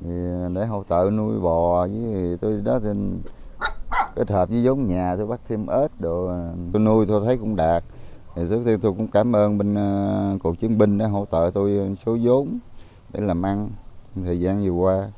Thì 0.00 0.10
để 0.54 0.66
hỗ 0.66 0.84
trợ 0.90 1.10
nuôi 1.12 1.40
bò 1.40 1.86
với 1.86 2.36
tôi 2.40 2.60
đó 2.64 2.78
thì 2.82 2.88
kết 4.16 4.30
hợp 4.30 4.48
với 4.48 4.62
giống 4.62 4.86
nhà 4.86 5.14
tôi 5.16 5.26
bắt 5.26 5.40
thêm 5.48 5.66
ếch 5.66 6.00
đồ 6.00 6.30
tôi 6.72 6.82
nuôi 6.82 7.06
tôi 7.08 7.22
thấy 7.24 7.36
cũng 7.36 7.56
đạt 7.56 7.84
thì 8.36 8.42
trước 8.50 8.62
tiên 8.66 8.78
tôi 8.82 8.92
cũng 8.92 9.08
cảm 9.08 9.36
ơn 9.36 9.58
bên 9.58 9.74
ờ, 9.74 10.32
uh, 10.34 10.42
cựu 10.42 10.54
chiến 10.54 10.78
binh 10.78 10.98
đã 10.98 11.06
hỗ 11.06 11.26
trợ 11.32 11.50
tôi 11.54 11.96
số 12.06 12.18
vốn 12.22 12.58
để 13.12 13.20
làm 13.20 13.46
ăn 13.46 13.70
thời 14.24 14.40
gian 14.40 14.64
vừa 14.64 14.70
qua. 14.70 15.10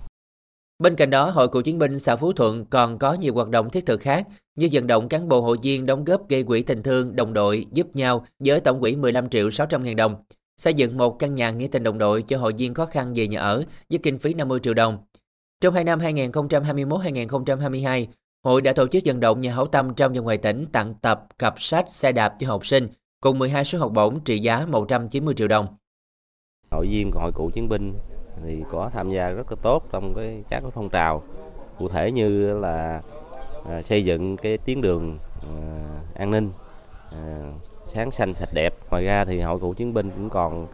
Bên 0.79 0.97
cạnh 0.97 1.11
đó, 1.11 1.31
Hội 1.31 1.49
Cựu 1.49 1.63
chiến 1.63 1.79
binh 1.79 1.99
xã 1.99 2.17
Phú 2.17 2.33
Thuận 2.33 2.65
còn 2.65 2.99
có 2.99 3.13
nhiều 3.13 3.35
hoạt 3.35 3.49
động 3.49 3.71
thiết 3.71 3.87
thực 3.87 4.01
khác 4.01 4.27
như 4.57 4.69
vận 4.73 4.87
động 4.87 5.09
cán 5.09 5.29
bộ 5.29 5.41
hội 5.41 5.59
viên 5.63 5.87
đóng 5.87 6.05
góp 6.05 6.29
gây 6.29 6.43
quỹ 6.43 6.63
tình 6.63 6.83
thương 6.83 7.17
đồng 7.17 7.33
đội 7.33 7.67
giúp 7.73 7.97
nhau 7.97 8.27
với 8.39 8.61
tổng 8.61 8.81
quỹ 8.81 8.97
15 8.97 9.29
triệu 9.29 9.51
600 9.51 9.83
ngàn 9.83 9.97
đồng, 9.97 10.17
xây 10.57 10.75
dựng 10.75 10.97
một 10.97 11.19
căn 11.19 11.35
nhà 11.35 11.51
nghĩa 11.51 11.67
tình 11.67 11.83
đồng 11.83 11.99
đội 11.99 12.23
cho 12.23 12.39
hội 12.39 12.53
viên 12.59 12.75
khó 12.75 12.87
khăn 12.87 13.13
về 13.15 13.29
nhà 13.29 13.41
ở 13.41 13.65
với 13.91 13.99
kinh 13.99 14.19
phí 14.19 14.35
50 14.35 14.61
triệu 14.61 14.75
đồng. 14.75 14.99
Trong 15.61 15.75
hai 15.75 15.85
năm 15.85 16.01
2021-2022, 16.01 18.07
hội 18.45 18.63
đã 18.63 18.73
tổ 18.73 18.89
chức 18.89 19.03
vận 19.07 19.21
động 19.21 19.41
nhà 19.41 19.55
hảo 19.55 19.67
tâm 19.67 19.95
trong 19.95 20.13
và 20.13 20.21
ngoài 20.21 20.39
tỉnh 20.39 20.67
tặng 20.73 20.95
tập, 21.03 21.27
cặp 21.39 21.61
sách, 21.61 21.93
xe 21.93 22.13
đạp 22.13 22.35
cho 22.39 22.49
học 22.49 22.67
sinh 22.67 22.89
cùng 23.21 23.39
12 23.39 23.65
suất 23.65 23.81
học 23.81 23.93
bổng 23.95 24.21
trị 24.21 24.39
giá 24.39 24.67
190 24.67 25.35
triệu 25.35 25.49
đồng. 25.49 25.67
Hội 26.71 26.87
viên 26.87 27.11
của 27.11 27.21
hội 27.21 27.33
cựu 27.33 27.51
chiến 27.51 27.69
binh 27.69 27.99
thì 28.45 28.65
có 28.71 28.91
tham 28.93 29.11
gia 29.11 29.31
rất 29.31 29.51
là 29.51 29.57
tốt 29.63 29.85
trong 29.93 30.15
cái 30.15 30.45
các 30.51 30.61
cái 30.61 30.71
phong 30.75 30.89
trào. 30.89 31.23
Cụ 31.79 31.89
thể 31.89 32.11
như 32.11 32.59
là 32.59 33.03
à, 33.71 33.83
xây 33.83 34.05
dựng 34.05 34.37
cái 34.37 34.59
tuyến 34.59 34.81
đường 34.81 35.19
à, 35.43 35.55
an 36.15 36.31
ninh 36.31 36.51
à, 37.13 37.53
sáng 37.85 38.11
xanh 38.11 38.35
sạch 38.35 38.49
đẹp. 38.55 38.75
Ngoài 38.91 39.05
ra 39.05 39.25
thì 39.25 39.41
hội 39.41 39.61
cựu 39.61 39.75
chiến 39.75 39.95
binh 39.95 40.11
cũng 40.11 40.31
còn 40.31 40.67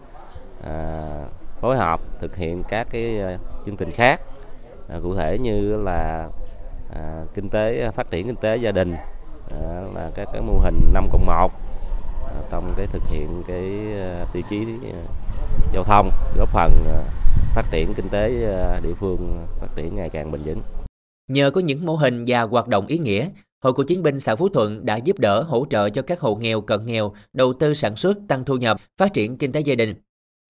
à, 0.65 1.27
phối 1.61 1.77
hợp 1.77 2.01
thực 2.21 2.37
hiện 2.37 2.63
các 2.69 2.87
cái 2.91 3.21
à, 3.21 3.39
chương 3.67 3.77
trình 3.77 3.91
khác. 3.91 4.21
À, 4.89 4.99
cụ 5.03 5.15
thể 5.15 5.39
như 5.39 5.77
là 5.83 6.29
à, 6.95 7.25
kinh 7.35 7.49
tế 7.49 7.91
phát 7.91 8.11
triển 8.11 8.27
kinh 8.27 8.37
tế 8.37 8.57
gia 8.57 8.73
đình 8.73 8.95
à, 9.51 9.83
là 9.95 10.11
các 10.15 10.29
cái 10.33 10.43
mô 10.43 10.59
hình 10.65 10.91
5 10.95 11.09
cộng 11.13 11.27
1 11.27 11.53
trong 12.51 12.75
cái 12.77 12.87
thực 12.87 13.03
hiện 13.11 13.43
cái 13.47 13.93
ờ, 13.95 14.27
tiêu 14.33 14.43
chí 14.51 14.59
ờ, 14.93 14.99
giao 15.73 15.85
thông 15.85 16.11
góp 16.39 16.49
phần 16.49 16.73
ờ, 16.87 17.03
phát 17.55 17.65
triển 17.71 17.95
kinh 17.95 18.09
tế 18.09 18.31
địa 18.83 18.95
phương 19.01 19.47
phát 19.61 19.69
triển 19.77 19.97
ngày 19.97 20.11
càng 20.11 20.33
bền 20.33 20.41
vững. 20.45 20.61
Nhờ 21.29 21.51
có 21.51 21.61
những 21.61 21.87
mô 21.87 21.97
hình 21.97 22.25
và 22.27 22.43
hoạt 22.43 22.69
động 22.69 22.87
ý 22.87 22.99
nghĩa, 22.99 23.29
Hội 23.63 23.73
Cựu 23.75 23.87
chiến 23.87 24.03
binh 24.03 24.21
xã 24.21 24.37
Phú 24.37 24.49
Thuận 24.49 24.87
đã 24.87 24.97
giúp 24.97 25.19
đỡ 25.19 25.43
hỗ 25.43 25.67
trợ 25.71 25.91
cho 25.91 26.03
các 26.03 26.21
hộ 26.21 26.35
nghèo 26.35 26.61
cận 26.61 26.87
nghèo 26.87 27.15
đầu 27.33 27.53
tư 27.53 27.75
sản 27.75 27.97
xuất 27.97 28.19
tăng 28.29 28.45
thu 28.45 28.57
nhập, 28.57 28.81
phát 28.97 29.13
triển 29.13 29.39
kinh 29.39 29.53
tế 29.53 29.61
gia 29.61 29.75
đình. 29.75 29.95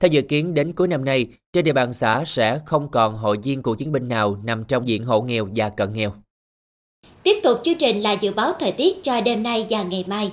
Theo 0.01 0.09
dự 0.09 0.23
kiến 0.23 0.55
đến 0.55 0.73
cuối 0.73 0.89
năm 0.89 1.05
nay, 1.05 1.27
trên 1.53 1.65
địa 1.65 1.73
bàn 1.73 1.93
xã 1.93 2.25
sẽ 2.27 2.59
không 2.67 2.89
còn 2.89 3.17
hội 3.17 3.39
viên 3.43 3.63
cựu 3.63 3.75
chiến 3.75 3.93
binh 3.93 4.09
nào 4.09 4.37
nằm 4.45 4.65
trong 4.65 4.89
diện 4.89 5.05
hộ 5.05 5.23
nghèo 5.23 5.49
và 5.55 5.69
cận 5.69 5.93
nghèo. 5.93 6.13
Tiếp 7.23 7.41
tục 7.43 7.59
chương 7.63 7.79
trình 7.79 8.01
là 8.01 8.13
dự 8.13 8.33
báo 8.33 8.53
thời 8.61 8.73
tiết 8.73 9.03
cho 9.03 9.21
đêm 9.21 9.43
nay 9.43 9.67
và 9.71 9.83
ngày 9.83 10.05
mai. 10.07 10.33